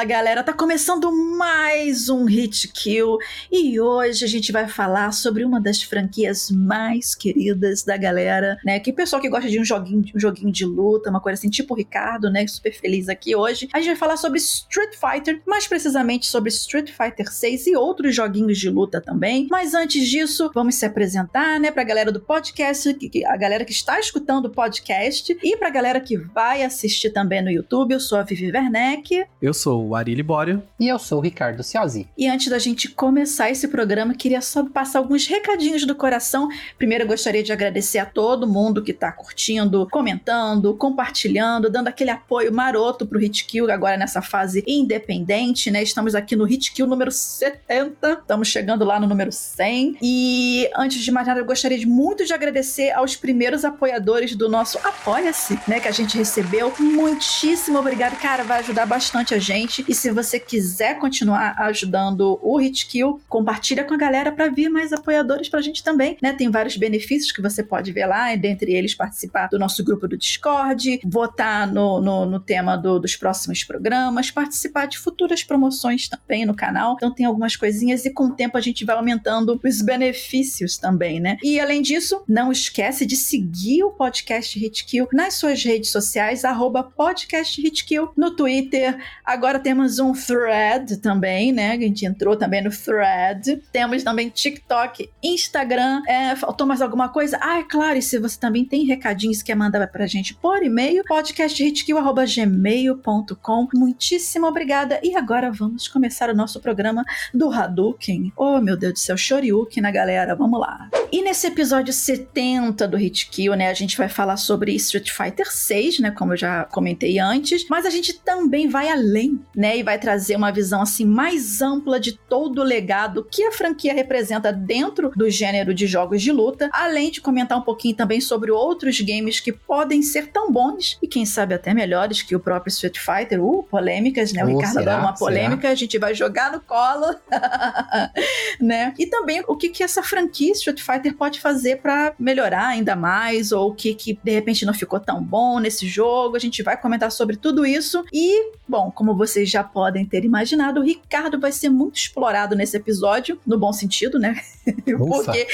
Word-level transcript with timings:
Fala 0.00 0.08
galera, 0.08 0.42
tá 0.42 0.54
começando 0.54 1.12
mais 1.36 2.08
um 2.08 2.24
Hit 2.24 2.68
Kill 2.68 3.18
e 3.52 3.78
hoje 3.78 4.24
a 4.24 4.28
gente 4.28 4.50
vai 4.50 4.66
falar 4.66 5.12
sobre 5.12 5.44
uma 5.44 5.60
das 5.60 5.82
franquias 5.82 6.50
mais 6.50 7.14
queridas 7.14 7.82
da 7.82 7.98
galera, 7.98 8.56
né? 8.64 8.80
Que 8.80 8.94
pessoal 8.94 9.20
que 9.20 9.28
gosta 9.28 9.50
de 9.50 9.60
um 9.60 9.64
joguinho, 9.64 10.02
um 10.14 10.18
joguinho 10.18 10.50
de 10.50 10.64
luta, 10.64 11.10
uma 11.10 11.20
coisa 11.20 11.38
assim, 11.38 11.50
tipo 11.50 11.74
o 11.74 11.76
Ricardo, 11.76 12.30
né? 12.30 12.46
Super 12.46 12.72
feliz 12.72 13.10
aqui 13.10 13.36
hoje. 13.36 13.68
A 13.74 13.78
gente 13.78 13.88
vai 13.88 13.96
falar 13.96 14.16
sobre 14.16 14.38
Street 14.38 14.94
Fighter, 14.94 15.42
mais 15.46 15.66
precisamente 15.66 16.28
sobre 16.28 16.48
Street 16.48 16.90
Fighter 16.90 17.30
6 17.30 17.66
e 17.66 17.76
outros 17.76 18.14
joguinhos 18.14 18.58
de 18.58 18.70
luta 18.70 19.02
também. 19.02 19.48
Mas 19.50 19.74
antes 19.74 20.08
disso, 20.08 20.50
vamos 20.54 20.76
se 20.76 20.86
apresentar, 20.86 21.60
né? 21.60 21.70
Pra 21.70 21.84
galera 21.84 22.10
do 22.10 22.20
podcast, 22.20 22.96
a 23.26 23.36
galera 23.36 23.66
que 23.66 23.72
está 23.72 24.00
escutando 24.00 24.46
o 24.46 24.50
podcast 24.50 25.36
e 25.42 25.56
pra 25.58 25.68
galera 25.68 26.00
que 26.00 26.16
vai 26.16 26.62
assistir 26.62 27.10
também 27.10 27.42
no 27.42 27.50
YouTube. 27.50 27.92
Eu 27.92 28.00
sou 28.00 28.16
a 28.16 28.22
Vivi 28.22 28.50
Werneck. 28.50 29.26
Eu 29.42 29.52
sou 29.52 29.89
o 29.90 29.94
Ari 29.96 30.14
Libório. 30.14 30.62
E 30.78 30.88
eu 30.88 30.98
sou 30.98 31.18
o 31.18 31.20
Ricardo 31.20 31.62
Ciozzi. 31.62 32.08
E 32.16 32.28
antes 32.28 32.48
da 32.48 32.58
gente 32.58 32.88
começar 32.88 33.50
esse 33.50 33.66
programa, 33.66 34.14
queria 34.14 34.40
só 34.40 34.64
passar 34.64 35.00
alguns 35.00 35.26
recadinhos 35.26 35.84
do 35.84 35.94
coração. 35.94 36.48
Primeiro, 36.78 37.04
eu 37.04 37.08
gostaria 37.08 37.42
de 37.42 37.52
agradecer 37.52 37.98
a 37.98 38.06
todo 38.06 38.46
mundo 38.46 38.82
que 38.82 38.92
tá 38.92 39.10
curtindo, 39.10 39.88
comentando, 39.90 40.74
compartilhando, 40.74 41.68
dando 41.68 41.88
aquele 41.88 42.10
apoio 42.10 42.52
maroto 42.52 43.04
pro 43.04 43.20
Hitkill 43.20 43.70
agora 43.70 43.96
nessa 43.96 44.22
fase 44.22 44.62
independente, 44.66 45.70
né? 45.70 45.82
Estamos 45.82 46.14
aqui 46.14 46.36
no 46.36 46.48
Hitkill 46.48 46.86
número 46.86 47.10
70, 47.10 48.12
estamos 48.12 48.48
chegando 48.48 48.84
lá 48.84 49.00
no 49.00 49.08
número 49.08 49.32
100. 49.32 49.98
E 50.00 50.70
antes 50.76 51.02
de 51.02 51.10
mais 51.10 51.26
nada, 51.26 51.40
eu 51.40 51.44
gostaria 51.44 51.78
de 51.78 51.86
muito 51.86 52.24
de 52.24 52.32
agradecer 52.32 52.92
aos 52.92 53.16
primeiros 53.16 53.64
apoiadores 53.64 54.36
do 54.36 54.48
nosso 54.48 54.78
Apoia-se, 54.84 55.58
né? 55.66 55.80
Que 55.80 55.88
a 55.88 55.92
gente 55.92 56.16
recebeu. 56.16 56.72
Muitíssimo 56.78 57.78
obrigado, 57.78 58.16
cara, 58.20 58.44
vai 58.44 58.60
ajudar 58.60 58.86
bastante 58.86 59.34
a 59.34 59.38
gente. 59.38 59.79
E 59.86 59.94
se 59.94 60.10
você 60.10 60.38
quiser 60.38 60.98
continuar 60.98 61.54
ajudando 61.58 62.38
o 62.42 62.60
Hitkill, 62.60 63.20
compartilha 63.28 63.84
com 63.84 63.94
a 63.94 63.96
galera 63.96 64.32
para 64.32 64.48
vir 64.48 64.68
mais 64.68 64.92
apoiadores 64.92 65.48
pra 65.48 65.60
gente 65.60 65.82
também, 65.82 66.16
né? 66.22 66.32
Tem 66.32 66.50
vários 66.50 66.76
benefícios 66.76 67.32
que 67.32 67.42
você 67.42 67.62
pode 67.62 67.92
ver 67.92 68.06
lá, 68.06 68.32
e 68.32 68.36
dentre 68.36 68.72
eles 68.72 68.94
participar 68.94 69.48
do 69.48 69.58
nosso 69.58 69.84
grupo 69.84 70.06
do 70.06 70.16
Discord, 70.16 71.00
votar 71.04 71.66
no, 71.66 72.00
no, 72.00 72.26
no 72.26 72.40
tema 72.40 72.76
do, 72.76 72.98
dos 72.98 73.16
próximos 73.16 73.64
programas, 73.64 74.30
participar 74.30 74.86
de 74.86 74.98
futuras 74.98 75.42
promoções 75.42 76.08
também 76.08 76.44
no 76.44 76.54
canal. 76.54 76.94
Então 76.94 77.12
tem 77.12 77.26
algumas 77.26 77.56
coisinhas 77.56 78.04
e 78.04 78.10
com 78.10 78.24
o 78.24 78.34
tempo 78.34 78.56
a 78.56 78.60
gente 78.60 78.84
vai 78.84 78.96
aumentando 78.96 79.60
os 79.62 79.82
benefícios 79.82 80.78
também, 80.78 81.20
né? 81.20 81.36
E 81.42 81.60
além 81.60 81.82
disso, 81.82 82.22
não 82.28 82.52
esquece 82.52 83.06
de 83.06 83.16
seguir 83.16 83.84
o 83.84 83.90
podcast 83.90 84.58
Hitkill 84.64 85.08
nas 85.12 85.34
suas 85.34 85.62
redes 85.64 85.90
sociais, 85.90 86.44
arroba 86.44 86.82
podcast 86.82 87.60
Hitkill, 87.60 88.10
no 88.16 88.30
Twitter, 88.32 88.98
Agora 89.24 89.60
temos 89.70 90.00
um 90.00 90.12
thread 90.12 90.96
também, 90.96 91.52
né? 91.52 91.70
A 91.70 91.78
gente 91.78 92.04
entrou 92.04 92.34
também 92.34 92.60
no 92.60 92.70
thread. 92.70 93.62
Temos 93.70 94.02
também 94.02 94.28
TikTok, 94.28 95.08
Instagram. 95.22 96.02
É, 96.08 96.34
faltou 96.34 96.66
mais 96.66 96.82
alguma 96.82 97.08
coisa? 97.08 97.38
Ah, 97.40 97.60
é 97.60 97.62
claro, 97.62 97.96
e 97.96 98.02
se 98.02 98.18
você 98.18 98.36
também 98.36 98.64
tem 98.64 98.84
recadinhos 98.84 99.38
que 99.38 99.44
quer 99.44 99.54
mandar 99.54 99.86
pra 99.86 100.08
gente 100.08 100.34
por 100.34 100.60
e-mail, 100.60 101.04
podcasthitkill.gmail.com. 101.04 103.68
Muitíssimo 103.72 104.48
obrigada. 104.48 104.98
E 105.04 105.14
agora 105.14 105.52
vamos 105.52 105.86
começar 105.86 106.28
o 106.30 106.34
nosso 106.34 106.58
programa 106.58 107.04
do 107.32 107.48
Hadouken. 107.48 108.32
Oh, 108.36 108.60
meu 108.60 108.76
Deus 108.76 108.94
do 108.94 108.98
céu, 108.98 109.16
Shoryuken, 109.16 109.84
né, 109.84 109.92
galera? 109.92 110.34
Vamos 110.34 110.58
lá. 110.58 110.90
E 111.12 111.22
nesse 111.22 111.46
episódio 111.46 111.92
70 111.92 112.88
do 112.88 112.98
Hitkill, 112.98 113.54
né, 113.54 113.68
a 113.68 113.74
gente 113.74 113.96
vai 113.96 114.08
falar 114.08 114.36
sobre 114.36 114.74
Street 114.74 115.10
Fighter 115.10 115.48
6, 115.48 116.00
né, 116.00 116.10
como 116.10 116.32
eu 116.32 116.36
já 116.36 116.64
comentei 116.64 117.20
antes, 117.20 117.68
mas 117.68 117.86
a 117.86 117.90
gente 117.90 118.18
também 118.20 118.68
vai 118.68 118.88
além, 118.88 119.38
né? 119.60 119.76
E 119.76 119.82
vai 119.82 119.98
trazer 119.98 120.36
uma 120.36 120.50
visão 120.50 120.80
assim 120.80 121.04
mais 121.04 121.60
ampla 121.60 122.00
de 122.00 122.12
todo 122.16 122.62
o 122.62 122.64
legado 122.64 123.26
que 123.30 123.44
a 123.44 123.52
franquia 123.52 123.92
representa 123.92 124.50
dentro 124.50 125.12
do 125.14 125.28
gênero 125.28 125.74
de 125.74 125.86
jogos 125.86 126.22
de 126.22 126.32
luta, 126.32 126.70
além 126.72 127.10
de 127.10 127.20
comentar 127.20 127.58
um 127.58 127.62
pouquinho 127.62 127.94
também 127.94 128.22
sobre 128.22 128.50
outros 128.50 128.98
games 129.02 129.38
que 129.38 129.52
podem 129.52 130.00
ser 130.00 130.28
tão 130.28 130.50
bons 130.50 130.98
e 131.02 131.06
quem 131.06 131.26
sabe 131.26 131.52
até 131.54 131.74
melhores 131.74 132.22
que 132.22 132.34
o 132.34 132.40
próprio 132.40 132.70
Street 132.70 132.98
Fighter. 132.98 133.44
Uh, 133.44 133.62
polêmicas, 133.64 134.32
né? 134.32 134.42
O 134.42 134.46
oh, 134.46 134.56
Ricardo 134.56 134.72
será? 134.72 134.92
adora 134.92 135.06
uma 135.06 135.14
polêmica, 135.14 135.60
será? 135.60 135.72
a 135.72 135.76
gente 135.76 135.98
vai 135.98 136.14
jogar 136.14 136.52
no 136.52 136.60
colo, 136.60 137.14
né? 138.58 138.94
E 138.98 139.06
também 139.06 139.44
o 139.46 139.56
que 139.56 139.68
que 139.68 139.82
essa 139.82 140.02
franquia 140.02 140.52
Street 140.52 140.80
Fighter 140.80 141.14
pode 141.14 141.38
fazer 141.38 141.76
para 141.76 142.14
melhorar 142.18 142.68
ainda 142.68 142.96
mais 142.96 143.52
ou 143.52 143.70
o 143.70 143.74
que 143.74 143.92
que 143.94 144.18
de 144.24 144.30
repente 144.32 144.64
não 144.64 144.72
ficou 144.72 144.98
tão 144.98 145.22
bom 145.22 145.58
nesse 145.58 145.86
jogo. 145.86 146.36
A 146.36 146.40
gente 146.40 146.62
vai 146.62 146.80
comentar 146.80 147.12
sobre 147.12 147.36
tudo 147.36 147.66
isso 147.66 148.02
e, 148.10 148.52
bom, 148.66 148.90
como 148.90 149.10
como 149.10 149.18
vocês 149.40 149.50
já 149.50 149.64
podem 149.64 150.04
ter 150.04 150.24
imaginado, 150.24 150.80
o 150.80 150.84
Ricardo 150.84 151.40
vai 151.40 151.52
ser 151.52 151.70
muito 151.70 151.96
explorado 151.96 152.54
nesse 152.54 152.76
episódio, 152.76 153.38
no 153.46 153.58
bom 153.58 153.72
sentido, 153.72 154.18
né? 154.18 154.40
porque, 154.98 155.46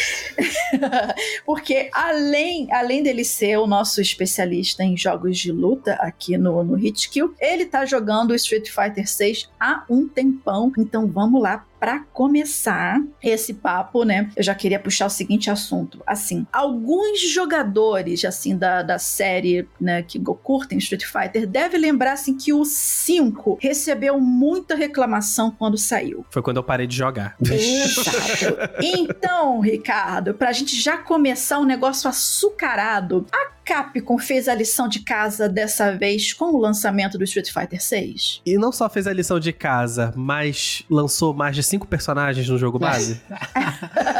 porque 1.46 1.90
além, 1.92 2.72
além 2.72 3.02
dele 3.02 3.24
ser 3.24 3.58
o 3.58 3.66
nosso 3.66 4.00
especialista 4.00 4.82
em 4.82 4.96
jogos 4.96 5.38
de 5.38 5.52
luta 5.52 5.94
aqui 5.94 6.36
no, 6.36 6.64
no 6.64 6.78
Hitkill, 6.78 7.34
ele 7.38 7.66
tá 7.66 7.84
jogando 7.84 8.34
Street 8.34 8.68
Fighter 8.68 9.08
6 9.08 9.48
há 9.60 9.84
um 9.88 10.08
tempão. 10.08 10.72
Então 10.78 11.06
vamos 11.06 11.40
lá 11.40 11.64
para 11.86 12.00
começar 12.12 13.00
esse 13.22 13.54
papo, 13.54 14.02
né, 14.02 14.28
eu 14.34 14.42
já 14.42 14.56
queria 14.56 14.80
puxar 14.80 15.06
o 15.06 15.08
seguinte 15.08 15.48
assunto. 15.48 16.02
Assim, 16.04 16.44
alguns 16.52 17.20
jogadores, 17.20 18.24
assim, 18.24 18.58
da, 18.58 18.82
da 18.82 18.98
série, 18.98 19.68
né, 19.80 20.02
que 20.02 20.18
curtem 20.18 20.78
Street 20.78 21.04
Fighter, 21.04 21.46
devem 21.46 21.80
lembrar, 21.80 22.14
assim, 22.14 22.36
que 22.36 22.52
o 22.52 22.64
5 22.64 23.58
recebeu 23.60 24.18
muita 24.20 24.74
reclamação 24.74 25.48
quando 25.48 25.78
saiu. 25.78 26.26
Foi 26.28 26.42
quando 26.42 26.56
eu 26.56 26.64
parei 26.64 26.88
de 26.88 26.96
jogar. 26.96 27.36
Exato. 27.40 28.58
então, 28.82 29.60
Ricardo, 29.60 30.34
pra 30.34 30.50
gente 30.50 30.74
já 30.74 30.98
começar 30.98 31.60
um 31.60 31.64
negócio 31.64 32.10
açucarado, 32.10 33.26
a 33.32 33.55
Capcom 33.66 34.16
fez 34.16 34.46
a 34.46 34.54
lição 34.54 34.86
de 34.86 35.00
casa 35.00 35.48
dessa 35.48 35.90
vez 35.90 36.32
com 36.32 36.54
o 36.54 36.56
lançamento 36.56 37.18
do 37.18 37.24
Street 37.24 37.52
Fighter 37.52 37.82
6. 37.82 38.42
E 38.46 38.56
não 38.56 38.70
só 38.70 38.88
fez 38.88 39.08
a 39.08 39.12
lição 39.12 39.40
de 39.40 39.52
casa, 39.52 40.14
mas 40.14 40.84
lançou 40.88 41.34
mais 41.34 41.56
de 41.56 41.64
cinco 41.64 41.84
personagens 41.84 42.48
no 42.48 42.56
jogo 42.56 42.78
base. 42.78 43.20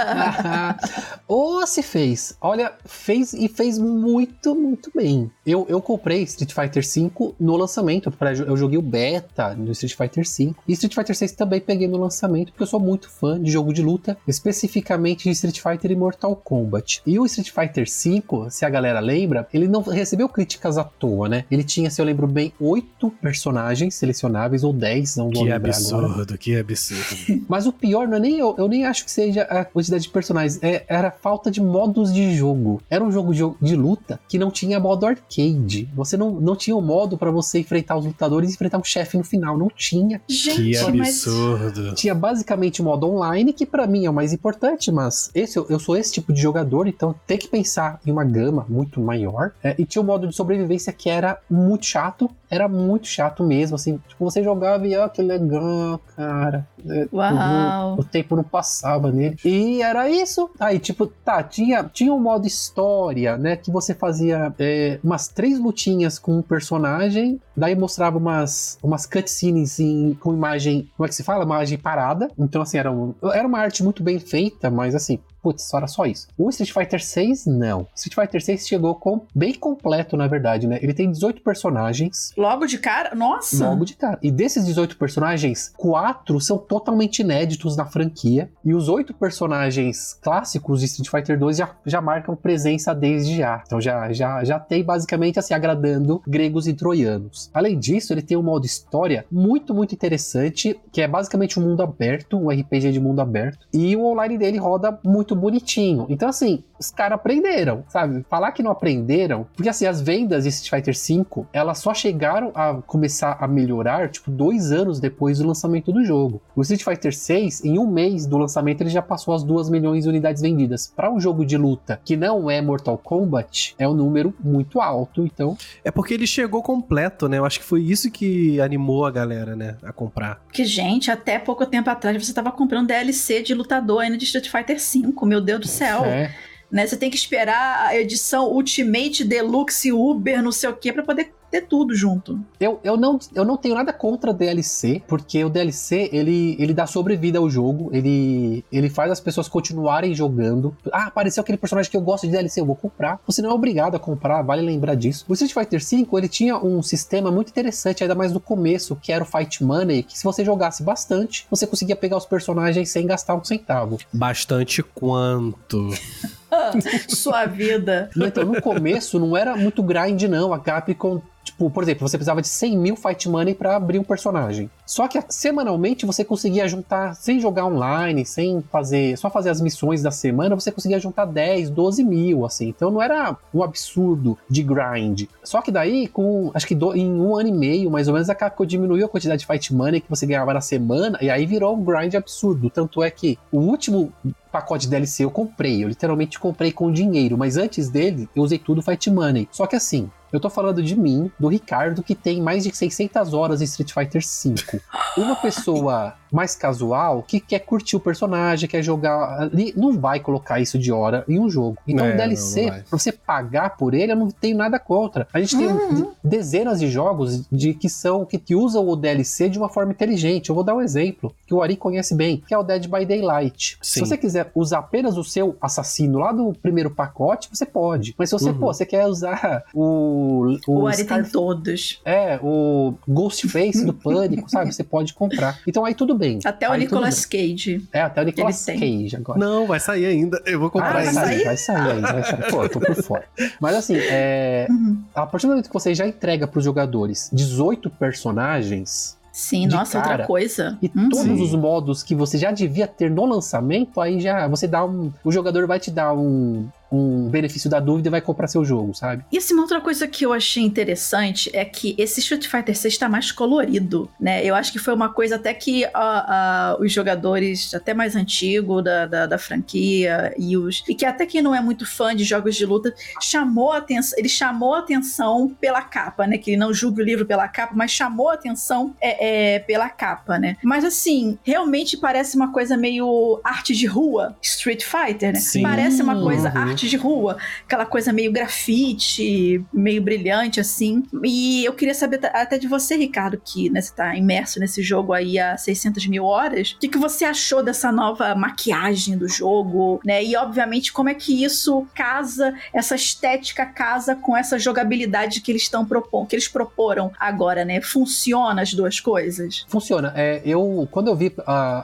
Ou 1.29 1.65
se 1.65 1.81
fez. 1.81 2.37
Olha, 2.41 2.73
fez 2.85 3.33
e 3.33 3.47
fez 3.47 3.79
muito, 3.79 4.53
muito 4.57 4.91
bem. 4.93 5.31
Eu, 5.47 5.65
eu 5.69 5.81
comprei 5.81 6.23
Street 6.23 6.53
Fighter 6.53 6.85
5 6.85 7.37
no 7.39 7.57
lançamento. 7.57 8.13
Eu 8.45 8.57
joguei 8.57 8.79
o 8.79 8.83
beta 8.83 9.55
do 9.55 9.71
Street 9.71 9.95
Fighter 9.97 10.27
5. 10.27 10.65
E 10.67 10.73
Street 10.73 10.95
Fighter 10.95 11.17
6 11.17 11.33
também 11.33 11.61
peguei 11.61 11.87
no 11.87 11.99
lançamento, 11.99 12.51
porque 12.51 12.65
eu 12.65 12.67
sou 12.67 12.81
muito 12.81 13.09
fã 13.09 13.41
de 13.41 13.51
jogo 13.51 13.73
de 13.73 13.81
luta, 13.81 14.19
especificamente 14.27 15.25
de 15.25 15.31
Street 15.31 15.61
Fighter 15.61 15.93
e 15.93 15.97
Mortal 15.97 16.35
Kombat. 16.35 17.01
E 17.07 17.17
o 17.19 17.27
Street 17.27 17.53
Fighter 17.53 17.89
5, 17.89 18.51
se 18.51 18.65
a 18.65 18.71
galera 18.71 18.99
lembra, 18.99 19.36
lembra, 19.37 19.49
ele 19.53 19.69
não 19.69 19.83
recebeu 19.83 20.29
críticas 20.29 20.79
à 20.79 20.85
toa, 20.85 21.29
né? 21.29 21.45
Ele 21.51 21.65
tinha, 21.65 21.91
se 21.91 22.01
eu 22.01 22.05
lembro 22.05 22.27
bem, 22.27 22.53
oito 22.61 23.11
personagens 23.11 23.95
selecionáveis, 23.95 24.65
ou 24.65 24.73
dez, 24.73 25.17
não 25.17 25.31
vou 25.31 25.45
que 25.45 25.51
lembrar 25.51 25.71
absurdo, 25.71 26.07
agora. 26.07 26.39
Que 26.39 26.57
absurdo, 26.57 27.45
Mas 27.49 27.67
o 27.67 27.73
pior 27.73 28.09
não 28.09 28.17
é 28.17 28.21
nem 28.21 28.39
eu, 28.39 28.55
eu 28.59 28.69
nem 28.69 28.85
acho 28.85 29.05
que 29.05 29.11
seja 29.11 29.43
a 29.43 29.65
quantidade 29.65 30.05
de 30.05 30.09
personagens, 30.09 30.63
é, 30.63 30.85
era 30.89 31.09
a 31.09 31.11
falta 31.13 31.51
de 31.51 31.61
modos 31.61 32.13
de 32.13 32.35
jogo. 32.35 32.81
Era 32.89 33.03
um 33.03 33.13
jogo 33.13 33.35
de, 33.35 33.43
de 33.61 33.77
luta 33.77 34.21
que 34.29 34.39
não 34.39 34.51
tinha 34.51 34.79
modo 34.81 35.07
arcade. 35.07 35.89
Você 35.95 36.17
não, 36.17 36.33
não 36.33 36.57
tinha 36.57 36.75
o 36.75 36.81
um 36.81 36.83
modo 36.83 37.17
para 37.17 37.31
você 37.31 37.59
enfrentar 37.59 37.97
os 37.97 38.05
lutadores 38.05 38.51
e 38.51 38.55
enfrentar 38.55 38.79
um 38.79 38.85
chefe 38.85 39.17
no 39.17 39.25
final. 39.25 39.57
Não 39.59 39.69
tinha. 39.69 40.21
Gente, 40.29 40.57
que 40.57 40.77
absurdo. 40.77 41.83
Mas... 41.83 42.01
Tinha 42.01 42.15
basicamente 42.15 42.81
o 42.81 42.85
modo 42.85 43.07
online, 43.07 43.53
que 43.53 43.67
para 43.67 43.87
mim 43.87 44.07
é 44.07 44.11
o 44.11 44.15
mais 44.15 44.33
importante, 44.33 44.91
mas 44.91 45.31
esse, 45.35 45.59
eu, 45.59 45.67
eu 45.69 45.79
sou 45.79 45.97
esse 45.97 46.13
tipo 46.13 46.33
de 46.33 46.41
jogador, 46.41 46.87
então 46.87 47.15
tem 47.27 47.39
que 47.39 47.49
pensar 47.49 48.01
em 48.07 48.11
uma 48.11 48.25
gama 48.25 48.67
muito 48.69 49.01
maior 49.01 49.26
maior. 49.27 49.53
É, 49.63 49.75
e 49.79 49.85
tinha 49.85 50.03
um 50.03 50.07
modo 50.07 50.27
de 50.27 50.35
sobrevivência 50.35 50.93
que 50.93 51.09
era 51.09 51.39
muito 51.51 51.87
chato. 51.87 52.31
Era 52.49 52.69
muito 52.69 53.07
chato 53.07 53.43
mesmo, 53.43 53.75
assim. 53.75 53.99
Tipo, 54.07 54.25
você 54.25 54.43
jogava 54.43 54.87
e, 54.87 54.97
ó, 54.97 55.09
que 55.09 55.23
legal, 55.23 56.01
cara. 56.17 56.67
É, 56.89 57.09
Uau! 57.13 57.97
O, 57.97 58.01
o, 58.01 58.05
tempo 58.05 58.37
não 58.37 58.45
passava 58.45 59.11
nele. 59.11 59.37
E 59.45 59.83
era 59.83 60.09
isso. 60.09 60.49
Aí, 60.59 60.79
tipo, 60.79 61.07
tá, 61.07 61.43
tinha, 61.43 61.85
tinha 61.85 62.13
um 62.13 62.21
modo 62.21 62.47
história, 62.47 63.37
né? 63.37 63.57
Que 63.57 63.71
você 63.71 63.95
fazia 63.95 64.55
é, 64.59 65.01
umas 65.03 65.29
três 65.29 65.59
lutinhas 65.59 66.19
com 66.19 66.39
um 66.39 66.43
personagem. 66.43 67.41
Daí 67.57 67.75
mostrava 67.75 68.19
umas, 68.19 68.79
umas 68.83 69.07
cutscenes 69.07 69.81
em, 69.81 70.15
com 70.15 70.33
imagem, 70.33 70.89
como 70.97 71.07
é 71.07 71.09
que 71.09 71.15
se 71.15 71.25
fala? 71.25 71.45
Imagem 71.45 71.79
parada. 71.79 72.31
Então, 72.39 72.63
assim, 72.63 72.79
era, 72.79 72.93
um, 72.93 73.15
era 73.33 73.47
uma 73.47 73.59
arte 73.59 73.83
muito 73.83 74.03
bem 74.03 74.19
feita, 74.19 74.71
mas 74.71 74.95
assim, 74.95 75.19
putz, 75.47 75.73
era 75.73 75.87
só 75.87 76.05
isso. 76.05 76.27
O 76.37 76.49
Street 76.51 76.73
Fighter 76.73 77.05
6, 77.05 77.47
não. 77.47 77.87
Street 77.95 78.15
Fighter 78.17 78.43
6 78.43 78.67
chegou 78.67 78.97
com 78.97 79.21
bem 79.33 79.55
completo, 79.55 80.17
na 80.17 80.27
verdade, 80.27 80.67
né? 80.67 80.81
Ele 80.83 80.93
tem 80.93 81.09
18 81.09 81.41
personagens. 81.41 82.33
Logo 82.37 82.67
de 82.67 82.79
cara? 82.79 83.15
Nossa! 83.15 83.69
Logo 83.69 83.85
de 83.85 83.95
cara. 83.95 84.19
E 84.21 84.33
desses 84.33 84.67
18 84.67 84.97
personagens, 84.97 85.73
quatro 85.77 86.41
são 86.41 86.59
totalmente 86.59 87.21
inéditos 87.21 87.77
na 87.77 87.87
franquia. 87.87 88.51
E 88.65 88.75
os 88.75 88.89
oito 88.89 89.15
personagens 89.15 90.19
clássicos 90.21 90.81
de 90.81 90.87
Street 90.87 91.09
Fighter 91.09 91.39
2 91.39 91.59
já, 91.59 91.71
já 91.87 92.01
marcam 92.01 92.35
presença 92.35 92.93
desde 92.93 93.37
já. 93.37 93.63
Então 93.65 93.81
já, 93.81 94.13
já, 94.13 94.43
já 94.43 94.59
tem 94.59 94.83
basicamente 94.83 95.39
assim, 95.39 95.55
agradando 95.55 96.21
gregos 96.27 96.67
e 96.67 96.75
troianos. 96.75 97.51
Além 97.55 97.79
disso, 97.79 98.13
ele 98.13 98.23
tem 98.23 98.37
um 98.37 98.43
modo 98.43 98.67
história 98.67 99.25
muito, 99.31 99.73
muito 99.73 99.95
interessante, 99.95 100.77
que 100.91 101.01
é 101.01 101.07
basicamente 101.07 101.61
um 101.61 101.63
mundo 101.63 101.85
aberto, 101.85 102.37
um 102.37 102.49
RPG 102.49 102.91
de 102.91 102.99
mundo 102.99 103.21
aberto. 103.21 103.69
E 103.73 103.95
o 103.95 104.05
online 104.05 104.37
dele 104.37 104.59
roda 104.59 104.99
muito 105.05 105.36
bonitinho. 105.37 106.07
Então, 106.09 106.29
assim, 106.29 106.63
os 106.79 106.91
caras 106.91 107.17
aprenderam, 107.17 107.85
sabe? 107.89 108.25
Falar 108.29 108.53
que 108.53 108.63
não 108.63 108.71
aprenderam, 108.71 109.47
porque 109.55 109.69
assim, 109.69 109.87
as 109.87 110.01
vendas 110.01 110.45
de 110.45 110.51
Street 110.51 110.85
Fighter 110.85 110.95
V, 110.95 111.47
elas 111.53 111.79
só 111.79 111.95
chegaram 111.95 112.53
a 112.55 112.75
começar 112.83 113.37
a 113.41 113.49
melhorar, 113.49 114.11
tipo, 114.11 114.31
dois 114.31 114.73
anos 114.73 115.01
depois 115.01 115.39
do 115.39 115.47
lançamento 115.47 115.93
do 115.93 116.05
jogo. 116.05 116.41
O 116.55 116.63
Street 116.63 116.83
Fighter 116.83 117.13
VI, 117.13 117.49
em 117.65 117.79
um 117.79 117.87
mês 117.87 118.27
do 118.27 118.37
lançamento, 118.37 118.83
ele 118.83 118.91
já 118.91 119.03
passou 119.03 119.35
as 119.35 119.43
duas 119.43 119.71
milhões 119.71 120.05
de 120.05 120.11
unidades 120.11 120.43
vendidas. 120.43 120.93
Para 120.95 121.11
um 121.11 121.21
jogo 121.21 121.45
de 121.45 121.57
luta 121.57 122.01
que 122.05 122.17
não 122.17 122.51
é 122.51 122.61
Mortal 122.61 122.99
Kombat, 122.99 123.75
é 123.79 123.89
um 123.89 123.95
número 123.95 124.35
muito 124.41 124.81
alto, 124.81 125.25
então... 125.25 125.57
É 125.85 125.91
porque 125.91 126.15
ele 126.15 126.27
chegou 126.27 126.63
completo, 126.63 127.29
né? 127.29 127.39
Eu 127.39 127.45
acho 127.45 127.59
que 127.59 127.65
foi 127.65 127.83
isso 127.83 128.11
que 128.11 128.61
animou 128.61 129.07
a 129.07 129.11
galera, 129.11 129.57
né, 129.57 129.77
a 129.83 129.93
comprar. 129.93 130.41
Que, 130.53 130.65
gente, 130.65 131.11
até 131.11 131.39
pouco 131.39 131.65
tempo 131.67 131.89
atrás 131.91 132.25
você 132.25 132.33
tava 132.33 132.53
comprando 132.53 132.89
DLC 132.89 133.43
de 133.43 133.55
lutador 133.55 134.03
ainda 134.03 134.17
de 134.17 134.25
Street 134.25 134.49
Fighter 134.49 134.77
V, 134.77 135.13
meu 135.25 135.41
Deus 135.41 135.61
do 135.61 135.69
céu. 135.69 136.05
É. 136.05 136.35
Né? 136.71 136.87
Você 136.87 136.97
tem 136.97 137.09
que 137.09 137.17
esperar 137.17 137.87
a 137.87 137.97
edição 137.97 138.49
Ultimate 138.49 139.25
Deluxe 139.25 139.93
Uber, 139.93 140.43
não 140.43 140.53
sei 140.53 140.69
o 140.69 140.77
que, 140.77 140.93
para 140.93 141.05
poder 141.05 141.33
ter 141.51 141.63
tudo 141.63 141.95
junto. 141.95 142.41
Eu, 142.59 142.81
eu, 142.83 142.97
não, 142.97 143.19
eu 143.35 143.45
não 143.45 143.57
tenho 143.57 143.75
nada 143.75 143.93
contra 143.93 144.33
DLC, 144.33 145.03
porque 145.07 145.45
o 145.45 145.51
DLC 145.51 146.11
ele, 146.13 146.57
ele 146.59 146.75
dá 146.75 146.87
sobrevida 146.87 147.39
ao 147.39 147.49
jogo, 147.49 147.91
ele, 147.93 148.65
ele 148.71 148.89
faz 148.89 149.11
as 149.11 149.21
pessoas 149.21 149.49
continuarem 149.49 150.15
jogando. 150.15 150.77
Ah, 150.93 151.07
apareceu 151.07 151.41
aquele 151.41 151.59
personagem 151.59 151.91
que 151.91 151.97
eu 151.97 152.01
gosto 152.01 152.27
de 152.27 152.33
DLC, 152.33 152.61
eu 152.61 152.67
vou 152.67 152.77
comprar. 152.77 153.21
Você 153.27 153.43
não 153.43 153.51
é 153.51 153.53
obrigado 153.53 153.95
a 153.95 153.99
comprar, 153.99 154.43
vale 154.43 154.63
lembrar 154.63 154.95
disso. 154.95 155.25
O 155.29 155.33
Street 155.33 155.53
Fighter 155.53 155.81
V 155.81 156.07
ele 156.17 156.29
tinha 156.29 156.57
um 156.57 156.83
sistema 156.83 157.31
muito 157.31 157.49
interessante, 157.49 158.03
ainda 158.03 158.15
mais 158.15 158.33
no 158.33 158.41
começo, 158.41 158.97
que 158.97 159.13
era 159.13 159.25
o 159.25 159.27
Fight 159.27 159.63
Money, 159.63 160.03
que 160.03 160.19
se 160.19 160.25
você 160.25 160.45
jogasse 160.45 160.83
bastante, 160.83 161.47
você 161.51 161.67
conseguia 161.67 161.97
pegar 161.97 162.17
os 162.17 162.27
personagens 162.27 162.91
sem 162.91 163.07
gastar 163.07 163.35
um 163.35 163.45
centavo. 163.45 163.99
Bastante 164.13 164.83
quanto? 164.83 165.91
Sua 167.09 167.47
vida. 167.47 168.11
Então, 168.17 168.45
no 168.45 168.61
começo 168.61 169.19
não 169.19 169.37
era 169.37 169.57
muito 169.57 169.83
grind, 169.83 170.23
não. 170.25 170.53
A 170.53 170.59
Capcom 170.59 171.23
Tipo, 171.47 171.71
por 171.71 171.85
exemplo, 171.85 172.07
você 172.07 172.19
precisava 172.19 172.43
de 172.43 172.49
100 172.49 172.77
mil 172.77 172.97
fight 172.97 173.29
money 173.29 173.55
para 173.55 173.77
abrir 173.77 174.01
um 174.01 174.03
personagem. 174.03 174.69
Só 174.85 175.07
que 175.07 175.23
semanalmente 175.29 176.05
você 176.05 176.25
conseguia 176.25 176.67
juntar, 176.67 177.15
sem 177.15 177.39
jogar 177.39 177.67
online, 177.67 178.27
sem 178.27 178.63
fazer, 178.63 179.17
só 179.17 179.31
fazer 179.31 179.51
as 179.51 179.61
missões 179.61 180.03
da 180.03 180.11
semana, 180.11 180.57
você 180.57 180.73
conseguia 180.73 180.99
juntar 180.99 181.25
10, 181.25 181.71
12 181.71 182.03
mil, 182.03 182.45
assim. 182.45 182.69
Então 182.69 182.91
não 182.91 183.01
era 183.01 183.37
um 183.55 183.63
absurdo 183.63 184.37
de 184.51 184.61
grind. 184.61 185.29
Só 185.45 185.63
que 185.63 185.71
daí, 185.71 186.09
com, 186.09 186.51
acho 186.53 186.67
que 186.67 186.75
do, 186.75 186.97
em 186.97 187.09
um 187.09 187.37
ano 187.37 187.49
e 187.49 187.53
meio, 187.53 187.91
mais 187.93 188.09
ou 188.09 188.15
menos, 188.15 188.29
a 188.29 188.35
Capcom 188.35 188.67
diminuiu 188.67 189.07
a 189.07 189.09
quantidade 189.09 189.41
de 189.41 189.47
fight 189.47 189.73
money 189.73 190.01
que 190.01 190.11
você 190.11 190.27
ganhava 190.27 190.53
na 190.53 190.61
semana, 190.61 191.17
e 191.23 191.31
aí 191.31 191.47
virou 191.47 191.77
um 191.77 191.85
grind 191.85 192.15
absurdo. 192.15 192.69
Tanto 192.71 193.05
é 193.05 193.11
que 193.11 193.39
o 193.53 193.61
último 193.61 194.13
pacote 194.57 194.89
DLC 194.89 195.23
eu 195.23 195.31
comprei, 195.31 195.85
eu 195.85 195.89
literalmente 195.89 196.39
comprei 196.39 196.73
com 196.73 196.91
dinheiro, 196.91 197.37
mas 197.37 197.59
antes 197.59 197.91
dele 197.91 198.27
eu 198.35 198.43
usei 198.43 198.59
tudo 198.59 198.81
Fight 198.81 199.11
Money. 199.11 199.47
Só 199.53 199.67
que 199.67 199.77
assim, 199.77 200.11
eu 200.37 200.41
tô 200.41 200.51
falando 200.51 200.83
de 200.83 200.97
mim, 200.97 201.31
do 201.39 201.49
Ricardo, 201.49 202.03
que 202.03 202.15
tem 202.15 202.41
mais 202.41 202.65
de 202.65 202.75
600 202.75 203.33
horas 203.33 203.61
em 203.61 203.65
Street 203.65 203.93
Fighter 203.93 204.23
V. 204.23 204.81
Uma 205.17 205.37
pessoa 205.37 206.15
mais 206.33 206.55
casual 206.55 207.23
que 207.23 207.41
quer 207.41 207.61
curtir 207.61 207.97
o 207.97 208.01
personagem, 208.01 208.69
quer 208.69 208.83
jogar 208.83 209.41
ali, 209.41 209.73
não 209.77 209.99
vai 209.99 210.21
colocar 210.21 210.61
isso 210.61 210.79
de 210.79 210.93
hora 210.93 211.25
em 211.29 211.39
um 211.39 211.49
jogo. 211.49 211.79
Então, 211.87 212.07
é, 212.07 212.15
o 212.15 212.17
DLC, 212.17 212.67
pra 212.67 212.99
você 212.99 213.13
pagar 213.13 213.77
por 213.77 213.95
ele, 213.95 214.13
eu 214.13 214.17
não 214.17 214.31
tenho 214.31 214.57
nada 214.57 214.79
contra. 214.79 215.27
A 215.33 215.41
gente 215.41 215.57
tem 215.57 215.67
uhum. 215.67 216.13
dezenas 216.23 216.81
de 216.81 216.89
jogos 216.89 217.47
de 217.51 217.75
que 217.75 217.89
são 217.89 218.25
que, 218.25 218.39
que 218.39 218.55
usam 218.55 218.87
o 218.87 218.97
DLC 218.97 219.49
de 219.49 219.59
uma 219.59 219.69
forma 219.69 219.93
inteligente. 219.93 220.51
Eu 220.51 220.55
vou 220.55 220.65
dar 220.65 220.75
um 220.75 220.81
exemplo 220.81 221.35
que 221.47 221.55
o 221.55 221.63
Ari 221.63 221.77
conhece 221.77 222.15
bem, 222.15 222.43
que 222.47 222.53
é 222.53 222.59
o 222.59 222.63
Dead 222.63 222.87
by 222.87 223.05
Daylight. 223.05 223.79
Sim. 223.81 223.95
Se 223.95 224.01
você 224.01 224.17
quiser 224.17 224.51
usar 224.55 224.79
apenas 224.79 225.17
o 225.17 225.25
seu 225.25 225.57
assassino 225.61 226.19
lá 226.19 226.33
do 226.33 226.53
primeiro 226.53 226.91
pacote, 226.91 227.49
você 227.53 227.65
pode. 227.65 228.15
Mas 228.19 228.29
se 228.29 228.35
você, 228.35 228.51
uhum. 228.51 228.59
pô, 228.59 228.67
você 228.73 228.85
quer 228.85 229.07
usar 229.07 229.65
o. 229.73 230.26
O, 230.27 230.83
o 230.83 230.87
Ari 230.87 231.03
Star... 231.03 231.23
tem 231.23 231.31
todos. 231.31 232.01
É, 232.05 232.39
o 232.43 232.95
Ghostface 233.09 233.85
do 233.85 233.93
Pânico, 233.93 234.49
sabe? 234.51 234.73
Você 234.73 234.85
pode 234.85 235.15
comprar. 235.15 235.59
Então 235.67 235.85
aí 235.85 235.95
tudo 235.95 236.15
bem. 236.15 236.39
Até 236.45 236.69
o 236.69 236.73
Aí 236.73 236.81
Nicolas 236.81 237.25
Cage. 237.25 237.87
É, 237.93 238.03
até 238.03 238.23
o 238.23 238.25
Nicolas 238.25 238.65
Cage 238.65 239.17
agora. 239.17 239.39
Não, 239.39 239.67
vai 239.67 239.81
sair 239.81 240.07
ainda. 240.07 240.41
Eu 240.45 240.61
vou 240.61 240.71
comprar 240.71 240.91
ah, 240.91 240.93
vai 240.93 241.07
sair, 241.07 241.45
vai 241.45 241.57
sair 241.57 241.91
ainda. 241.93 242.13
Vai 242.13 242.25
sair. 242.25 242.51
Pô, 242.51 242.63
eu 242.63 242.69
tô 242.69 242.81
por 242.81 242.95
fora. 242.97 243.25
Mas 243.61 243.77
assim, 243.77 243.97
é, 243.97 244.67
uhum. 244.69 245.03
a 245.15 245.27
partir 245.27 245.47
do 245.47 245.51
momento 245.51 245.69
que 245.69 245.75
você 245.75 245.95
já 245.95 246.07
entrega 246.07 246.47
pros 246.47 246.65
jogadores 246.65 247.31
18 247.33 247.91
personagens, 247.91 249.17
Sim, 249.37 249.67
nossa, 249.67 250.01
cara, 250.01 250.13
outra 250.13 250.27
coisa. 250.27 250.79
E 250.81 250.91
hum, 250.97 251.11
todos 251.11 251.27
sim. 251.27 251.43
os 251.43 251.55
modos 251.55 252.03
que 252.03 252.15
você 252.15 252.39
já 252.39 252.51
devia 252.51 252.87
ter 252.87 253.11
no 253.11 253.27
lançamento, 253.27 254.01
aí 254.01 254.19
já 254.19 254.49
você 254.49 254.67
dá 254.67 254.83
um. 254.83 255.13
O 255.23 255.31
jogador 255.31 255.67
vai 255.67 255.79
te 255.79 255.91
dar 255.91 256.15
um, 256.15 256.67
um 256.91 257.29
benefício 257.29 257.69
da 257.69 257.81
dúvida 257.81 258.09
e 258.09 258.11
vai 258.11 258.21
comprar 258.21 258.47
seu 258.47 258.65
jogo, 258.65 258.95
sabe? 258.95 259.25
E 259.31 259.39
assim, 259.39 259.55
uma 259.55 259.63
outra 259.63 259.81
coisa 259.81 260.07
que 260.07 260.25
eu 260.25 260.33
achei 260.33 260.63
interessante 260.63 261.51
é 261.53 261.65
que 261.65 261.95
esse 261.99 262.21
Street 262.21 262.47
Fighter 262.47 262.77
6 262.77 262.95
está 262.95 263.09
mais 263.09 263.33
colorido, 263.33 264.09
né? 264.21 264.45
Eu 264.45 264.55
acho 264.55 264.73
que 264.73 264.79
foi 264.79 264.95
uma 264.95 265.09
coisa 265.09 265.37
até 265.37 265.53
que 265.53 265.85
uh, 265.85 265.89
uh, 265.89 266.83
os 266.83 266.93
jogadores 266.93 267.75
até 267.75 267.93
mais 267.93 268.15
antigos 268.15 268.85
da, 268.85 269.07
da, 269.07 269.27
da, 269.27 269.39
franquia 269.39 270.35
e 270.39 270.57
os 270.57 270.83
e 270.89 270.95
que 270.95 271.05
até 271.05 271.27
quem 271.27 271.43
não 271.43 271.55
é 271.55 271.61
muito 271.61 271.87
fã 271.87 272.15
de 272.15 272.25
jogos 272.25 272.57
de 272.57 272.65
luta 272.65 272.95
chamou 273.21 273.73
a 273.73 273.79
atenção, 273.79 274.19
ele 274.19 274.29
chamou 274.29 274.75
a 274.75 274.79
atenção 274.81 275.55
pela 275.61 275.83
capa, 275.83 276.27
né? 276.27 276.39
Que 276.39 276.53
ele 276.53 276.57
não 276.57 276.73
julga 276.73 277.03
o 277.03 277.05
livro 277.05 277.27
pela 277.27 277.49
capa, 277.49 277.73
mas 277.75 277.91
chamou 277.91 278.31
a 278.31 278.35
atenção 278.35 278.95
é, 279.01 279.55
é, 279.55 279.59
pela 279.59 279.89
capa, 279.89 280.39
né? 280.39 280.57
Mas 280.63 280.85
assim, 280.85 281.39
realmente 281.43 281.97
parece 281.97 282.37
uma 282.37 282.53
coisa 282.53 282.77
meio 282.77 283.41
arte 283.43 283.75
de 283.75 283.87
rua, 283.87 284.37
Street 284.41 284.85
Fighter, 284.85 285.33
né? 285.33 285.41
Sim. 285.41 285.63
Parece 285.63 286.03
uma 286.03 286.21
coisa 286.21 286.51
uhum. 286.51 286.59
arte 286.59 286.76
arte 286.77 286.89
de 286.89 286.97
rua, 286.97 287.39
aquela 287.65 287.87
coisa 287.87 288.13
meio 288.13 288.31
grafite, 288.31 289.65
meio 289.73 290.03
brilhante 290.03 290.61
assim. 290.61 291.03
E 291.25 291.65
eu 291.65 291.73
queria 291.73 291.95
saber 291.95 292.21
até 292.27 292.59
de 292.59 292.69
você, 292.69 292.97
Ricardo, 292.97 293.41
que 293.43 293.71
né, 293.71 293.81
você 293.81 293.95
tá 293.95 294.15
imerso 294.15 294.61
nesse 294.61 294.83
jogo 294.83 295.13
aí 295.13 295.39
há 295.39 295.57
600 295.57 296.07
mil 296.07 296.25
horas. 296.25 296.73
O 296.73 296.79
que, 296.79 296.89
que 296.89 296.99
você 296.99 297.25
achou 297.25 297.63
dessa 297.63 297.91
nova 297.91 298.35
maquiagem 298.35 299.17
do 299.17 299.29
jogo, 299.29 300.01
né? 300.05 300.23
E 300.23 300.37
obviamente 300.37 300.93
como 300.93 301.09
é 301.09 301.15
que 301.15 301.45
isso 301.45 301.87
casa, 301.95 302.55
essa 302.73 302.95
estética 302.95 303.65
casa 303.65 304.15
com 304.15 304.37
essa 304.37 304.59
jogabilidade 304.59 305.41
que 305.41 305.51
eles 305.51 305.63
estão 305.63 305.85
propondo, 305.85 306.27
que 306.27 306.37
eles 306.37 306.49
proporam 306.49 307.11
agora, 307.19 307.65
né? 307.65 307.81
Funciona 307.81 308.63
as 308.63 308.75
duas 308.75 309.01
coisas? 309.01 309.65
Funciona. 309.69 310.13
É, 310.15 310.43
eu 310.45 310.87
quando 310.91 311.09
eu 311.09 311.17
vi 311.17 311.29
uh, 311.29 311.33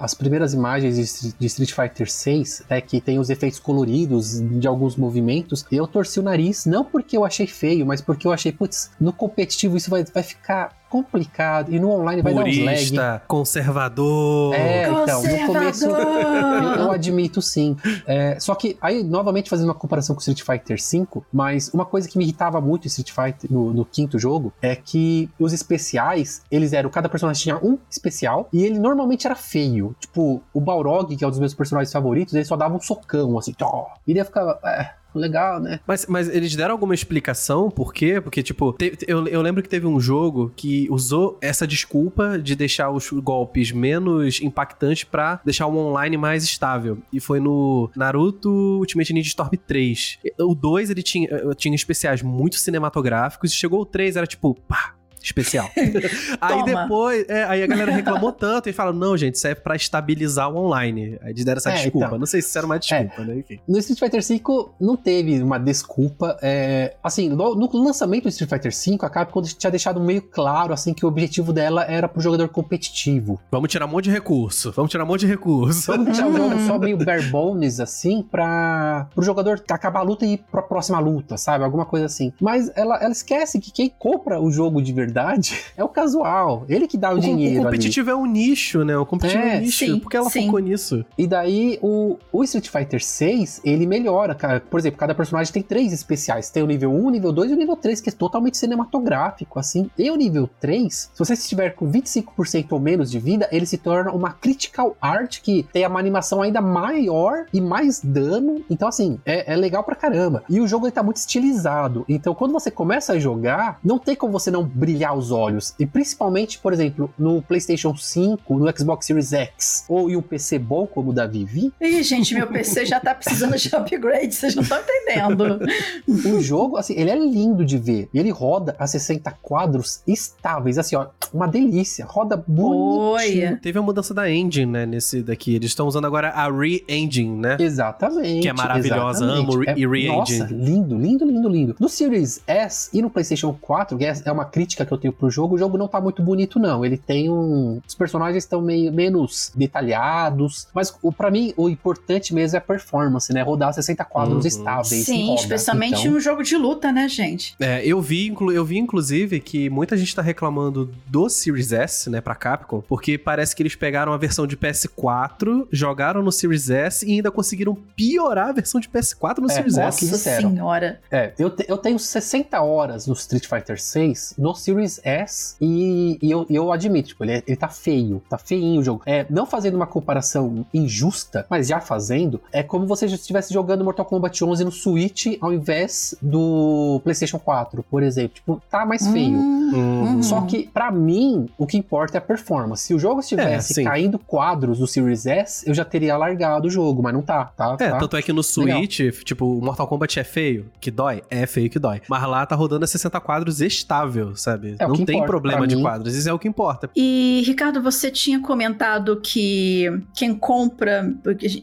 as 0.00 0.14
primeiras 0.14 0.52
imagens 0.52 0.96
de, 0.96 1.34
de 1.38 1.46
Street 1.46 1.72
Fighter 1.72 2.10
6, 2.10 2.64
é 2.68 2.80
que 2.80 3.00
tem 3.00 3.18
os 3.18 3.30
efeitos 3.30 3.58
coloridos 3.58 4.40
de 4.40 4.66
alguns 4.66 4.81
alguns 4.82 4.96
movimentos, 4.96 5.64
eu 5.70 5.86
torci 5.86 6.18
o 6.18 6.22
nariz, 6.22 6.66
não 6.66 6.84
porque 6.84 7.16
eu 7.16 7.24
achei 7.24 7.46
feio, 7.46 7.86
mas 7.86 8.00
porque 8.00 8.26
eu 8.26 8.32
achei, 8.32 8.50
putz, 8.50 8.90
no 9.00 9.12
competitivo 9.12 9.76
isso 9.76 9.88
vai, 9.88 10.02
vai 10.02 10.22
ficar 10.24 10.81
complicado. 10.92 11.72
E 11.72 11.80
no 11.80 11.90
online 11.90 12.20
vai 12.20 12.34
Purista, 12.34 12.64
dar 12.66 12.72
uns 12.74 12.92
lag. 12.92 13.22
conservador. 13.26 14.54
É, 14.54 14.82
então, 14.90 15.22
no 15.22 15.46
começo 15.46 15.86
eu, 15.86 15.90
eu 15.90 16.90
admito 16.90 17.40
sim. 17.40 17.74
É, 18.06 18.38
só 18.38 18.54
que 18.54 18.76
aí, 18.78 19.02
novamente, 19.02 19.48
fazendo 19.48 19.68
uma 19.68 19.74
comparação 19.74 20.14
com 20.14 20.20
Street 20.20 20.42
Fighter 20.42 20.76
V, 20.76 21.22
mas 21.32 21.70
uma 21.72 21.86
coisa 21.86 22.06
que 22.06 22.18
me 22.18 22.24
irritava 22.24 22.60
muito 22.60 22.84
em 22.84 22.88
Street 22.88 23.10
Fighter 23.10 23.50
no, 23.50 23.72
no, 23.72 23.86
quinto 23.86 24.18
jogo 24.18 24.52
é 24.60 24.76
que 24.76 25.30
os 25.38 25.54
especiais, 25.54 26.42
eles 26.50 26.74
eram, 26.74 26.90
cada 26.90 27.08
personagem 27.08 27.42
tinha 27.42 27.56
um 27.56 27.78
especial 27.90 28.48
e 28.52 28.62
ele 28.62 28.78
normalmente 28.78 29.26
era 29.26 29.34
feio. 29.34 29.96
Tipo, 29.98 30.42
o 30.52 30.60
Balrog, 30.60 31.16
que 31.16 31.24
é 31.24 31.26
um 31.26 31.30
dos 31.30 31.40
meus 31.40 31.54
personagens 31.54 31.90
favoritos, 31.90 32.34
ele 32.34 32.44
só 32.44 32.54
dava 32.54 32.74
um 32.74 32.80
socão, 32.80 33.38
assim, 33.38 33.54
tó. 33.54 33.94
E 34.06 34.10
ele 34.10 34.22
ficava. 34.24 34.58
É, 34.62 34.90
legal, 35.14 35.60
né? 35.60 35.80
Mas, 35.86 36.06
mas 36.06 36.28
eles 36.28 36.54
deram 36.54 36.72
alguma 36.72 36.94
explicação 36.94 37.70
por 37.70 37.92
quê? 37.92 38.20
Porque, 38.20 38.42
tipo, 38.42 38.72
te, 38.72 38.96
eu, 39.06 39.26
eu 39.26 39.42
lembro 39.42 39.62
que 39.62 39.68
teve 39.68 39.86
um 39.86 40.00
jogo 40.00 40.52
que 40.56 40.86
usou 40.90 41.38
essa 41.40 41.66
desculpa 41.66 42.38
de 42.38 42.54
deixar 42.54 42.90
os 42.90 43.10
golpes 43.10 43.72
menos 43.72 44.40
impactantes 44.40 45.04
para 45.04 45.40
deixar 45.44 45.66
o 45.66 45.76
online 45.76 46.16
mais 46.16 46.44
estável. 46.44 46.98
E 47.12 47.20
foi 47.20 47.40
no 47.40 47.90
Naruto 47.96 48.50
Ultimate 48.50 49.12
Ninja 49.12 49.28
Storm 49.28 49.52
3. 49.66 50.18
O 50.40 50.54
2, 50.54 50.90
ele 50.90 51.02
tinha, 51.02 51.28
tinha 51.56 51.74
especiais 51.74 52.22
muito 52.22 52.56
cinematográficos, 52.56 53.52
e 53.52 53.54
chegou 53.54 53.80
o 53.80 53.86
3, 53.86 54.16
era 54.16 54.26
tipo, 54.26 54.54
pá, 54.54 54.94
especial. 55.24 55.70
aí 56.40 56.58
Toma. 56.60 56.64
depois, 56.64 57.24
é, 57.28 57.44
aí 57.44 57.62
a 57.62 57.66
galera 57.66 57.92
reclamou 57.92 58.32
tanto 58.32 58.68
e 58.68 58.72
fala: 58.72 58.92
não, 58.92 59.16
gente, 59.16 59.34
isso 59.36 59.46
é 59.46 59.54
pra 59.54 59.76
estabilizar 59.76 60.50
o 60.50 60.56
online. 60.56 61.18
Aí 61.22 61.30
eles 61.30 61.44
deram 61.44 61.58
essa 61.58 61.70
É, 61.70 61.74
desculpa. 61.82 62.06
então. 62.06 62.18
Não 62.18 62.26
sei 62.26 62.42
se 62.42 62.48
isso 62.48 62.58
era 62.58 62.66
uma 62.66 62.78
desculpa, 62.78 63.22
né? 63.24 63.36
Enfim. 63.38 63.58
No 63.66 63.78
Street 63.78 63.98
Fighter 63.98 64.22
V 64.26 64.42
não 64.80 64.96
teve 64.96 65.42
uma 65.42 65.58
desculpa. 65.58 66.36
é, 66.42 66.94
assim, 67.02 67.28
no, 67.28 67.54
no 67.54 67.70
lançamento 67.82 68.24
do 68.24 68.28
Street 68.28 68.50
Fighter 68.50 68.72
V, 68.72 68.98
a 69.04 69.10
Capcom 69.10 69.42
tinha 69.42 69.70
deixado 69.70 70.00
meio 70.00 70.22
claro 70.22 70.72
assim 70.72 70.92
que 70.94 71.04
o 71.04 71.08
objetivo 71.08 71.52
dela 71.52 71.84
era 71.84 72.08
pro 72.08 72.20
jogador 72.20 72.48
competitivo. 72.48 73.40
Vamos 73.50 73.70
tirar 73.70 73.86
um 73.86 73.88
monte 73.88 74.04
de 74.04 74.10
recurso. 74.10 74.72
Vamos 74.72 74.90
tirar 74.90 75.04
um 75.04 75.06
monte 75.06 75.20
de 75.20 75.26
recurso. 75.26 75.92
Vamos 75.92 76.16
jogo 76.16 76.32
Hum. 76.42 76.58
só 76.66 76.78
meio 76.78 76.96
bare 76.96 77.22
bones, 77.28 77.78
assim, 77.80 78.22
pra 78.22 79.06
pro 79.14 79.22
jogador 79.24 79.62
acabar 79.70 80.00
a 80.00 80.02
luta 80.02 80.24
e 80.26 80.34
ir 80.34 80.44
pra 80.50 80.62
próxima 80.62 80.98
luta, 80.98 81.36
sabe? 81.36 81.64
Alguma 81.64 81.84
coisa 81.84 82.06
assim. 82.06 82.32
Mas 82.40 82.70
ela, 82.74 82.96
ela 82.96 83.12
esquece 83.12 83.60
que 83.60 83.70
quem 83.70 83.92
compra 83.98 84.40
o 84.40 84.50
jogo 84.50 84.80
de 84.82 84.92
verdade 84.92 85.11
é 85.76 85.84
o 85.84 85.88
casual. 85.88 86.64
Ele 86.68 86.86
que 86.86 86.96
dá 86.96 87.12
o, 87.12 87.16
O, 87.16 87.20
dinheiro 87.20 87.54
o 87.56 87.58
ali. 87.58 87.64
competitivo 87.66 88.10
é 88.10 88.14
um 88.16 88.26
nicho, 88.26 88.84
né? 88.84 88.96
O 88.96 89.04
competitivo 89.06 89.44
é, 89.44 89.54
É, 89.54 89.58
um 89.58 89.60
nicho. 89.62 89.78
sim, 89.84 89.98
porque 89.98 90.16
ela 90.16 90.30
sim. 90.30 90.46
focou 90.46 90.60
nisso. 90.60 91.04
E 91.16 91.26
daí 91.26 91.78
o, 91.82 92.16
o 92.32 92.42
Street 92.44 92.68
Fighter 92.68 93.02
6, 93.02 93.60
ele 93.64 93.86
melhora, 93.86 94.34
cara. 94.34 94.60
Por 94.60 94.78
exemplo, 94.80 94.98
cada 94.98 95.14
personagem 95.14 95.52
tem 95.52 95.62
três 95.62 95.92
especiais. 95.92 96.50
Tem 96.50 96.62
o 96.62 96.66
nível 96.66 96.90
1, 96.92 97.06
o 97.06 97.10
nível 97.10 97.32
2 97.32 97.50
e 97.50 97.54
o 97.54 97.56
nível 97.56 97.76
3, 97.76 98.00
que 98.00 98.08
é 98.08 98.12
totalmente 98.12 98.56
cinematográfico, 98.58 99.58
assim. 99.58 99.90
E 99.98 100.10
o 100.10 100.16
nível 100.16 100.48
3, 100.60 101.10
se 101.12 101.18
você 101.18 101.34
estiver 101.34 101.70
com 101.74 101.90
25% 101.90 102.66
ou 102.72 102.80
menos 102.80 103.10
de 103.10 103.18
vida, 103.18 103.48
ele 103.52 103.66
se 103.66 103.78
torna 103.78 104.12
uma 104.12 104.32
Critical 104.32 104.96
Art, 105.00 105.40
que 105.42 105.66
tem 105.72 105.86
uma 105.86 105.98
animação 105.98 106.42
ainda 106.42 106.60
maior 106.60 107.46
e 107.52 107.60
mais 107.60 108.00
dano. 108.02 108.62
Então, 108.70 108.88
assim, 108.88 109.18
é, 109.24 109.52
é 109.52 109.56
legal 109.56 109.82
pra 109.84 109.94
caramba. 109.94 110.42
E 110.48 110.60
o 110.60 110.66
jogo 110.68 110.86
ele 110.86 110.92
tá 110.92 111.02
muito 111.02 111.16
estilizado. 111.16 112.04
Então, 112.08 112.34
quando 112.34 112.52
você 112.52 112.70
começa 112.70 113.12
a 113.14 113.18
jogar, 113.18 113.78
não 113.84 113.98
tem 113.98 114.14
como 114.14 114.32
você 114.32 114.50
não 114.50 114.64
brilhar 114.64 115.01
os 115.10 115.30
olhos. 115.30 115.74
E 115.78 115.86
principalmente, 115.86 116.58
por 116.58 116.72
exemplo, 116.72 117.12
no 117.18 117.40
PlayStation 117.42 117.96
5, 117.96 118.58
no 118.58 118.78
Xbox 118.78 119.06
Series 119.06 119.32
X, 119.32 119.84
ou 119.88 120.10
em 120.10 120.16
um 120.16 120.22
PC 120.22 120.58
bom 120.58 120.86
como 120.86 121.10
o 121.10 121.12
da 121.12 121.26
Vivi, 121.26 121.72
Ih, 121.80 122.02
gente, 122.02 122.34
meu 122.34 122.46
PC 122.46 122.84
já 122.86 123.00
tá 123.00 123.14
precisando 123.14 123.56
de 123.56 123.74
upgrade, 123.74 124.34
vocês 124.34 124.54
não 124.54 124.62
estão 124.62 124.78
entendendo. 124.78 125.58
o 126.36 126.40
jogo, 126.40 126.76
assim, 126.76 126.94
ele 126.96 127.10
é 127.10 127.16
lindo 127.16 127.64
de 127.64 127.78
ver. 127.78 128.08
E 128.12 128.18
ele 128.18 128.30
roda 128.30 128.76
a 128.78 128.86
60 128.86 129.30
quadros 129.42 130.02
estáveis, 130.06 130.78
assim, 130.78 130.94
ó, 130.96 131.06
uma 131.32 131.48
delícia. 131.48 132.04
Roda 132.04 132.36
bonitinho. 132.36 133.50
Oi. 133.52 133.58
Teve 133.62 133.78
a 133.78 133.82
mudança 133.82 134.12
da 134.12 134.30
engine, 134.30 134.66
né? 134.70 134.86
Nesse 134.86 135.22
daqui. 135.22 135.54
Eles 135.54 135.70
estão 135.70 135.86
usando 135.86 136.04
agora 136.06 136.28
a 136.30 136.50
Re-Engine, 136.50 137.38
né? 137.38 137.56
Exatamente. 137.58 138.42
Que 138.42 138.48
é 138.48 138.52
maravilhosa, 138.52 139.24
exatamente. 139.24 139.50
amo 139.50 139.58
re- 139.60 139.70
É- 139.70 139.78
e 139.78 139.86
re-engine. 139.86 140.38
Nossa, 140.40 140.44
lindo, 140.54 140.98
lindo, 140.98 141.24
lindo, 141.24 141.48
lindo. 141.48 141.76
No 141.80 141.88
Series 141.88 142.40
S 142.46 142.90
e 142.92 143.00
no 143.02 143.08
PlayStation 143.10 143.56
4, 143.60 143.96
que 143.98 144.04
é 144.04 144.12
é 144.24 144.30
uma 144.30 144.44
crítica 144.44 144.84
que 144.84 144.91
eu 144.94 144.98
tenho 144.98 145.12
pro 145.12 145.30
jogo, 145.30 145.54
o 145.54 145.58
jogo 145.58 145.76
não 145.78 145.88
tá 145.88 146.00
muito 146.00 146.22
bonito, 146.22 146.58
não. 146.58 146.84
Ele 146.84 146.96
tem 146.96 147.30
um. 147.30 147.80
Os 147.86 147.94
personagens 147.94 148.44
estão 148.44 148.60
meio 148.62 148.92
menos 148.92 149.50
detalhados. 149.54 150.68
Mas 150.74 150.94
o, 151.02 151.12
pra 151.12 151.30
mim, 151.30 151.52
o 151.56 151.68
importante 151.68 152.34
mesmo 152.34 152.56
é 152.56 152.58
a 152.58 152.60
performance, 152.62 153.32
né? 153.32 153.42
Rodar 153.42 153.72
60 153.72 154.04
quadros 154.04 154.44
Uhum. 154.44 154.48
estáveis. 154.48 155.04
Sim, 155.04 155.28
roda. 155.28 155.40
especialmente 155.40 156.00
Então, 156.02 156.12
um 156.16 156.20
jogo 156.20 156.42
de 156.42 156.56
luta, 156.56 156.90
né, 156.92 157.08
gente? 157.08 157.54
É, 157.60 157.84
eu 157.86 158.00
vi, 158.00 158.28
inclu- 158.28 158.52
eu 158.52 158.64
vi 158.64 158.78
inclusive 158.78 159.40
que 159.40 159.68
muita 159.70 159.96
gente 159.96 160.14
tá 160.14 160.22
reclamando 160.22 160.90
do 161.06 161.28
Series 161.28 161.72
S, 161.72 162.08
né, 162.10 162.20
pra 162.20 162.34
Capcom, 162.34 162.82
porque 162.88 163.16
parece 163.18 163.54
que 163.54 163.62
eles 163.62 163.74
pegaram 163.74 164.12
a 164.12 164.16
versão 164.16 164.46
de 164.46 164.56
PS4, 164.56 165.66
jogaram 165.70 166.22
no 166.22 166.32
Series 166.32 166.70
S 166.70 167.06
e 167.06 167.12
ainda 167.12 167.30
conseguiram 167.30 167.74
piorar 167.96 168.48
a 168.48 168.52
versão 168.52 168.80
de 168.80 168.88
PS4 168.88 169.38
no 169.38 169.50
É, 169.50 169.54
Series 169.54 169.76
S. 169.78 169.98
que 169.98 170.06
Nossa 170.06 170.18
senhora. 170.40 171.00
É, 171.10 171.32
eu, 171.38 171.50
te- 171.50 171.64
eu 171.68 171.76
tenho 171.78 171.98
60 171.98 172.60
horas 172.60 173.06
no 173.06 173.12
Street 173.14 173.46
Fighter 173.46 173.80
6 173.80 174.34
no 174.38 174.54
Series 174.54 174.81
S 175.04 175.56
e, 175.60 176.18
e 176.20 176.30
eu, 176.30 176.46
eu 176.50 176.72
admito, 176.72 177.08
tipo, 177.08 177.24
ele, 177.24 177.32
é- 177.32 177.42
ele 177.46 177.56
tá 177.56 177.68
feio, 177.68 178.22
tá 178.28 178.38
feinho 178.38 178.80
o 178.80 178.84
jogo. 178.84 179.02
É, 179.06 179.26
não 179.30 179.46
fazendo 179.46 179.74
uma 179.74 179.86
comparação 179.86 180.64
injusta, 180.72 181.46
mas 181.48 181.68
já 181.68 181.80
fazendo, 181.80 182.40
é 182.52 182.62
como 182.62 182.86
você 182.86 183.06
já 183.08 183.16
estivesse 183.16 183.52
jogando 183.52 183.84
Mortal 183.84 184.04
Kombat 184.06 184.44
11 184.44 184.64
no 184.64 184.72
Switch 184.72 185.26
ao 185.40 185.52
invés 185.52 186.14
do 186.20 187.00
PlayStation 187.04 187.38
4, 187.38 187.82
por 187.90 188.02
exemplo. 188.02 188.34
Tipo, 188.34 188.62
tá 188.70 188.84
mais 188.86 189.06
feio. 189.08 189.38
Hum, 189.38 189.62
Uhum. 189.72 190.22
Só 190.22 190.42
que, 190.42 190.68
pra 190.68 190.90
mim, 190.90 191.48
o 191.56 191.66
que 191.66 191.78
importa 191.78 192.16
é 192.16 192.18
a 192.18 192.20
performance. 192.20 192.82
Se 192.84 192.92
o 192.94 192.98
jogo 192.98 193.20
estivesse 193.20 193.80
É, 193.80 193.84
caindo 193.84 194.18
quadros 194.18 194.78
do 194.78 194.86
Series 194.86 195.24
S, 195.24 195.66
eu 195.66 195.72
já 195.72 195.82
teria 195.82 196.14
largado 196.16 196.68
o 196.68 196.70
jogo, 196.70 197.02
mas 197.02 197.14
não 197.14 197.22
tá, 197.22 197.46
tá? 197.56 197.76
É, 197.80 197.88
tá? 197.90 197.98
tanto 197.98 198.16
é 198.16 198.20
que 198.22 198.32
no 198.34 198.42
Switch, 198.42 199.00
tipo, 199.24 199.46
o 199.46 199.62
Mortal 199.64 199.86
Kombat 199.86 200.20
é 200.20 200.24
feio, 200.24 200.66
que 200.78 200.90
dói? 200.90 201.22
É 201.30 201.46
feio 201.46 201.70
que 201.70 201.78
dói. 201.78 202.02
Mas 202.06 202.22
lá 202.28 202.44
tá 202.44 202.54
rodando 202.54 202.84
a 202.84 202.88
60 202.88 203.18
quadros 203.20 203.62
estável, 203.62 204.36
sabe? 204.36 204.71
É 204.78 204.86
Não 204.86 205.04
tem 205.04 205.16
importa 205.16 205.26
problema 205.26 205.66
de 205.66 205.76
mim. 205.76 205.82
quadros, 205.82 206.14
isso 206.14 206.28
é 206.28 206.32
o 206.32 206.38
que 206.38 206.48
importa. 206.48 206.90
E, 206.96 207.42
Ricardo, 207.46 207.82
você 207.82 208.10
tinha 208.10 208.40
comentado 208.40 209.20
que 209.20 209.86
quem 210.14 210.34
compra 210.34 211.12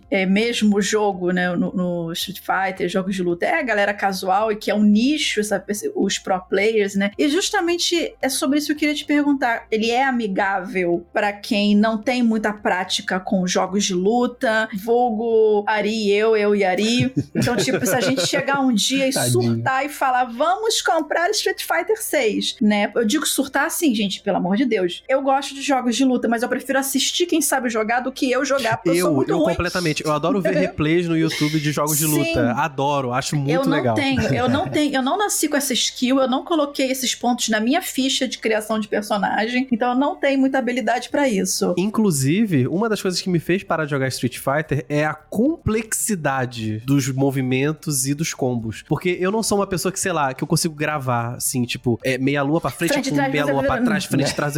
é 0.10 0.26
mesmo 0.26 0.78
o 0.78 0.82
jogo, 0.82 1.32
né, 1.32 1.56
no, 1.56 1.72
no 1.74 2.12
Street 2.14 2.40
Fighter, 2.40 2.88
jogos 2.90 3.16
de 3.16 3.24
luta, 3.24 3.46
é 3.46 3.60
a 3.60 3.64
galera 3.64 3.94
casual 3.94 4.52
e 4.52 4.56
que 4.56 4.72
é 4.72 4.76
um 4.76 4.84
nicho, 4.84 5.44
sabe, 5.44 5.66
os 5.96 6.18
pro 6.20 6.40
players, 6.42 6.96
né? 6.96 7.12
E 7.18 7.28
justamente 7.28 8.14
é 8.22 8.30
sobre 8.30 8.58
isso 8.60 8.68
que 8.68 8.74
eu 8.74 8.78
queria 8.78 8.96
te 8.96 9.06
perguntar. 9.06 9.66
Ele 9.72 9.90
é 9.90 10.04
amigável 10.04 11.06
para 11.14 11.32
quem 11.34 11.76
não 11.76 11.98
tem 11.98 12.24
muita 12.24 12.54
prática 12.54 13.20
com 13.20 13.46
jogos 13.48 13.86
de 13.86 13.94
luta, 13.94 14.68
vulgo 14.78 15.64
Ari, 15.68 16.12
eu, 16.12 16.36
eu 16.36 16.56
e 16.56 16.64
Ari. 16.64 17.14
Então, 17.40 17.56
tipo, 17.56 17.86
se 17.86 17.96
a 17.96 18.02
gente 18.02 18.26
chegar 18.28 18.60
um 18.60 18.74
dia 18.74 19.08
e 19.08 19.14
Tadinho. 19.14 19.32
surtar 19.44 19.86
e 19.86 19.90
falar, 19.90 20.26
vamos 20.26 20.82
comprar 20.82 21.30
Street 21.32 21.62
Fighter 21.62 22.02
6, 22.02 22.58
né? 22.62 22.89
Eu 22.96 23.06
digo 23.06 23.26
surtar 23.26 23.66
assim, 23.66 23.94
gente, 23.94 24.22
pelo 24.22 24.38
amor 24.38 24.58
de 24.58 24.66
Deus. 24.66 25.04
Eu 25.08 25.22
gosto 25.22 25.54
de 25.54 25.62
jogos 25.62 25.96
de 25.96 26.04
luta, 26.06 26.28
mas 26.28 26.44
eu 26.44 26.50
prefiro 26.50 26.80
assistir 26.80 27.26
quem 27.26 27.42
sabe 27.42 27.70
jogar 27.70 28.00
do 28.02 28.12
que 28.12 28.32
eu 28.32 28.44
jogar, 28.46 28.78
porque 28.78 28.90
eu, 28.98 29.02
sou 29.02 29.10
Eu, 29.10 29.16
muito 29.16 29.30
eu 29.32 29.38
ruim. 29.38 29.50
completamente. 29.50 30.04
Eu 30.06 30.12
adoro 30.12 30.42
ver 30.42 30.54
replays 30.58 31.08
no 31.08 31.18
YouTube 31.18 31.60
de 31.60 31.72
jogos 31.72 31.98
de 31.98 32.06
Sim. 32.06 32.18
luta. 32.18 32.52
Adoro, 32.54 33.14
acho 33.14 33.36
muito 33.36 33.52
eu 33.52 33.66
não 33.66 33.78
legal. 33.78 33.96
tenho, 33.96 34.22
eu 34.34 34.50
não 34.50 34.68
tenho, 34.70 34.96
eu 34.96 35.02
não 35.02 35.18
nasci 35.18 35.48
com 35.48 35.58
essa 35.58 35.74
skill, 35.74 36.20
eu 36.20 36.28
não 36.30 36.44
coloquei 36.44 36.92
esses 36.92 37.14
pontos 37.16 37.50
na 37.50 37.60
minha 37.60 37.82
ficha 37.82 38.28
de 38.28 38.38
criação 38.38 38.80
de 38.80 38.88
personagem, 38.88 39.68
então 39.72 39.92
eu 39.92 39.98
não 39.98 40.16
tenho 40.16 40.40
muita 40.40 40.58
habilidade 40.60 41.10
pra 41.10 41.28
isso. 41.28 41.74
Inclusive, 41.78 42.68
uma 42.68 42.88
das 42.90 43.02
coisas 43.02 43.22
que 43.22 43.30
me 43.30 43.40
fez 43.40 43.64
parar 43.64 43.86
de 43.86 43.92
jogar 43.92 44.08
Street 44.08 44.38
Fighter 44.38 44.86
é 44.90 45.06
a 45.06 45.14
complexidade 45.14 46.80
dos 46.86 47.10
movimentos 47.12 48.06
e 48.06 48.14
dos 48.14 48.34
combos. 48.34 48.84
Porque 48.88 49.18
eu 49.20 49.32
não 49.32 49.44
sou 49.44 49.58
uma 49.60 49.68
pessoa 49.68 49.92
que, 49.92 50.00
sei 50.00 50.12
lá, 50.12 50.34
que 50.34 50.44
eu 50.44 50.48
consigo 50.48 50.74
gravar, 50.76 51.36
assim, 51.36 51.64
tipo, 51.66 52.00
é, 52.04 52.18
meia 52.18 52.42
lua 52.44 52.60
pra 52.62 52.72
frente, 52.80 52.94
Frente, 52.94 53.10
com 53.44 53.52
lua 53.52 53.64
pra 53.64 53.82
trás, 53.82 54.06
frente, 54.06 54.28
Né? 54.28 54.34
trás. 54.34 54.56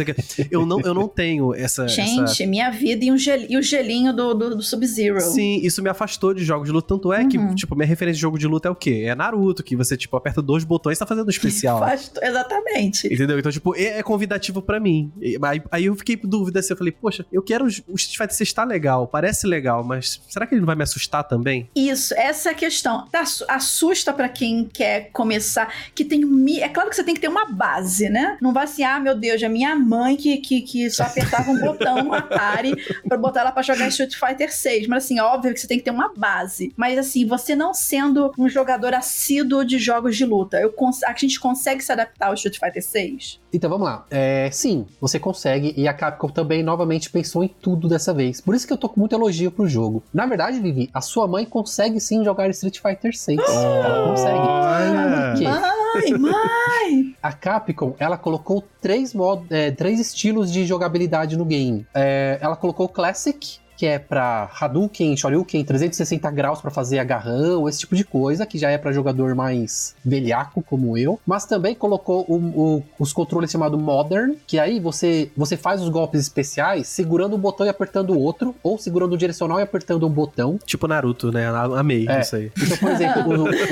Eu 0.50 0.64
não, 0.64 0.80
eu 0.80 0.94
não 0.94 1.08
tenho 1.08 1.54
essa. 1.54 1.86
Gente, 1.88 2.22
essa... 2.22 2.46
minha 2.46 2.70
vida 2.70 3.04
e, 3.04 3.12
um 3.12 3.18
gel, 3.18 3.40
e 3.48 3.56
o 3.56 3.62
gelinho 3.62 4.12
do, 4.12 4.32
do, 4.34 4.56
do 4.56 4.62
Sub-Zero. 4.62 5.20
Sim, 5.20 5.60
isso 5.62 5.82
me 5.82 5.88
afastou 5.90 6.32
de 6.32 6.44
jogos 6.44 6.66
de 6.66 6.72
luta. 6.72 6.88
Tanto 6.88 7.12
é 7.12 7.24
que, 7.26 7.36
Uhum. 7.38 7.54
tipo, 7.54 7.74
minha 7.74 7.86
referência 7.86 8.16
de 8.16 8.20
jogo 8.20 8.38
de 8.38 8.46
luta 8.46 8.68
é 8.68 8.70
o 8.70 8.74
quê? 8.74 9.04
É 9.06 9.14
Naruto, 9.14 9.62
que 9.62 9.74
você, 9.76 9.96
tipo, 9.96 10.16
aperta 10.16 10.40
dois 10.40 10.64
botões 10.64 10.96
e 10.96 10.98
tá 11.00 11.06
fazendo 11.06 11.26
um 11.26 11.30
especial. 11.30 11.78
Faz- 11.80 12.10
exatamente. 12.22 13.06
Entendeu? 13.12 13.38
Então, 13.38 13.50
tipo, 13.52 13.74
é, 13.76 13.98
é 13.98 14.02
convidativo 14.02 14.62
pra 14.62 14.78
mim. 14.80 15.12
Aí, 15.42 15.62
aí 15.70 15.84
eu 15.86 15.94
fiquei 15.96 16.16
com 16.16 16.28
dúvida 16.28 16.60
assim, 16.60 16.72
eu 16.72 16.76
falei, 16.76 16.92
poxa, 16.92 17.24
eu 17.32 17.42
quero. 17.42 17.64
O 17.64 17.68
Street 17.68 18.16
Fighter 18.16 18.34
6 18.36 18.52
tá 18.52 18.64
legal, 18.64 19.06
parece 19.06 19.46
legal, 19.46 19.82
mas 19.84 20.20
será 20.28 20.46
que 20.46 20.54
ele 20.54 20.60
não 20.60 20.66
vai 20.66 20.76
me 20.76 20.82
assustar 20.82 21.24
também? 21.24 21.68
Isso, 21.74 22.14
essa 22.14 22.50
é 22.50 22.52
a 22.52 22.54
questão. 22.54 23.06
Tá, 23.10 23.20
assu- 23.20 23.44
assusta 23.48 24.12
pra 24.12 24.28
quem 24.28 24.64
quer 24.72 25.10
começar, 25.12 25.72
que 25.94 26.04
tem 26.04 26.24
um. 26.24 26.42
É 26.58 26.68
claro 26.68 26.90
que 26.90 26.96
você 26.96 27.04
tem 27.04 27.14
que 27.14 27.20
ter 27.20 27.28
uma 27.28 27.46
base, 27.46 28.08
né? 28.12 28.36
Não 28.40 28.52
vai 28.52 28.64
assim, 28.64 28.84
ah, 28.84 29.00
meu 29.00 29.16
Deus, 29.16 29.42
é 29.42 29.48
minha 29.48 29.74
mãe 29.74 30.16
que, 30.16 30.36
que, 30.36 30.60
que 30.60 30.90
só 30.90 31.04
apertava 31.04 31.50
um 31.50 31.58
botão 31.58 32.04
no 32.04 32.12
Atari 32.12 32.74
pra 33.08 33.16
botar 33.16 33.40
ela 33.40 33.52
pra 33.52 33.62
jogar 33.62 33.88
Street 33.88 34.14
Fighter 34.14 34.54
6. 34.54 34.86
Mas 34.86 35.04
assim, 35.04 35.18
óbvio 35.18 35.54
que 35.54 35.60
você 35.60 35.66
tem 35.66 35.78
que 35.78 35.84
ter 35.84 35.90
uma 35.90 36.12
base. 36.14 36.72
Mas 36.76 36.98
assim, 36.98 37.26
você 37.26 37.56
não 37.56 37.72
sendo 37.72 38.32
um 38.38 38.48
jogador 38.48 38.94
assíduo 38.94 39.64
de 39.64 39.78
jogos 39.78 40.16
de 40.16 40.24
luta, 40.26 40.60
eu 40.60 40.72
a 41.06 41.14
gente 41.16 41.40
consegue 41.40 41.82
se 41.82 41.90
adaptar 41.90 42.28
ao 42.28 42.34
Street 42.34 42.58
Fighter 42.58 42.82
6? 42.82 43.40
Então 43.52 43.70
vamos 43.70 43.86
lá. 43.86 44.04
É, 44.10 44.50
sim, 44.50 44.86
você 45.00 45.18
consegue. 45.18 45.72
E 45.76 45.86
a 45.86 45.94
Capcom 45.94 46.28
também 46.28 46.62
novamente 46.62 47.10
pensou 47.10 47.44
em 47.44 47.48
tudo 47.48 47.88
dessa 47.88 48.12
vez. 48.12 48.40
Por 48.40 48.54
isso 48.54 48.66
que 48.66 48.72
eu 48.72 48.76
tô 48.76 48.88
com 48.88 49.00
muito 49.00 49.14
elogio 49.14 49.50
pro 49.50 49.66
jogo. 49.66 50.02
Na 50.12 50.26
verdade, 50.26 50.60
Vivi, 50.60 50.90
a 50.92 51.00
sua 51.00 51.26
mãe 51.26 51.44
consegue 51.44 52.00
sim 52.00 52.24
jogar 52.24 52.50
Street 52.50 52.80
Fighter 52.80 53.16
6. 53.16 53.38
Ela 53.38 54.08
consegue. 54.08 54.38
Por 54.38 55.38
quê? 55.38 55.81
Mãe, 55.94 56.18
mãe! 56.18 57.16
A 57.22 57.32
Capcom, 57.32 57.94
ela 57.98 58.16
colocou 58.16 58.64
três, 58.80 59.12
mod, 59.12 59.44
é, 59.50 59.70
três 59.70 60.00
estilos 60.00 60.52
de 60.52 60.64
jogabilidade 60.64 61.36
no 61.36 61.44
game. 61.44 61.86
É, 61.94 62.38
ela 62.40 62.56
colocou 62.56 62.88
Classic, 62.88 63.58
que 63.82 63.86
é 63.88 63.98
pra 63.98 64.48
Hadouken, 64.60 65.16
Shoryuken, 65.16 65.64
360 65.64 66.30
graus 66.30 66.60
pra 66.60 66.70
fazer 66.70 67.00
agarrão, 67.00 67.68
esse 67.68 67.80
tipo 67.80 67.96
de 67.96 68.04
coisa, 68.04 68.46
que 68.46 68.56
já 68.56 68.70
é 68.70 68.78
pra 68.78 68.92
jogador 68.92 69.34
mais 69.34 69.96
velhaco 70.04 70.62
como 70.62 70.96
eu. 70.96 71.18
Mas 71.26 71.46
também 71.46 71.74
colocou 71.74 72.24
o, 72.28 72.34
o, 72.36 72.82
os 72.96 73.12
controles 73.12 73.50
chamado 73.50 73.76
Modern, 73.76 74.34
que 74.46 74.56
aí 74.56 74.78
você, 74.78 75.32
você 75.36 75.56
faz 75.56 75.82
os 75.82 75.88
golpes 75.88 76.20
especiais 76.20 76.86
segurando 76.86 77.34
um 77.34 77.40
botão 77.40 77.66
e 77.66 77.68
apertando 77.68 78.10
o 78.12 78.20
outro, 78.20 78.54
ou 78.62 78.78
segurando 78.78 79.14
o 79.14 79.18
direcional 79.18 79.58
e 79.58 79.64
apertando 79.64 80.06
um 80.06 80.10
botão. 80.10 80.60
Tipo 80.64 80.86
Naruto, 80.86 81.32
né? 81.32 81.48
Amei 81.76 82.06
É. 82.08 82.20
isso 82.20 82.36
aí. 82.36 82.52
Então, 82.56 82.76
por 82.78 82.90
exemplo, 82.92 83.22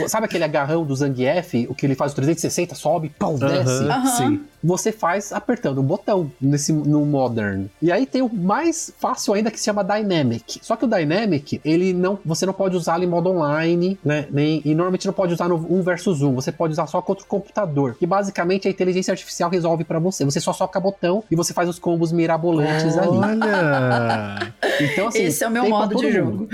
o- 0.01 0.05
o- 0.07 0.09
sabe 0.09 0.25
aquele 0.27 0.43
agarrão 0.43 0.85
do 0.85 0.97
Zangief, 0.97 1.55
o 1.69 1.75
que 1.77 1.87
ele 1.87 1.95
faz 1.95 2.11
o 2.11 2.17
360, 2.17 2.75
sobe, 2.75 3.11
pão, 3.17 3.37
desce? 3.39 4.17
Sim. 4.17 4.41
Você 4.63 4.91
faz 4.91 5.33
apertando 5.33 5.81
um 5.81 5.85
botão 5.85 6.33
nesse, 6.41 6.73
no 6.73 7.07
Modern. 7.07 7.67
E 7.81 7.93
aí 7.93 8.05
tem 8.07 8.23
o 8.23 8.29
mais 8.29 8.93
fácil 8.99 9.35
ainda 9.35 9.53
que 9.53 9.59
se 9.59 9.65
chama 9.67 9.85
Dynamic. 10.03 10.61
Só 10.63 10.77
que 10.77 10.85
o 10.85 10.89
Dynamic, 10.89 11.61
ele 11.65 11.93
não, 11.93 12.19
você 12.25 12.47
não 12.47 12.53
pode 12.53 12.77
usá-lo 12.77 13.05
em 13.05 13.07
modo 13.07 13.31
online, 13.31 13.99
né? 14.05 14.27
Nem, 14.31 14.63
e 14.65 14.75
normalmente 14.75 15.07
não 15.07 15.13
pode 15.13 15.35
usar 15.35 15.49
no 15.49 15.57
1 15.57 15.83
versus 15.83 16.23
1. 16.23 16.35
Você 16.35 16.53
pode 16.53 16.73
usar 16.73 16.87
só 16.87 17.01
contra 17.01 17.25
o 17.25 17.27
computador. 17.27 17.97
Que 17.99 18.07
basicamente 18.07 18.69
a 18.69 18.71
inteligência 18.71 19.13
artificial 19.13 19.51
resolve 19.51 19.85
pra 19.85 19.99
você. 19.99 20.25
Você 20.25 20.41
só 20.41 20.53
soca 20.53 20.79
botão 20.81 21.23
e 21.31 21.37
você 21.37 21.53
faz 21.53 21.69
os 21.69 21.79
combos 21.79 22.13
mirabolantes 22.13 22.97
ali. 22.97 23.17
Olha! 23.17 24.53
Então, 24.81 25.09
assim, 25.09 25.25
Esse 25.25 25.45
é 25.45 25.49
o 25.49 25.51
meu 25.51 25.69
modo 25.69 25.95
de 25.95 26.11
jogo. 26.11 26.49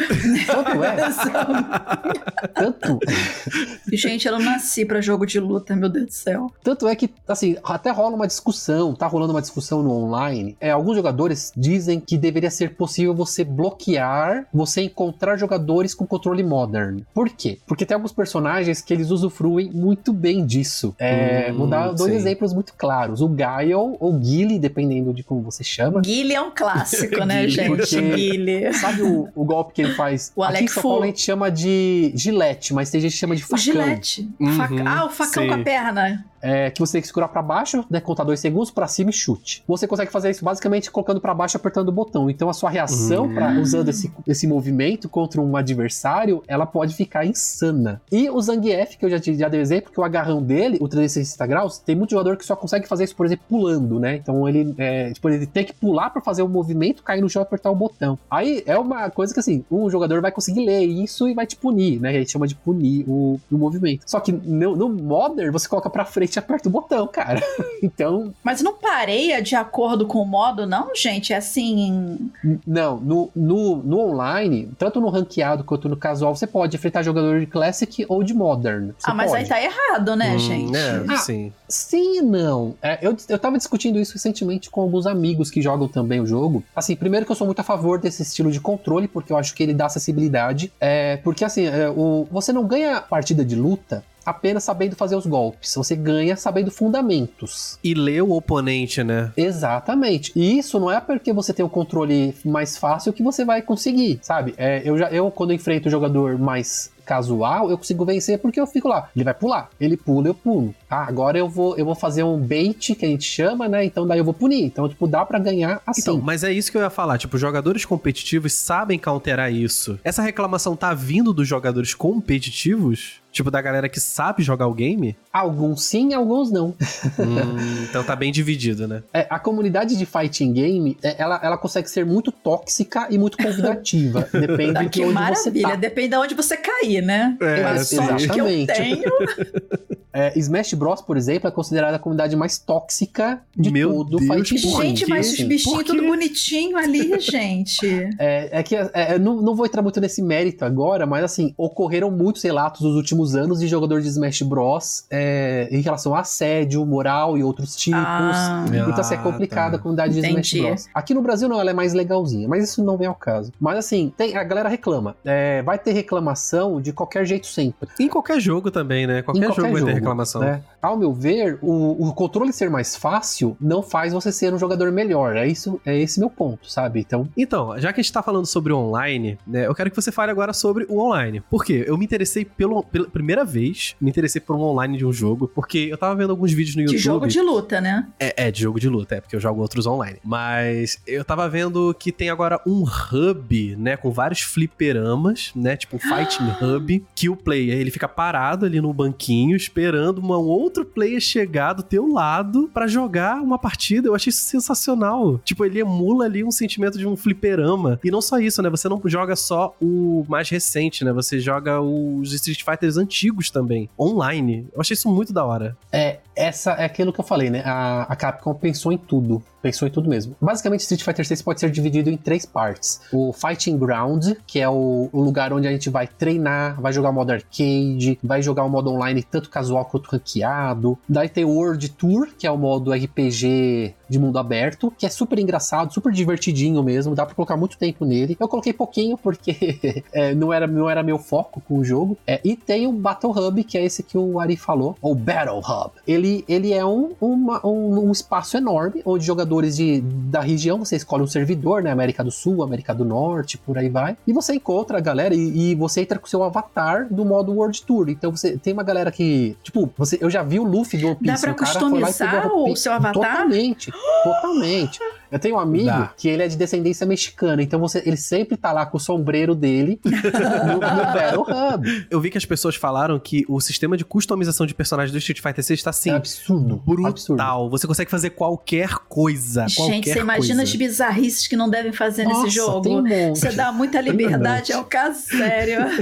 Tanto 0.46 0.82
é, 0.82 0.96
tanto, 2.52 2.98
Gente, 3.92 4.26
eu 4.26 4.32
não 4.32 4.40
nasci 4.40 4.84
pra 4.84 5.00
jogo 5.00 5.26
de 5.26 5.38
luta, 5.40 5.76
meu 5.76 5.88
Deus 5.88 6.06
do 6.06 6.12
céu. 6.12 6.52
Tanto 6.62 6.88
é 6.88 6.94
que, 6.94 7.10
assim, 7.26 7.56
até 7.62 7.90
rola 7.90 8.14
uma 8.14 8.26
discussão, 8.26 8.94
tá 8.94 9.06
rolando 9.06 9.32
uma 9.32 9.40
discussão 9.40 9.82
no 9.82 9.92
online. 9.92 10.56
É, 10.60 10.70
alguns 10.70 10.96
jogadores 10.96 11.52
dizem 11.56 12.00
que 12.00 12.18
deveria 12.18 12.50
ser 12.50 12.74
possível 12.74 13.14
você 13.14 13.25
bloquear, 13.44 14.46
você 14.52 14.82
encontrar 14.82 15.36
jogadores 15.36 15.94
com 15.94 16.06
controle 16.06 16.42
modern. 16.42 17.00
Por 17.12 17.28
quê? 17.28 17.58
Porque 17.66 17.84
tem 17.84 17.94
alguns 17.94 18.12
personagens 18.12 18.80
que 18.80 18.92
eles 18.92 19.10
usufruem 19.10 19.70
muito 19.72 20.12
bem 20.12 20.44
disso. 20.44 20.94
É, 20.98 21.50
Hum, 21.52 21.58
vou 21.58 21.66
dar 21.66 21.88
dois 21.92 22.10
sim. 22.12 22.16
exemplos 22.16 22.52
muito 22.52 22.72
claros. 22.74 23.20
O 23.20 23.28
Gaio 23.28 23.96
ou 24.00 24.22
Gilly, 24.22 24.58
dependendo 24.58 25.12
de 25.12 25.22
como 25.22 25.42
você 25.42 25.62
chama. 25.62 26.00
Guile 26.00 26.34
é 26.34 26.40
um 26.40 26.50
clássico, 26.54 27.24
né, 27.24 27.40
Guile, 27.46 27.50
gente? 27.52 27.68
porque- 27.68 28.00
Guile. 28.00 28.72
Sabe 28.74 29.02
o, 29.02 29.28
o 29.34 29.44
golpe 29.44 29.74
que 29.74 29.82
ele 29.82 29.94
faz? 29.94 30.32
O 30.34 30.42
Aqui 30.42 30.52
Alec 30.52 30.64
em 30.64 30.68
São 30.68 30.82
Paulo 30.82 31.02
a 31.02 31.06
gente 31.06 31.20
chama 31.20 31.50
de 31.50 32.12
gilete, 32.14 32.72
mas 32.74 32.90
tem 32.90 33.00
gente 33.00 33.12
que 33.12 33.18
chama 33.18 33.36
de 33.36 33.42
O 33.42 33.46
facão. 33.46 33.58
gilete. 33.58 34.28
Uhum, 34.40 34.52
Faca- 34.56 34.84
Ah, 34.86 35.04
o 35.06 35.10
facão 35.10 35.42
sim. 35.42 35.48
com 35.48 35.54
a 35.54 35.58
perna. 35.64 36.24
é, 36.42 36.70
que 36.70 36.78
você 36.78 36.92
tem 36.92 37.00
que 37.00 37.08
segurar 37.08 37.26
pra 37.28 37.42
baixo, 37.42 37.84
né, 37.90 37.98
contar 38.00 38.22
dois 38.22 38.38
segundos, 38.38 38.70
pra 38.70 38.86
cima 38.86 39.10
e 39.10 39.12
chute. 39.12 39.64
Você 39.66 39.84
consegue 39.86 40.12
fazer 40.12 40.30
isso 40.30 40.44
basicamente 40.44 40.90
colocando 40.92 41.20
pra 41.20 41.34
baixo 41.34 41.56
e 41.56 41.58
apertando 41.58 41.88
o 41.88 41.92
botão. 41.92 42.30
Então 42.30 42.48
a 42.48 42.52
sua 42.52 42.70
reação 42.70 43.15
Hum. 43.24 43.34
pra, 43.34 43.52
usando 43.60 43.88
esse, 43.88 44.10
esse 44.26 44.46
movimento 44.46 45.08
contra 45.08 45.40
um 45.40 45.56
adversário, 45.56 46.42
ela 46.46 46.66
pode 46.66 46.94
ficar 46.94 47.24
insana. 47.26 48.00
E 48.10 48.28
o 48.30 48.40
Zangief, 48.40 48.96
que 48.96 49.04
eu 49.04 49.10
já, 49.10 49.18
te- 49.20 49.34
já 49.36 49.48
dei 49.48 49.60
exemplo, 49.60 49.92
que 49.92 50.00
o 50.00 50.04
agarrão 50.04 50.42
dele, 50.42 50.78
o 50.80 50.88
360 50.88 51.46
graus, 51.46 51.78
tem 51.78 51.94
muito 51.96 52.10
jogador 52.10 52.36
que 52.36 52.44
só 52.44 52.56
consegue 52.56 52.86
fazer 52.88 53.04
isso, 53.04 53.16
por 53.16 53.26
exemplo, 53.26 53.44
pulando, 53.48 53.98
né? 54.00 54.16
Então 54.16 54.48
ele, 54.48 54.74
é, 54.78 55.12
tipo, 55.12 55.28
ele 55.28 55.46
tem 55.46 55.64
que 55.64 55.72
pular 55.72 56.10
pra 56.10 56.20
fazer 56.22 56.42
o 56.42 56.48
movimento, 56.48 57.02
cair 57.02 57.20
no 57.20 57.28
chão 57.28 57.42
e 57.42 57.44
apertar 57.44 57.70
o 57.70 57.74
botão. 57.74 58.18
Aí 58.30 58.62
é 58.66 58.78
uma 58.78 59.10
coisa 59.10 59.32
que 59.34 59.40
assim, 59.40 59.64
um 59.70 59.88
jogador 59.90 60.20
vai 60.20 60.30
conseguir 60.32 60.64
ler 60.64 60.84
isso 60.84 61.28
e 61.28 61.34
vai 61.34 61.46
te 61.46 61.56
punir, 61.56 62.00
né? 62.00 62.10
A 62.10 62.12
gente 62.12 62.32
chama 62.32 62.46
de 62.46 62.54
punir 62.54 63.04
o, 63.08 63.38
o 63.50 63.56
movimento. 63.58 64.02
Só 64.06 64.20
que 64.20 64.32
no, 64.32 64.76
no 64.76 64.88
Modern, 64.88 65.50
você 65.52 65.68
coloca 65.68 65.88
pra 65.90 66.04
frente 66.04 66.36
e 66.36 66.38
aperta 66.38 66.68
o 66.68 66.72
botão, 66.72 67.06
cara. 67.06 67.40
Então, 67.82 68.32
Mas 68.42 68.62
não 68.62 68.74
pareia 68.74 69.40
de 69.42 69.54
acordo 69.54 70.06
com 70.06 70.18
o 70.20 70.26
modo, 70.26 70.66
não, 70.66 70.94
gente? 70.94 71.32
É 71.32 71.36
assim. 71.36 72.30
não, 72.66 72.98
no, 73.06 73.30
no, 73.36 73.76
no 73.76 74.00
online, 74.00 74.68
tanto 74.76 75.00
no 75.00 75.08
ranqueado 75.08 75.62
quanto 75.62 75.88
no 75.88 75.96
casual, 75.96 76.34
você 76.34 76.46
pode 76.46 76.76
enfrentar 76.76 77.04
jogador 77.04 77.38
de 77.38 77.46
Classic 77.46 78.04
ou 78.08 78.20
de 78.24 78.34
Modern. 78.34 78.90
Você 78.98 79.08
ah, 79.08 79.14
mas 79.14 79.30
pode. 79.30 79.44
aí 79.44 79.48
tá 79.48 79.62
errado, 79.62 80.16
né, 80.16 80.34
Hum, 80.34 80.38
gente? 80.40 80.76
É, 80.76 81.04
Ah, 81.08 81.16
sim. 81.18 81.52
Sim 81.68 82.18
e 82.18 82.22
não. 82.22 82.74
É, 82.82 82.98
eu, 83.00 83.16
eu 83.28 83.38
tava 83.38 83.56
discutindo 83.56 83.98
isso 83.98 84.14
recentemente 84.14 84.68
com 84.68 84.80
alguns 84.80 85.06
amigos 85.06 85.50
que 85.50 85.62
jogam 85.62 85.86
também 85.86 86.20
o 86.20 86.26
jogo. 86.26 86.64
Assim, 86.74 86.96
primeiro 86.96 87.24
que 87.24 87.30
eu 87.30 87.36
sou 87.36 87.46
muito 87.46 87.60
a 87.60 87.64
favor 87.64 88.00
desse 88.00 88.22
estilo 88.22 88.50
de 88.50 88.60
controle, 88.60 89.06
porque 89.06 89.32
eu 89.32 89.36
acho 89.36 89.54
que 89.54 89.62
ele 89.62 89.72
dá 89.72 89.86
acessibilidade. 89.86 90.72
É, 90.80 91.18
porque 91.18 91.44
assim, 91.44 91.66
é, 91.66 91.88
o, 91.88 92.26
você 92.30 92.52
não 92.52 92.66
ganha 92.66 93.00
partida 93.00 93.44
de 93.44 93.54
luta 93.54 94.02
apenas 94.26 94.64
sabendo 94.64 94.96
fazer 94.96 95.14
os 95.14 95.24
golpes. 95.24 95.72
Você 95.74 95.94
ganha 95.94 96.36
sabendo 96.36 96.70
fundamentos. 96.70 97.78
E 97.82 97.94
ler 97.94 98.22
o 98.22 98.32
oponente, 98.32 99.04
né? 99.04 99.32
Exatamente. 99.36 100.32
E 100.34 100.58
isso 100.58 100.80
não 100.80 100.90
é 100.90 101.00
porque 101.00 101.32
você 101.32 101.52
tem 101.52 101.64
o 101.64 101.68
controle 101.68 102.34
mais 102.44 102.76
fácil 102.76 103.12
que 103.12 103.22
você 103.22 103.44
vai 103.44 103.62
conseguir, 103.62 104.18
sabe? 104.22 104.54
É, 104.58 104.82
eu 104.84 104.98
já, 104.98 105.08
eu 105.10 105.30
quando 105.30 105.52
enfrento 105.52 105.88
o 105.88 105.90
jogador 105.90 106.36
mais 106.36 106.90
casual, 107.06 107.70
eu 107.70 107.78
consigo 107.78 108.04
vencer 108.04 108.38
porque 108.38 108.60
eu 108.60 108.66
fico 108.66 108.88
lá. 108.88 109.08
Ele 109.14 109.24
vai 109.24 109.32
pular, 109.32 109.70
ele 109.80 109.96
pula, 109.96 110.28
eu 110.28 110.34
pulo. 110.34 110.74
Ah, 110.90 111.06
agora 111.06 111.38
eu 111.38 111.48
vou, 111.48 111.76
eu 111.76 111.84
vou 111.84 111.94
fazer 111.94 112.24
um 112.24 112.36
bait 112.36 112.94
que 112.94 113.06
a 113.06 113.08
gente 113.08 113.24
chama, 113.24 113.68
né? 113.68 113.84
Então 113.84 114.06
daí 114.06 114.18
eu 114.18 114.24
vou 114.24 114.34
punir. 114.34 114.64
Então 114.64 114.88
tipo 114.88 115.06
dá 115.06 115.24
pra 115.24 115.38
ganhar 115.38 115.80
assim. 115.86 116.00
Então, 116.00 116.20
mas 116.20 116.42
é 116.42 116.52
isso 116.52 116.70
que 116.70 116.76
eu 116.76 116.82
ia 116.82 116.90
falar. 116.90 117.16
Tipo, 117.16 117.38
jogadores 117.38 117.84
competitivos 117.84 118.52
sabem 118.52 118.98
counterar 118.98 119.52
isso. 119.52 119.98
Essa 120.02 120.20
reclamação 120.20 120.74
tá 120.74 120.92
vindo 120.92 121.32
dos 121.32 121.46
jogadores 121.46 121.94
competitivos? 121.94 123.20
Tipo, 123.36 123.50
da 123.50 123.60
galera 123.60 123.86
que 123.86 124.00
sabe 124.00 124.42
jogar 124.42 124.66
o 124.66 124.72
game? 124.72 125.14
Alguns 125.30 125.84
sim, 125.84 126.14
alguns 126.14 126.50
não. 126.50 126.74
Hum, 127.18 127.84
então 127.88 128.02
tá 128.02 128.16
bem 128.16 128.32
dividido, 128.32 128.88
né? 128.88 129.02
É, 129.12 129.26
a 129.28 129.38
comunidade 129.38 129.96
de 129.96 130.06
fighting 130.06 130.52
game, 130.52 130.96
é, 131.02 131.16
ela, 131.18 131.38
ela 131.42 131.58
consegue 131.58 131.88
ser 131.90 132.06
muito 132.06 132.32
tóxica 132.32 133.08
e 133.10 133.18
muito 133.18 133.36
convidativa. 133.36 134.26
Depende 134.32 134.72
Tá, 134.72 134.82
de 134.82 134.88
que 134.88 135.04
onde 135.04 135.12
maravilha. 135.12 135.42
você 135.44 135.60
tá. 135.60 135.74
Depende 135.76 136.08
de 136.08 136.16
onde 136.16 136.34
você 136.34 136.56
cair, 136.56 137.02
né? 137.02 137.36
É, 137.40 137.64
a 137.64 137.84
sorte 137.84 138.28
que 138.28 138.40
eu 138.40 138.48
exatamente. 138.48 139.02
tenho. 139.02 139.12
É, 140.16 140.32
Smash 140.38 140.72
Bros, 140.72 141.02
por 141.02 141.18
exemplo, 141.18 141.46
é 141.46 141.50
considerada 141.50 141.96
a 141.96 141.98
comunidade 141.98 142.34
mais 142.36 142.56
tóxica 142.56 143.42
de 143.54 143.70
Meu 143.70 143.90
todo 143.90 144.16
Deus, 144.16 144.22
fighting 144.22 144.66
game. 144.66 144.82
Gente, 144.86 145.06
mas 145.06 145.30
os 145.30 145.40
bichinhos 145.42 145.84
tudo 145.84 146.02
bonitinho 146.02 146.78
ali, 146.78 147.20
gente. 147.20 147.86
É, 148.18 148.60
é 148.60 148.62
que 148.62 148.74
é, 148.74 148.90
é, 148.94 149.18
não, 149.18 149.42
não 149.42 149.54
vou 149.54 149.66
entrar 149.66 149.82
muito 149.82 150.00
nesse 150.00 150.22
mérito 150.22 150.64
agora, 150.64 151.04
mas 151.04 151.22
assim, 151.22 151.52
ocorreram 151.58 152.10
muitos 152.10 152.42
relatos 152.42 152.80
nos 152.80 152.96
últimos 152.96 153.25
anos 153.34 153.60
de 153.60 153.66
jogador 153.66 154.00
de 154.00 154.08
Smash 154.08 154.42
Bros. 154.42 155.04
é, 155.10 155.68
em 155.70 155.80
relação 155.80 156.14
a 156.14 156.20
assédio, 156.20 156.84
moral 156.86 157.36
e 157.36 157.42
outros 157.42 157.74
tipos. 157.74 158.00
Ah, 158.00 158.64
Então, 158.68 158.94
assim, 159.00 159.14
é 159.14 159.18
complicado 159.18 159.72
tá. 159.72 159.76
a 159.76 159.80
comunidade 159.80 160.12
de 160.14 160.20
Smash 160.20 160.52
Entendi. 160.54 160.62
Bros. 160.68 160.86
Aqui 160.94 161.14
no 161.14 161.22
Brasil, 161.22 161.48
não, 161.48 161.60
ela 161.60 161.70
é 161.70 161.74
mais 161.74 161.92
legalzinha, 161.94 162.46
mas 162.48 162.64
isso 162.64 162.84
não 162.84 162.96
vem 162.96 163.06
ao 163.08 163.14
caso. 163.14 163.52
Mas, 163.60 163.78
assim, 163.78 164.12
tem, 164.16 164.36
a 164.36 164.44
galera 164.44 164.68
reclama. 164.68 165.16
É, 165.24 165.62
vai 165.62 165.78
ter 165.78 165.92
reclamação 165.92 166.80
de 166.80 166.92
qualquer 166.92 167.24
jeito 167.24 167.46
sempre. 167.46 167.88
Em 167.98 168.08
qualquer 168.08 168.40
jogo 168.40 168.70
também, 168.70 169.06
né? 169.06 169.22
Qualquer, 169.22 169.40
Em 169.40 169.46
qualquer 169.46 169.62
jogo 169.62 169.72
vai 169.72 169.84
ter 169.84 169.92
reclamação. 169.94 170.40
né? 170.40 170.62
Ao 170.80 170.96
meu 170.96 171.12
ver, 171.12 171.58
o, 171.62 172.08
o 172.08 172.12
controle 172.14 172.52
ser 172.52 172.70
mais 172.70 172.94
fácil 172.96 173.56
não 173.60 173.82
faz 173.82 174.12
você 174.12 174.30
ser 174.30 174.52
um 174.54 174.58
jogador 174.58 174.90
melhor. 174.92 175.36
É, 175.36 175.46
isso, 175.46 175.80
é 175.84 175.96
esse 175.98 176.18
meu 176.20 176.30
ponto, 176.30 176.70
sabe? 176.70 177.00
Então, 177.00 177.28
Então, 177.36 177.78
já 177.78 177.92
que 177.92 178.00
a 178.00 178.02
gente 178.02 178.12
tá 178.12 178.22
falando 178.22 178.46
sobre 178.46 178.72
o 178.72 178.78
online, 178.78 179.38
né, 179.46 179.66
eu 179.66 179.74
quero 179.74 179.90
que 179.90 179.96
você 179.96 180.12
fale 180.12 180.30
agora 180.30 180.52
sobre 180.52 180.84
o 180.88 180.98
online. 181.00 181.40
Por 181.40 181.64
quê? 181.64 181.84
Eu 181.86 181.96
me 181.96 182.04
interessei 182.04 182.44
pelo, 182.44 182.82
pela 182.82 183.06
primeira 183.16 183.46
vez, 183.46 183.96
me 183.98 184.10
interessei 184.10 184.42
por 184.42 184.54
um 184.54 184.60
online 184.60 184.98
de 184.98 185.06
um 185.06 185.10
jogo, 185.10 185.48
porque 185.48 185.88
eu 185.90 185.96
tava 185.96 186.14
vendo 186.14 186.32
alguns 186.32 186.52
vídeos 186.52 186.76
no 186.76 186.84
de 186.84 186.96
YouTube. 186.96 187.02
jogo 187.02 187.26
de 187.26 187.40
luta, 187.40 187.80
né? 187.80 188.06
É, 188.20 188.48
é, 188.48 188.50
de 188.50 188.60
jogo 188.60 188.78
de 188.78 188.90
luta, 188.90 189.14
é, 189.14 189.20
porque 189.22 189.34
eu 189.34 189.40
jogo 189.40 189.62
outros 189.62 189.86
online. 189.86 190.18
Mas 190.22 191.00
eu 191.06 191.24
tava 191.24 191.48
vendo 191.48 191.96
que 191.98 192.12
tem 192.12 192.28
agora 192.28 192.60
um 192.66 192.84
hub, 192.84 193.76
né, 193.76 193.96
com 193.96 194.10
vários 194.10 194.42
fliperamas, 194.42 195.50
né, 195.56 195.78
tipo 195.78 195.96
um 195.96 195.98
fighting 195.98 196.44
hub, 196.60 197.02
que 197.14 197.30
o 197.30 197.36
player, 197.36 197.78
ele 197.78 197.90
fica 197.90 198.06
parado 198.06 198.66
ali 198.66 198.82
no 198.82 198.92
banquinho, 198.92 199.56
esperando 199.56 200.20
um 200.20 200.30
outro 200.30 200.84
player 200.84 201.18
chegar 201.18 201.72
do 201.72 201.82
teu 201.82 202.06
lado 202.12 202.70
pra 202.74 202.86
jogar 202.86 203.40
uma 203.40 203.58
partida. 203.58 204.08
Eu 204.08 204.14
achei 204.14 204.28
isso 204.28 204.44
sensacional. 204.44 205.40
Tipo, 205.42 205.64
ele 205.64 205.80
emula 205.80 206.26
ali 206.26 206.44
um 206.44 206.50
sentimento 206.50 206.98
de 206.98 207.06
um 207.06 207.16
fliperama. 207.16 207.98
E 208.04 208.10
não 208.10 208.20
só 208.20 208.38
isso, 208.38 208.60
né, 208.60 208.68
você 208.68 208.90
não 208.90 209.00
joga 209.06 209.34
só 209.34 209.74
o 209.80 210.26
mais 210.28 210.50
recente, 210.50 211.02
né, 211.02 211.14
você 211.14 211.40
joga 211.40 211.80
os 211.80 212.34
Street 212.34 212.62
Fighters 212.62 212.98
antigos 212.98 213.05
também, 213.50 213.88
online. 213.98 214.68
Eu 214.74 214.80
achei 214.80 214.94
isso 214.94 215.08
muito 215.08 215.32
da 215.32 215.44
hora. 215.44 215.76
É, 215.92 216.18
essa 216.34 216.72
é 216.72 216.84
aquilo 216.84 217.12
que 217.12 217.20
eu 217.20 217.24
falei, 217.24 217.50
né? 217.50 217.62
A, 217.64 218.02
a 218.02 218.16
Capcom 218.16 218.54
pensou 218.54 218.92
em 218.92 218.98
tudo. 218.98 219.42
Pensou 219.66 219.88
em 219.88 219.90
tudo 219.90 220.08
mesmo. 220.08 220.36
Basicamente, 220.40 220.80
Street 220.82 221.02
Fighter 221.02 221.26
6 221.26 221.42
pode 221.42 221.58
ser 221.58 221.70
dividido 221.72 222.08
em 222.08 222.16
três 222.16 222.46
partes. 222.46 223.00
O 223.12 223.32
Fighting 223.32 223.76
Ground, 223.76 224.34
que 224.46 224.60
é 224.60 224.68
o, 224.68 225.08
o 225.12 225.20
lugar 225.20 225.52
onde 225.52 225.66
a 225.66 225.72
gente 225.72 225.90
vai 225.90 226.06
treinar, 226.06 226.80
vai 226.80 226.92
jogar 226.92 227.10
o 227.10 227.12
modo 227.12 227.32
arcade, 227.32 228.16
vai 228.22 228.40
jogar 228.42 228.62
o 228.62 228.68
modo 228.68 228.90
online 228.92 229.24
tanto 229.24 229.50
casual 229.50 229.84
quanto 229.84 230.06
ranqueado. 230.08 230.96
Daí 231.08 231.28
tem 231.28 231.44
o 231.44 231.50
World 231.50 231.88
Tour, 231.90 232.28
que 232.38 232.46
é 232.46 232.50
o 232.50 232.56
modo 232.56 232.92
RPG 232.92 233.94
de 234.08 234.18
mundo 234.20 234.38
aberto, 234.38 234.92
que 234.96 235.04
é 235.04 235.08
super 235.08 235.36
engraçado, 235.36 235.92
super 235.92 236.12
divertidinho 236.12 236.80
mesmo, 236.80 237.12
dá 237.12 237.26
pra 237.26 237.34
colocar 237.34 237.56
muito 237.56 237.76
tempo 237.76 238.04
nele. 238.04 238.36
Eu 238.38 238.46
coloquei 238.46 238.72
pouquinho 238.72 239.18
porque 239.18 240.04
é, 240.12 240.32
não, 240.32 240.52
era, 240.52 240.68
não 240.68 240.88
era 240.88 241.02
meu 241.02 241.18
foco 241.18 241.60
com 241.66 241.78
o 241.78 241.84
jogo. 241.84 242.16
É, 242.24 242.40
e 242.44 242.54
tem 242.54 242.86
o 242.86 242.92
Battle 242.92 243.32
Hub, 243.32 243.64
que 243.64 243.76
é 243.76 243.84
esse 243.84 244.04
que 244.04 244.16
o 244.16 244.38
Ari 244.38 244.56
falou, 244.56 244.96
ou 245.02 245.12
Battle 245.12 245.58
Hub. 245.58 245.90
Ele, 246.06 246.44
ele 246.46 246.72
é 246.72 246.84
um, 246.86 247.14
uma- 247.20 247.66
um, 247.66 248.08
um 248.08 248.12
espaço 248.12 248.56
enorme 248.56 249.02
onde 249.04 249.24
jogadores 249.26 249.55
jogadores 249.56 249.76
de, 249.76 250.00
da 250.00 250.40
região, 250.40 250.78
você 250.78 250.96
escolhe 250.96 251.22
um 251.22 251.26
servidor, 251.26 251.82
né? 251.82 251.90
América 251.90 252.22
do 252.22 252.30
Sul, 252.30 252.62
América 252.62 252.94
do 252.94 253.04
Norte, 253.04 253.58
por 253.58 253.78
aí 253.78 253.88
vai. 253.88 254.16
E 254.26 254.32
você 254.32 254.54
encontra 254.54 254.98
a 254.98 255.00
galera 255.00 255.34
e, 255.34 255.72
e 255.72 255.74
você 255.74 256.02
entra 256.02 256.18
com 256.18 256.26
o 256.26 256.28
seu 256.28 256.42
avatar 256.42 257.06
do 257.10 257.24
modo 257.24 257.52
World 257.52 257.82
Tour. 257.84 258.08
Então 258.08 258.30
você 258.30 258.56
tem 258.56 258.72
uma 258.72 258.82
galera 258.82 259.10
que, 259.10 259.56
tipo, 259.62 259.90
você, 259.96 260.18
eu 260.20 260.30
já 260.30 260.42
vi 260.42 260.58
o 260.58 260.64
Luffy 260.64 261.00
do 261.00 261.08
One 261.08 261.16
Piece. 261.16 261.34
Dá 261.34 261.40
pra 261.40 261.52
o 261.52 261.54
customizar 261.56 262.48
roupinha- 262.48 262.72
o 262.72 262.76
seu 262.76 262.92
avatar? 262.92 263.12
Totalmente, 263.14 263.92
totalmente. 264.24 264.98
Eu 265.30 265.38
tenho 265.38 265.56
um 265.56 265.58
amigo 265.58 265.86
Dá. 265.86 266.12
que 266.16 266.28
ele 266.28 266.42
é 266.42 266.48
de 266.48 266.56
descendência 266.56 267.06
mexicana, 267.06 267.62
então 267.62 267.80
você, 267.80 268.02
ele 268.04 268.16
sempre 268.16 268.56
tá 268.56 268.72
lá 268.72 268.86
com 268.86 268.96
o 268.96 269.00
sombreiro 269.00 269.54
dele 269.54 270.00
no, 270.04 270.74
no 270.74 270.80
Battle 270.80 271.42
Hub. 271.42 272.06
Eu 272.10 272.20
vi 272.20 272.30
que 272.30 272.38
as 272.38 272.44
pessoas 272.44 272.76
falaram 272.76 273.18
que 273.18 273.44
o 273.48 273.60
sistema 273.60 273.96
de 273.96 274.04
customização 274.04 274.66
de 274.66 274.74
personagens 274.74 275.12
do 275.12 275.18
Street 275.18 275.40
Fighter 275.40 275.64
6 275.64 275.80
está 275.80 275.90
assim. 275.90 276.10
é 276.10 276.14
absurdo. 276.14 276.82
Brutal. 276.84 277.10
Absurdo. 277.10 277.70
Você 277.70 277.86
consegue 277.86 278.10
fazer 278.10 278.30
qualquer 278.30 278.94
coisa. 279.08 279.66
Gente, 279.68 279.76
qualquer 279.76 280.12
você 280.14 280.20
imagina 280.20 280.56
coisa. 280.56 280.62
as 280.62 280.74
bizarrices 280.74 281.46
que 281.48 281.56
não 281.56 281.68
devem 281.68 281.92
fazer 281.92 282.24
Nossa, 282.24 282.44
nesse 282.44 282.56
jogo. 282.56 283.00
um. 283.00 283.34
Você 283.34 283.52
dá 283.52 283.72
muita 283.72 284.00
liberdade, 284.00 284.72
é 284.72 284.78
um 284.78 284.84
caso 284.84 285.20
sério. 285.20 285.80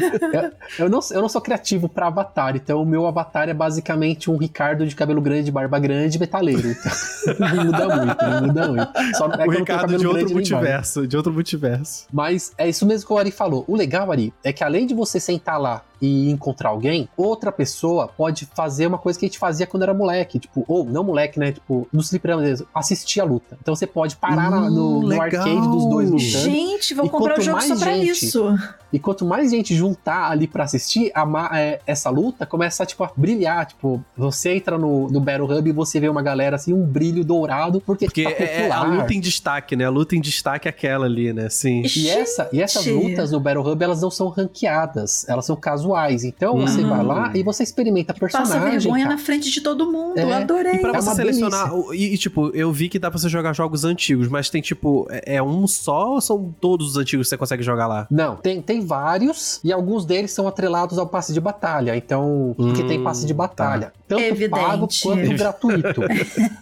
Eu 0.79 0.89
não, 0.89 1.01
eu 1.11 1.21
não 1.21 1.29
sou 1.29 1.41
criativo 1.41 1.89
pra 1.89 2.07
avatar, 2.09 2.57
então 2.57 2.83
o 2.83 2.87
meu 2.87 3.07
avatar 3.07 3.49
é 3.49 3.55
basicamente 3.55 4.31
um 4.31 4.37
Ricardo 4.37 4.87
de 4.87 4.95
cabelo 4.95 5.21
grande, 5.21 5.51
barba 5.51 5.79
grande, 5.79 6.19
metaleiro. 6.19 6.69
Então, 6.71 6.93
não 7.39 7.65
muda 7.65 7.97
muito, 7.97 8.25
não 8.25 8.43
muda 8.47 8.69
muito. 8.69 8.93
Só 9.15 9.27
O 9.47 9.51
Ricardo 9.51 9.81
cabelo 9.83 9.99
de 9.99 10.07
outro 10.07 10.31
multiverso. 10.31 11.07
De 11.07 11.17
outro 11.17 11.33
multiverso. 11.33 12.07
Mas 12.13 12.53
é 12.59 12.69
isso 12.69 12.85
mesmo 12.87 13.07
que 13.07 13.13
o 13.13 13.19
Ari 13.19 13.31
falou. 13.31 13.65
O 13.67 13.77
legal, 13.77 14.11
Ari, 14.11 14.33
é 14.43 14.53
que 14.53 14.63
além 14.65 14.87
de 14.87 14.95
você 14.95 15.19
sentar 15.19 15.61
lá 15.61 15.83
e 16.01 16.31
encontrar 16.31 16.71
alguém, 16.71 17.09
outra 17.17 17.51
pessoa 17.53 18.09
pode 18.09 18.47
fazer 18.55 18.87
uma 18.87 18.99
coisa 18.99 19.19
que 19.19 19.25
a 19.25 19.29
gente 19.29 19.39
fazia 19.39 19.67
quando 19.67 19.83
era 19.85 19.95
moleque, 19.95 20.39
tipo, 20.39 20.65
ou 20.69 20.85
não 20.85 21.03
moleque, 21.05 21.39
né? 21.39 21.53
Tipo, 21.53 21.89
no 21.93 22.03
fliperama 22.03 22.43
mesmo, 22.43 22.67
assistir 22.75 23.21
a 23.21 23.25
luta. 23.25 23.57
Então 23.61 23.75
você 23.75 23.87
pode 23.87 24.17
parar 24.17 24.51
no, 24.51 24.99
Hum, 24.99 25.03
no 25.03 25.21
arcade 25.23 25.69
dos 25.69 25.87
dois 25.89 26.11
lutando. 26.11 26.29
Gente, 26.31 26.95
vou 26.95 27.07
E 27.07 27.09
comprar 27.09 27.33
o 27.33 27.37
quanto 27.37 27.45
jogo 27.45 27.57
mais 27.59 27.69
só 27.69 27.77
pra 27.77 27.95
gente- 27.95 28.11
isso. 28.27 28.59
E 28.93 28.99
quanto 28.99 29.25
mais 29.25 29.51
gente 29.51 29.75
juntar 29.75 30.31
ali 30.31 30.47
pra 30.47 30.65
assistir, 30.65 31.11
a 31.15 31.25
é, 31.59 31.81
essa 31.87 32.11
luta 32.11 32.47
começa 32.47 32.87
tipo, 32.87 33.03
a 33.03 33.11
brilhar. 33.17 33.67
Tipo, 33.67 34.03
você 34.17 34.55
entra 34.55 34.79
no, 34.79 35.09
no 35.11 35.21
Battle 35.21 35.51
Hub 35.59 35.69
e 35.69 35.73
você 35.73 35.99
vê 35.99 36.09
uma 36.09 36.23
galera 36.23 36.57
assim, 36.57 36.73
um 36.73 36.85
brilho 36.85 37.25
dourado, 37.25 37.81
porque, 37.81 38.05
Porque 38.07 38.23
tá 38.25 38.31
é, 38.31 38.67
é 38.67 38.71
a 38.71 38.83
luta 38.83 39.13
em 39.13 39.21
destaque, 39.21 39.75
né? 39.75 39.85
A 39.85 39.91
luta 39.91 40.15
em 40.15 40.21
destaque 40.21 40.69
é 40.69 40.71
aquela 40.71 41.07
ali, 41.07 41.33
né? 41.33 41.49
Sim. 41.49 41.83
E, 41.97 42.09
essa, 42.09 42.49
e 42.53 42.61
essas 42.63 42.87
lutas 42.87 43.33
no 43.33 43.41
Battle 43.41 43.67
Hub, 43.69 43.83
elas 43.83 44.01
não 44.01 44.11
são 44.11 44.29
ranqueadas, 44.29 45.29
elas 45.29 45.45
são 45.45 45.57
casuais. 45.85 46.25
Então 46.25 46.57
Hum. 46.57 46.67
você 46.67 46.83
vai 46.83 47.05
lá 47.05 47.33
e 47.35 47.43
você 47.43 47.63
experimenta 47.63 48.15
personagem. 48.15 48.55
Passa 48.55 48.71
vergonha 48.71 49.05
cara. 49.05 49.17
na 49.17 49.23
frente 49.23 49.51
de 49.51 49.61
todo 49.61 49.91
mundo. 49.91 50.19
É. 50.19 50.33
Adorei. 50.33 50.75
E 50.75 50.79
pra 50.79 50.91
É 50.91 50.95
você 51.01 51.09
uma 51.09 51.15
selecionar. 51.15 51.71
E, 51.93 52.15
e, 52.15 52.19
tipo, 52.19 52.51
eu 52.55 52.73
vi 52.73 52.89
que 52.89 52.99
dá 52.99 53.11
pra 53.11 53.19
você 53.19 53.29
jogar 53.29 53.53
jogos 53.53 53.85
antigos, 53.85 54.29
mas 54.29 54.49
tem 54.51 54.61
tipo. 54.63 55.07
É, 55.11 55.37
é 55.37 55.43
um 55.43 55.67
só 55.67 56.13
ou 56.15 56.21
são 56.21 56.55
todos 56.61 56.91
os 56.91 56.97
antigos 56.97 57.27
que 57.27 57.31
você 57.31 57.37
consegue 57.37 57.63
jogar 57.63 57.87
lá? 57.87 58.07
Não, 58.11 58.37
tem, 58.37 58.61
tem 58.63 58.81
vários 58.81 59.61
e 59.63 59.73
alguns 59.73 60.05
deles 60.05 60.31
são 60.33 60.47
atrelados 60.49 60.99
ao 60.99 61.07
passe 61.07 61.33
de 61.33 61.41
batalha. 61.41 61.97
Então, 61.97 62.55
porque 62.57 62.83
Hum, 62.83 62.87
tem 62.87 63.03
passe 63.03 63.27
de 63.27 63.35
batalha. 63.35 63.93
Tanto 64.09 64.23
Evidente. 64.23 64.51
pago 64.51 64.89
quanto 65.03 65.29
gratuito. 65.37 66.03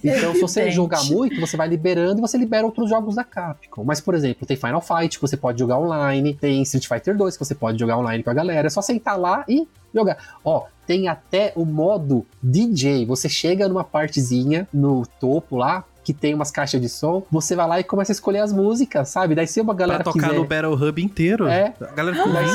Então, 0.05 0.35
se 0.35 0.41
você 0.41 0.71
jogar 0.71 1.03
muito, 1.05 1.41
você 1.41 1.57
vai 1.57 1.69
liberando 1.69 2.19
e 2.19 2.21
você 2.21 2.39
libera 2.39 2.65
outros 2.65 2.89
jogos 2.89 3.15
da 3.17 3.25
Capcom. 3.25 3.85
Mas, 3.85 4.01
por 4.01 4.15
exemplo, 4.15 4.47
tem 4.47 4.57
Final 4.57 4.81
Fight 4.81 5.17
que 5.19 5.23
você 5.23 5.37
pode 5.37 5.59
jogar 5.59 5.79
online, 5.79 6.35
tem 6.35 6.63
Street 6.63 6.87
Fighter 6.87 7.17
2 7.17 7.37
que 7.37 7.45
você 7.45 7.55
pode 7.55 7.79
jogar 7.79 7.99
online 7.99 8.23
com 8.23 8.31
a 8.31 8.35
galera. 8.35 8.67
É 8.67 8.71
só 8.71 8.81
sentar 8.81 9.12
lá 9.17 9.45
e 9.49 9.67
jogar. 9.95 10.17
Ó, 10.45 10.65
tem 10.87 11.09
até 11.09 11.53
o 11.55 11.65
modo 11.65 12.27
DJ. 12.43 13.07
Você 13.07 13.29
chega 13.29 13.69
numa 13.69 13.85
partezinha 13.85 14.69
no 14.73 15.07
topo 15.21 15.57
lá. 15.57 15.85
Que 16.05 16.13
tem 16.13 16.35
umas 16.35 16.51
caixas 16.51 16.81
de 16.81 16.89
som, 16.89 17.23
você 17.31 17.55
vai 17.55 17.69
lá 17.69 17.79
e 17.79 17.85
começa 17.85 18.11
a 18.11 18.15
escolher 18.15 18.41
as 18.41 18.53
músicas, 18.53 19.09
sabe? 19.09 19.37
Daí 19.37 19.47
se 19.47 19.61
uma 19.61 19.73
Pra 19.73 19.87
galera 19.87 20.03
tocar 20.03 20.31
quiser... 20.31 20.35
no 20.37 20.45
Battle 20.45 20.75
Hub 20.75 21.01
inteiro? 21.01 21.47
É. 21.47 21.73
A 21.81 21.93
galera 21.93 22.17
ficou 22.17 22.33
Daí-. 22.33 22.49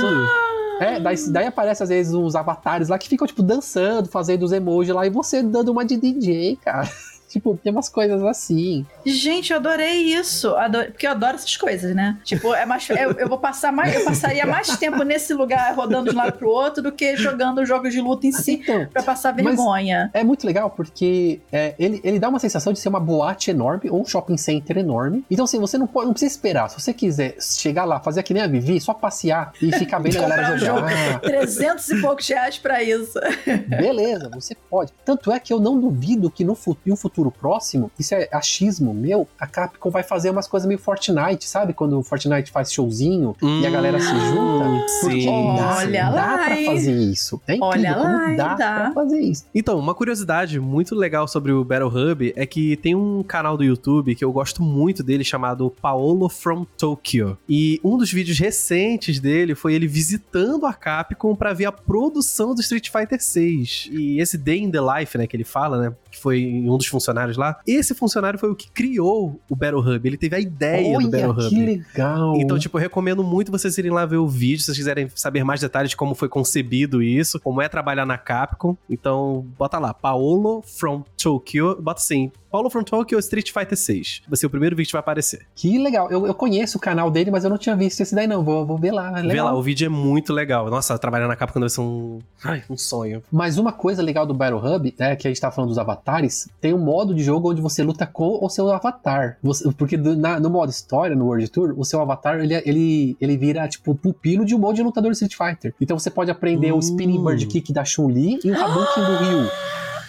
É, 0.81 0.99
daí, 0.99 1.15
daí 1.29 1.47
aparece 1.47 1.81
às 1.81 1.87
vezes 1.87 2.13
uns 2.13 2.35
avatares 2.35 2.89
lá 2.89 2.97
que 2.97 3.07
ficam, 3.07 3.25
tipo, 3.25 3.41
dançando, 3.41 4.09
fazendo 4.09 4.43
os 4.43 4.51
emojis 4.51 4.93
lá, 4.93 5.07
e 5.07 5.09
você 5.09 5.41
dando 5.41 5.69
uma 5.71 5.85
de 5.85 5.95
DJ, 5.95 6.57
cara. 6.57 6.89
Tipo, 7.27 7.57
tem 7.63 7.71
umas 7.71 7.89
coisas 7.89 8.23
assim. 8.23 8.85
Gente, 9.05 9.51
eu 9.51 9.57
adorei 9.57 10.01
isso. 10.01 10.53
Porque 10.91 11.07
eu 11.07 11.11
adoro 11.11 11.35
essas 11.35 11.55
coisas, 11.57 11.95
né? 11.95 12.17
Tipo, 12.23 12.53
é 12.53 12.65
mais. 12.65 12.89
Eu, 12.89 13.11
eu 13.13 13.27
vou 13.27 13.37
passar 13.37 13.71
mais. 13.71 13.95
Eu 13.95 14.05
passaria 14.05 14.45
mais 14.45 14.75
tempo 14.77 15.03
nesse 15.03 15.33
lugar 15.33 15.73
rodando 15.75 16.09
de 16.09 16.15
um 16.15 16.17
lado 16.19 16.33
pro 16.37 16.49
outro 16.49 16.81
do 16.83 16.91
que 16.91 17.15
jogando 17.15 17.65
jogos 17.65 17.93
de 17.93 18.01
luta 18.01 18.27
em 18.27 18.31
si 18.31 18.53
Então, 18.63 18.87
pra 18.87 19.03
passar 19.03 19.31
vergonha. 19.31 20.09
é 20.13 20.23
muito 20.23 20.45
legal 20.45 20.69
porque 20.69 21.39
é, 21.51 21.73
ele, 21.79 21.99
ele 22.03 22.19
dá 22.19 22.29
uma 22.29 22.39
sensação 22.39 22.73
de 22.73 22.79
ser 22.79 22.89
uma 22.89 22.99
boate 22.99 23.51
enorme 23.51 23.89
ou 23.89 24.01
um 24.01 24.05
shopping 24.05 24.37
center 24.37 24.77
enorme. 24.77 25.25
Então, 25.29 25.45
assim, 25.45 25.59
você 25.59 25.77
não, 25.77 25.87
pode, 25.87 26.05
não 26.07 26.13
precisa 26.13 26.31
esperar. 26.31 26.69
Se 26.69 26.79
você 26.79 26.93
quiser 26.93 27.37
chegar 27.41 27.85
lá, 27.85 27.99
fazer 27.99 28.23
que 28.23 28.33
nem 28.33 28.43
a 28.43 28.47
Vivi, 28.47 28.79
só 28.79 28.93
passear 28.93 29.53
e 29.61 29.71
ficar 29.71 29.99
vendo 29.99 30.17
a 30.17 30.21
galera 30.21 30.57
jogar. 30.57 31.19
300 31.21 31.89
e 31.89 32.01
poucos 32.01 32.27
reais 32.27 32.57
pra 32.57 32.83
isso. 32.83 33.19
Beleza, 33.67 34.29
você 34.33 34.55
pode. 34.69 34.93
Tanto 35.05 35.31
é 35.31 35.39
que 35.39 35.51
eu 35.51 35.59
não 35.59 35.79
duvido 35.79 36.29
que 36.29 36.43
no 36.43 36.57
em 36.85 36.91
um 36.91 36.95
futuro 36.95 37.16
próximo, 37.31 37.91
isso 37.97 38.13
é 38.13 38.27
achismo 38.31 38.93
meu, 38.93 39.27
a 39.39 39.47
Capcom 39.47 39.89
vai 39.89 40.03
fazer 40.03 40.29
umas 40.29 40.47
coisas 40.47 40.67
meio 40.67 40.79
Fortnite, 40.79 41.47
sabe? 41.47 41.73
Quando 41.73 41.97
o 41.99 42.03
Fortnite 42.03 42.51
faz 42.51 42.71
showzinho 42.71 43.35
e 43.41 43.65
a 43.65 43.69
galera 43.69 43.99
se 43.99 44.07
junta. 44.07 44.85
Porque 45.01 45.21
sim. 45.21 45.55
dá, 45.55 45.75
Olha 45.77 46.03
dá 46.03 46.09
lá, 46.09 46.37
pra 46.45 46.59
hein? 46.59 46.65
fazer 46.65 46.95
isso. 46.95 47.41
É 47.47 47.55
incrível 47.55 47.67
Olha 47.67 47.95
lá, 47.97 48.33
dá, 48.35 48.53
Dá. 48.55 48.79
pra 48.81 48.91
fazer 48.93 49.19
isso. 49.19 49.45
Então, 49.53 49.77
uma 49.79 49.93
curiosidade 49.95 50.59
muito 50.59 50.95
legal 50.95 51.27
sobre 51.27 51.51
o 51.51 51.63
Battle 51.63 51.89
Hub 51.89 52.33
é 52.35 52.45
que 52.45 52.75
tem 52.77 52.95
um 52.95 53.23
canal 53.23 53.57
do 53.57 53.63
YouTube 53.63 54.15
que 54.15 54.23
eu 54.23 54.31
gosto 54.31 54.61
muito 54.61 55.03
dele 55.03 55.23
chamado 55.23 55.69
Paolo 55.81 56.29
from 56.29 56.65
Tokyo. 56.77 57.37
E 57.47 57.79
um 57.83 57.97
dos 57.97 58.11
vídeos 58.11 58.37
recentes 58.39 59.19
dele 59.19 59.55
foi 59.55 59.73
ele 59.73 59.87
visitando 59.87 60.65
a 60.65 60.73
Capcom 60.73 61.35
pra 61.35 61.53
ver 61.53 61.65
a 61.65 61.71
produção 61.71 62.53
do 62.53 62.61
Street 62.61 62.89
Fighter 62.89 63.21
6. 63.21 63.89
E 63.91 64.19
esse 64.19 64.37
Day 64.37 64.59
in 64.61 64.71
the 64.71 64.79
Life, 64.79 65.17
né, 65.17 65.27
que 65.27 65.35
ele 65.35 65.43
fala, 65.43 65.81
né, 65.81 65.95
que 66.17 66.21
foi 66.21 66.43
um 66.65 66.77
dos 66.77 66.87
funcionários 66.87 67.37
lá. 67.37 67.59
Esse 67.65 67.93
funcionário 67.93 68.37
foi 68.37 68.49
o 68.49 68.55
que 68.55 68.69
criou 68.69 69.39
o 69.49 69.55
Battle 69.55 69.79
Hub. 69.79 70.07
Ele 70.07 70.17
teve 70.17 70.35
a 70.35 70.39
ideia 70.39 70.99
do 70.99 71.09
Battle 71.09 71.29
Olha, 71.29 71.47
Hub. 71.47 71.49
que 71.49 71.65
legal. 71.65 72.35
Então, 72.37 72.59
tipo, 72.59 72.77
eu 72.77 72.81
recomendo 72.81 73.23
muito 73.23 73.51
vocês 73.51 73.77
irem 73.77 73.91
lá 73.91 74.05
ver 74.05 74.17
o 74.17 74.27
vídeo, 74.27 74.59
se 74.59 74.65
vocês 74.65 74.77
quiserem 74.77 75.09
saber 75.15 75.43
mais 75.43 75.61
detalhes 75.61 75.91
de 75.91 75.97
como 75.97 76.15
foi 76.15 76.27
concebido 76.27 77.01
isso, 77.01 77.39
como 77.39 77.61
é 77.61 77.69
trabalhar 77.69 78.05
na 78.05 78.17
Capcom. 78.17 78.75
Então, 78.89 79.45
bota 79.57 79.79
lá, 79.79 79.93
Paolo 79.93 80.61
from 80.63 81.03
Tokyo, 81.15 81.79
bota 81.81 82.01
assim, 82.01 82.31
Paolo 82.57 82.71
from 82.71 82.81
Tokyo 82.83 83.19
Street 83.19 83.51
Fighter 83.51 83.77
6. 83.77 84.23
Vai 84.27 84.35
ser 84.35 84.47
o 84.47 84.49
primeiro 84.49 84.75
vídeo 84.75 84.87
que 84.87 84.93
vai 84.93 84.99
aparecer. 84.99 85.41
Que 85.53 85.77
legal. 85.77 86.09
Eu, 86.09 86.25
eu 86.25 86.33
conheço 86.33 86.79
o 86.79 86.81
canal 86.81 87.11
dele, 87.11 87.29
mas 87.29 87.43
eu 87.43 87.51
não 87.51 87.57
tinha 87.57 87.75
visto 87.75 88.01
esse 88.01 88.15
daí, 88.15 88.25
não. 88.25 88.43
Vou, 88.43 88.65
vou 88.65 88.77
ver 88.79 88.91
lá. 88.91 89.09
é 89.19 89.21
Vê 89.21 89.27
legal. 89.27 89.45
lá, 89.45 89.53
o 89.55 89.61
vídeo 89.61 89.85
é 89.85 89.89
muito 89.89 90.33
legal. 90.33 90.67
Nossa, 90.71 90.97
trabalhar 90.97 91.27
na 91.27 91.35
Capcom 91.35 91.59
deve 91.59 91.69
ser 91.71 91.81
um, 91.81 92.17
ai, 92.43 92.63
um 92.67 92.75
sonho. 92.75 93.21
Mas 93.31 93.59
uma 93.59 93.71
coisa 93.71 94.01
legal 94.01 94.25
do 94.25 94.33
Battle 94.33 94.59
Hub, 94.59 94.91
né, 94.97 95.15
que 95.15 95.27
a 95.27 95.29
gente 95.29 95.39
tá 95.39 95.51
falando 95.51 95.69
dos 95.69 95.77
avatares, 95.77 96.49
tem 96.59 96.73
um 96.73 96.79
modo 96.79 97.13
de 97.13 97.23
jogo 97.23 97.51
onde 97.51 97.61
você 97.61 97.83
luta 97.83 98.07
com 98.07 98.39
o 98.43 98.49
seu 98.49 98.71
avatar. 98.71 99.37
Você- 99.43 99.71
porque 99.73 99.95
do- 99.95 100.15
na- 100.17 100.39
no 100.39 100.49
modo 100.49 100.71
história, 100.71 101.15
no 101.15 101.25
World 101.25 101.47
Tour, 101.49 101.75
o 101.77 101.85
seu 101.85 102.01
avatar, 102.01 102.39
ele, 102.39 102.55
ele, 102.65 103.15
ele 103.21 103.37
vira, 103.37 103.67
tipo, 103.67 103.93
pupilo 103.93 104.43
de 104.43 104.55
um 104.55 104.57
monte 104.59 104.77
de 104.77 104.83
lutador 104.83 105.11
de 105.11 105.17
Street 105.23 105.35
Fighter. 105.35 105.75
Então 105.79 105.99
você 105.99 106.09
pode 106.09 106.31
aprender 106.31 106.71
o 106.71 106.77
Hum. 106.77 106.79
Spinning 106.79 107.23
Bird 107.23 107.45
Kick 107.45 107.71
da 107.71 107.85
Chun-Li 107.85 108.39
e 108.43 108.49
o 108.49 108.55
Hadouken 108.59 109.03
do 109.05 109.15
Ryu. 109.17 109.47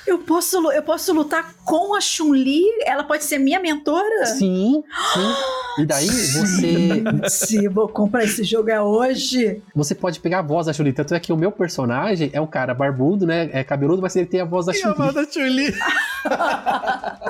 Eu 0.08 0.18
posso, 0.20 0.72
eu 0.72 0.82
posso 0.82 1.12
lutar 1.12 1.54
com 1.66 1.94
a 1.94 2.00
Chun-Li? 2.00 2.64
Ela 2.86 3.04
pode 3.04 3.24
ser 3.24 3.36
minha 3.36 3.60
mentora? 3.60 4.24
Sim, 4.24 4.82
sim. 5.12 5.82
E 5.82 5.84
daí 5.84 6.06
você, 6.32 7.04
Gente, 7.46 7.68
vou 7.68 7.86
comprar 7.86 8.24
esse 8.24 8.42
jogo 8.42 8.70
é 8.70 8.80
hoje. 8.80 9.62
você 9.74 9.94
pode 9.94 10.18
pegar 10.18 10.38
a 10.38 10.42
voz 10.42 10.64
da 10.66 10.72
Chun-Li. 10.72 10.94
Tanto 10.94 11.14
é 11.14 11.20
que 11.20 11.30
o 11.30 11.36
meu 11.36 11.52
personagem 11.52 12.30
é 12.32 12.40
um 12.40 12.46
cara 12.46 12.72
barbudo, 12.72 13.26
né? 13.26 13.50
É 13.52 13.62
cabeludo, 13.62 14.00
mas 14.00 14.16
ele 14.16 14.24
tem 14.24 14.40
a 14.40 14.46
voz 14.46 14.64
da 14.64 14.72
Chun-Li. 14.72 15.26
Chun-Li. 15.30 15.74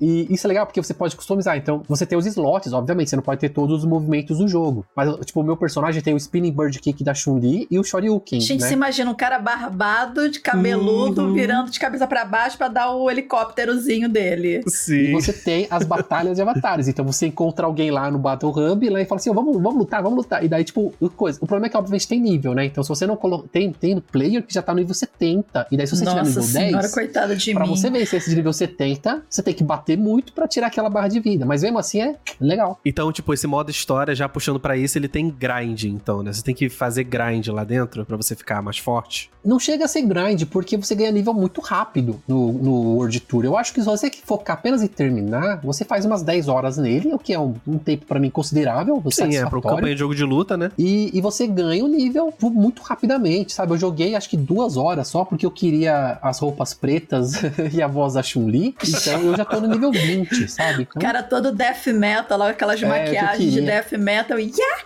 E, 0.00 0.26
e 0.28 0.34
isso 0.34 0.46
é 0.46 0.48
legal 0.48 0.66
porque 0.66 0.80
você 0.80 0.94
pode 0.94 1.16
customizar. 1.16 1.56
Então, 1.56 1.82
você 1.88 2.06
tem 2.06 2.16
os 2.16 2.26
slots, 2.26 2.72
obviamente, 2.72 3.10
você 3.10 3.16
não 3.16 3.22
pode 3.22 3.40
ter 3.40 3.48
todos 3.48 3.78
os 3.78 3.84
movimentos 3.84 4.38
do 4.38 4.48
jogo. 4.48 4.86
Mas, 4.94 5.26
tipo, 5.26 5.40
o 5.40 5.44
meu 5.44 5.56
personagem 5.56 6.00
tem 6.00 6.14
o 6.14 6.16
Spinning 6.16 6.52
Bird 6.52 6.78
Kick 6.78 7.02
da 7.02 7.14
Chun-Li 7.14 7.66
e 7.70 7.78
o 7.78 7.84
Shoryuken. 7.84 8.40
Gente, 8.40 8.60
né? 8.60 8.68
você 8.68 8.74
imagina 8.74 9.10
um 9.10 9.14
cara 9.14 9.38
barbado, 9.38 10.28
de 10.28 10.40
cabeludo, 10.98 11.22
Uhum. 11.22 11.32
virando 11.34 11.70
de 11.70 11.78
cabeça 11.78 12.06
pra 12.06 12.24
baixo 12.24 12.56
pra 12.58 12.68
dar 12.68 12.90
o 12.94 13.10
helicópterozinho 13.10 14.08
dele. 14.08 14.62
E 14.66 14.70
Sim. 14.70 15.12
você 15.12 15.32
tem 15.32 15.66
as 15.70 15.84
batalhas 15.84 16.36
de 16.36 16.42
avatares. 16.42 16.88
Então 16.88 17.04
você 17.04 17.26
encontra 17.26 17.66
alguém 17.66 17.90
lá 17.90 18.10
no 18.10 18.18
Battle 18.18 18.50
Hub 18.52 18.88
lá 18.88 19.00
e 19.00 19.04
fala 19.04 19.18
assim: 19.20 19.30
"Ó, 19.30 19.32
vamos, 19.34 19.54
vamos 19.54 19.76
lutar, 19.78 20.02
vamos 20.02 20.18
lutar. 20.18 20.44
E 20.44 20.48
daí, 20.48 20.64
tipo, 20.64 20.92
coisa. 21.16 21.38
O 21.42 21.46
problema 21.46 21.66
é 21.66 21.70
que, 21.70 21.76
obviamente, 21.76 22.06
tem 22.08 22.20
nível, 22.20 22.54
né? 22.54 22.64
Então, 22.64 22.82
se 22.82 22.88
você 22.88 23.06
não 23.06 23.16
coloca. 23.16 23.48
Tem, 23.50 23.72
tem 23.72 23.98
player 24.00 24.42
que 24.42 24.52
já 24.52 24.62
tá 24.62 24.72
no 24.72 24.80
nível 24.80 24.94
70. 24.94 25.66
E 25.70 25.76
daí, 25.76 25.86
se 25.86 25.96
você 25.96 26.04
tiver 26.04 26.12
no 26.12 26.18
Nossa 26.26 26.40
nível 26.40 26.42
senhora, 26.42 26.82
10. 26.82 26.94
Coitada 26.94 27.36
de 27.36 27.54
Pra 27.54 27.64
mim. 27.64 27.70
você 27.70 27.90
vencer 27.90 28.18
esse 28.18 28.30
de 28.30 28.36
nível 28.36 28.52
70, 28.52 29.22
você 29.28 29.42
tem 29.42 29.54
que 29.54 29.64
bater 29.64 29.96
muito 29.96 30.32
pra 30.32 30.46
tirar 30.46 30.66
aquela 30.68 30.90
barra 30.90 31.08
de 31.08 31.20
vida. 31.20 31.44
Mas 31.46 31.62
mesmo 31.62 31.78
assim 31.78 32.00
é 32.00 32.16
legal. 32.40 32.78
Então, 32.84 33.10
tipo, 33.12 33.32
esse 33.32 33.46
modo 33.46 33.70
história, 33.70 34.14
já 34.14 34.28
puxando 34.28 34.60
pra 34.60 34.76
isso, 34.76 34.98
ele 34.98 35.08
tem 35.08 35.30
grind, 35.30 35.84
então, 35.84 36.22
né? 36.22 36.32
Você 36.32 36.42
tem 36.42 36.54
que 36.54 36.68
fazer 36.68 37.04
grind 37.04 37.46
lá 37.48 37.64
dentro 37.64 38.04
pra 38.04 38.16
você 38.16 38.34
ficar 38.34 38.62
mais 38.62 38.78
forte. 38.78 39.30
Não 39.44 39.58
chega 39.58 39.84
a 39.84 39.88
ser 39.88 40.02
grind, 40.02 40.44
porque 40.50 40.76
você 40.76 40.87
ganha 40.94 41.10
nível 41.12 41.34
muito 41.34 41.60
rápido 41.60 42.20
no, 42.26 42.52
no 42.52 42.72
World 42.96 43.20
Tour. 43.20 43.44
Eu 43.44 43.56
acho 43.56 43.72
que 43.72 43.80
se 43.80 43.86
você 43.86 44.10
focar 44.24 44.56
apenas 44.56 44.82
em 44.82 44.86
terminar, 44.86 45.60
você 45.62 45.84
faz 45.84 46.04
umas 46.04 46.22
10 46.22 46.48
horas 46.48 46.76
nele, 46.76 47.12
o 47.12 47.18
que 47.18 47.32
é 47.32 47.38
um, 47.38 47.54
um 47.66 47.78
tempo 47.78 48.06
pra 48.06 48.18
mim 48.18 48.30
considerável, 48.30 49.02
Sim, 49.10 49.36
é, 49.36 49.46
pro 49.46 49.62
campanha 49.62 49.94
de 49.94 50.00
jogo 50.00 50.14
de 50.14 50.24
luta, 50.24 50.56
né? 50.56 50.70
E, 50.78 51.10
e 51.16 51.20
você 51.20 51.46
ganha 51.46 51.84
o 51.84 51.88
nível 51.88 52.32
muito 52.40 52.82
rapidamente, 52.82 53.52
sabe? 53.52 53.72
Eu 53.72 53.78
joguei 53.78 54.14
acho 54.14 54.28
que 54.28 54.36
duas 54.36 54.76
horas 54.76 55.08
só 55.08 55.24
porque 55.24 55.44
eu 55.46 55.50
queria 55.50 56.18
as 56.22 56.38
roupas 56.38 56.74
pretas 56.74 57.32
e 57.72 57.82
a 57.82 57.86
voz 57.86 58.14
da 58.14 58.22
Chun-Li. 58.22 58.74
Então 58.86 59.20
eu 59.22 59.36
já 59.36 59.44
tô 59.44 59.60
no 59.60 59.68
nível 59.68 59.90
20, 59.92 60.48
sabe? 60.48 60.82
Então, 60.82 60.92
O 60.96 61.00
cara 61.00 61.22
todo 61.22 61.52
death 61.52 61.86
metal, 61.88 62.38
lá, 62.38 62.50
aquelas 62.50 62.82
É, 62.82 62.86
maquiagens 62.86 63.52
de 63.52 63.60
death 63.60 63.92
metal 63.92 64.38
e 64.38 64.50
yeah! 64.50 64.78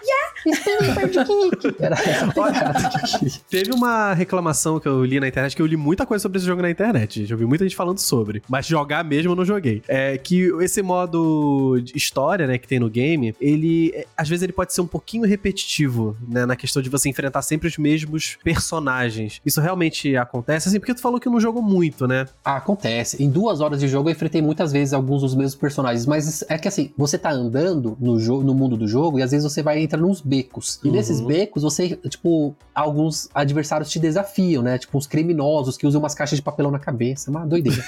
Era 1.79 1.97
queria. 2.35 3.41
Teve 3.49 3.73
uma 3.73 4.13
reclamação 4.13 4.81
que 4.81 4.89
eu 4.89 5.05
li 5.05 5.21
na 5.21 5.29
internet, 5.29 5.55
que 5.55 5.63
eu 5.63 5.67
li 5.67 5.77
muita 5.83 6.07
coisa 6.07 6.23
sobre 6.23 6.39
esse 6.39 6.47
jogo 6.47 6.63
na 6.63 6.71
internet, 6.71 7.21
gente. 7.21 7.33
Eu 7.33 7.39
vi 7.39 7.45
muita 7.45 7.65
gente 7.65 7.77
falando 7.77 7.99
sobre. 7.99 8.43
Mas 8.49 8.67
jogar 8.67 9.05
mesmo 9.05 9.33
eu 9.33 9.37
não 9.37 9.45
joguei. 9.45 9.83
É 9.89 10.17
que 10.17 10.51
esse 10.61 10.81
modo 10.83 11.81
de 11.83 11.97
história, 11.97 12.47
né, 12.47 12.59
que 12.59 12.67
tem 12.69 12.79
no 12.79 12.89
game, 12.89 13.35
ele. 13.41 13.91
é, 13.95 14.07
Às 14.17 14.29
vezes 14.29 14.43
ele 14.43 14.53
pode 14.53 14.73
ser 14.73 14.81
um 14.81 14.87
pouquinho 14.87 15.25
repetitivo, 15.27 16.17
né? 16.29 16.47
Na 16.47 16.57
questão 16.57 16.81
de 16.83 16.89
você 16.89 17.09
enfrentar 17.09 17.43
sempre 17.43 17.69
os 17.69 17.77
mesmos 17.77 18.37
personagens. 18.45 19.41
Isso 19.45 19.61
realmente 19.61 20.17
acontece, 20.17 20.69
assim, 20.69 20.79
porque 20.79 20.95
tu 20.95 21.01
falou 21.01 21.19
que 21.21 21.29
não 21.29 21.41
jogou 21.41 21.63
muito, 21.63 22.07
né? 22.07 22.27
Ah, 22.45 22.57
acontece. 22.57 23.23
Em 23.23 23.29
duas 23.29 23.61
horas 23.61 23.81
de 23.81 23.89
jogo 23.89 24.09
eu 24.09 24.13
enfrentei 24.13 24.41
muitas 24.41 24.73
vezes 24.73 24.95
alguns 24.95 25.23
dos 25.23 25.35
mesmos 25.35 25.55
personagens, 25.55 26.07
mas 26.07 26.45
é 26.49 26.57
que 26.59 26.69
assim, 26.69 26.91
você 26.97 27.19
tá 27.19 27.31
andando 27.31 27.97
no, 28.01 28.19
jo- 28.21 28.43
no 28.43 28.55
mundo 28.55 28.77
do 28.77 28.87
jogo 28.87 29.19
e 29.19 29.23
às 29.23 29.31
vezes 29.31 29.51
você 29.51 29.63
vai 29.63 29.81
entrar 29.83 29.99
nos 30.01 30.21
becos. 30.21 30.81
E 30.85 30.89
Uhum. 30.89 30.95
nesses 30.95 31.21
becos, 31.21 31.63
você, 31.63 31.97
tipo, 32.09 32.55
alguns 32.75 33.29
adversários 33.35 33.91
te 33.91 33.99
desafiam, 33.99 34.63
né? 34.63 34.79
Tipo, 34.79 34.97
uns 34.99 35.07
criminosos 35.07 35.72
que 35.77 35.87
usam 35.87 36.01
umas 36.01 36.15
caixas 36.15 36.39
de 36.39 36.43
papelão 36.43 36.71
na 36.71 36.79
cabeça. 36.79 37.31
Uma 37.31 37.47
doideira. 37.47 37.83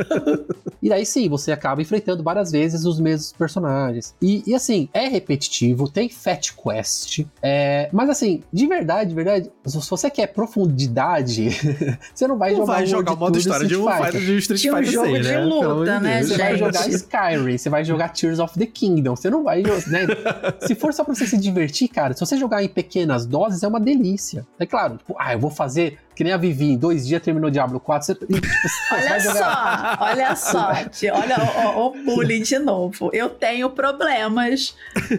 e 0.82 0.88
daí 0.88 1.04
sim, 1.04 1.28
você 1.28 1.52
acaba 1.52 1.82
enfrentando 1.82 2.22
várias 2.22 2.50
vezes 2.50 2.84
os 2.84 3.00
mesmos 3.00 3.32
personagens. 3.32 4.14
E, 4.20 4.42
e, 4.46 4.54
assim, 4.54 4.88
é 4.92 5.06
repetitivo, 5.08 5.88
tem 5.88 6.08
Fat 6.08 6.52
Quest. 6.52 7.24
é, 7.42 7.88
mas 7.92 8.08
assim, 8.10 8.42
de 8.52 8.66
verdade, 8.66 9.10
de 9.10 9.14
verdade, 9.14 9.50
se 9.66 9.90
você 9.90 10.10
quer 10.10 10.28
profundidade, 10.28 11.50
você 12.14 12.26
não 12.26 12.38
vai 12.38 12.50
Não 12.50 12.58
jogar 12.58 12.72
vai 12.74 12.86
jogar 12.86 13.12
o 13.12 13.16
modo 13.16 13.38
história 13.38 13.66
de 13.66 13.76
um 13.76 13.90
Fighter 13.90 14.20
de 14.20 14.38
Street 14.38 14.60
Tinha 14.60 14.74
um 14.74 14.76
Fighter 14.76 14.92
jogo 14.92 15.06
6, 15.10 15.26
de 15.26 15.32
né? 15.32 15.44
luta, 15.44 16.00
né, 16.00 16.18
Deus. 16.18 16.28
Você 16.28 16.38
vai 16.38 16.56
jogar 16.56 16.88
Skyrim, 16.88 17.58
você 17.58 17.68
vai 17.68 17.84
jogar 17.84 18.08
Tears 18.10 18.38
of 18.38 18.58
the 18.58 18.66
Kingdom, 18.66 19.16
você 19.16 19.30
não 19.30 19.42
vai 19.42 19.62
jogar, 19.62 19.86
né? 19.88 20.06
se 20.66 20.74
for 20.74 20.92
só 20.92 21.04
pra 21.04 21.14
você 21.14 21.26
se 21.26 21.36
divertir, 21.36 21.88
cara, 21.88 22.14
se 22.14 22.20
você 22.20 22.36
jogar 22.36 22.62
em 22.62 22.68
pequenas 22.68 23.26
doses, 23.26 23.62
é 23.62 23.68
uma 23.68 23.80
delícia. 23.80 24.46
É 24.58 24.66
claro, 24.66 24.96
tipo, 24.96 25.16
ah, 25.18 25.32
eu 25.32 25.38
vou 25.38 25.50
fazer, 25.50 25.98
que 26.20 26.24
nem 26.24 26.34
a 26.34 26.36
Vivi, 26.36 26.72
em 26.72 26.76
dois 26.76 27.06
dias 27.06 27.22
terminou 27.22 27.48
Diablo 27.50 27.80
4, 27.80 28.06
você, 28.06 28.14
você 28.28 28.94
Olha 28.94 29.20
só, 29.20 30.04
olha 30.04 30.36
só, 30.36 30.74
tia, 30.90 31.14
olha 31.14 31.36
o, 31.78 31.86
o- 31.86 32.04
bullying 32.04 32.42
de 32.42 32.58
novo. 32.58 33.08
Eu 33.14 33.30
tenho 33.30 33.70
problemas. 33.70 34.74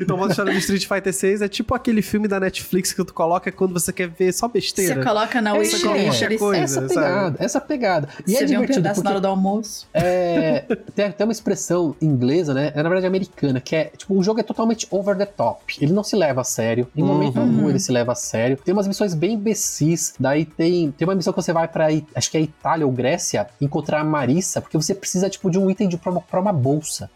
Então, 0.00 0.14
o 0.16 0.18
modo 0.18 0.30
história 0.30 0.52
do 0.52 0.58
Street 0.58 0.86
Fighter 0.86 1.12
6 1.12 1.42
é 1.42 1.48
tipo 1.48 1.74
aquele 1.74 2.00
filme 2.02 2.28
da 2.28 2.38
Netflix 2.38 2.92
que 2.92 3.04
tu 3.04 3.12
coloca 3.12 3.50
quando 3.50 3.72
você 3.72 3.92
quer 3.92 4.08
ver 4.08 4.32
só 4.32 4.46
Você 4.46 4.52
besteira. 4.52 5.02
coloca 5.04 5.40
na 5.40 5.56
É, 5.56 5.58
wishlist. 5.58 6.38
coisa. 6.38 6.62
essa 6.62 6.74
sabe? 6.82 6.88
pegada, 6.94 7.36
essa 7.40 7.60
pegada. 7.60 8.08
E 8.26 8.30
Você 8.32 8.36
é 8.36 8.40
vê 8.40 8.44
um 8.44 8.60
divertido, 8.60 8.76
pedaço 8.82 8.94
porque 8.96 9.04
na 9.04 9.10
hora 9.10 9.20
do 9.20 9.26
almoço. 9.28 9.88
É, 9.92 10.64
tem, 10.94 11.10
tem 11.10 11.26
uma 11.26 11.32
expressão 11.32 11.96
inglesa, 12.00 12.54
né? 12.54 12.72
É 12.74 12.82
na 12.82 12.88
verdade 12.88 13.06
americana, 13.06 13.60
que 13.60 13.74
é 13.74 13.84
tipo, 13.96 14.14
o 14.16 14.22
jogo 14.22 14.38
é 14.38 14.42
totalmente 14.42 14.86
over 14.90 15.16
the 15.16 15.26
top. 15.26 15.76
Ele 15.80 15.92
não 15.92 16.04
se 16.04 16.14
leva 16.14 16.42
a 16.42 16.44
sério. 16.44 16.86
Em 16.94 17.02
momento 17.02 17.36
Uhum. 17.36 17.42
algum 17.42 17.68
ele 17.70 17.80
se 17.80 17.90
leva 17.90 18.12
a 18.12 18.14
sério. 18.14 18.56
Tem 18.64 18.72
umas 18.72 18.86
missões 18.86 19.14
bem 19.14 19.32
imbecis. 19.34 20.14
Daí 20.20 20.44
tem, 20.44 20.92
tem 20.92 21.08
uma 21.08 21.14
missão 21.14 21.32
que 21.32 21.40
você 21.40 21.50
vai 21.50 21.66
pra 21.66 21.86
acho 22.14 22.30
que 22.30 22.36
é 22.36 22.42
Itália 22.42 22.84
ou 22.84 22.92
Grécia 22.92 23.46
encontrar 23.58 24.00
a 24.00 24.04
Marissa, 24.04 24.60
porque 24.60 24.76
você 24.76 24.94
precisa, 24.94 25.30
tipo, 25.30 25.50
de 25.50 25.58
um 25.58 25.70
item 25.70 25.88
de, 25.88 25.96
pra, 25.96 26.12
uma, 26.12 26.20
pra 26.20 26.38
uma 26.38 26.52
bolsa. 26.52 27.10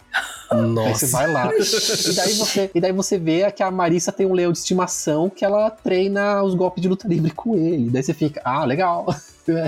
Aí 0.50 0.58
você 0.58 0.64
Nossa. 0.64 1.06
vai 1.08 1.30
lá. 1.30 1.50
e, 1.54 2.14
daí 2.14 2.32
você, 2.32 2.70
e 2.74 2.80
daí 2.80 2.92
você 2.92 3.18
vê 3.18 3.50
que 3.52 3.62
a 3.62 3.70
Marissa 3.70 4.10
tem 4.10 4.24
um 4.24 4.32
leão 4.32 4.50
de 4.50 4.58
estimação 4.58 5.28
que 5.28 5.44
ela 5.44 5.70
treina 5.70 6.42
os 6.42 6.54
golpes 6.54 6.80
de 6.80 6.88
luta 6.88 7.06
livre 7.06 7.30
com 7.30 7.54
ele. 7.54 7.90
Daí 7.90 8.02
você 8.02 8.14
fica, 8.14 8.40
ah, 8.42 8.64
legal. 8.64 9.06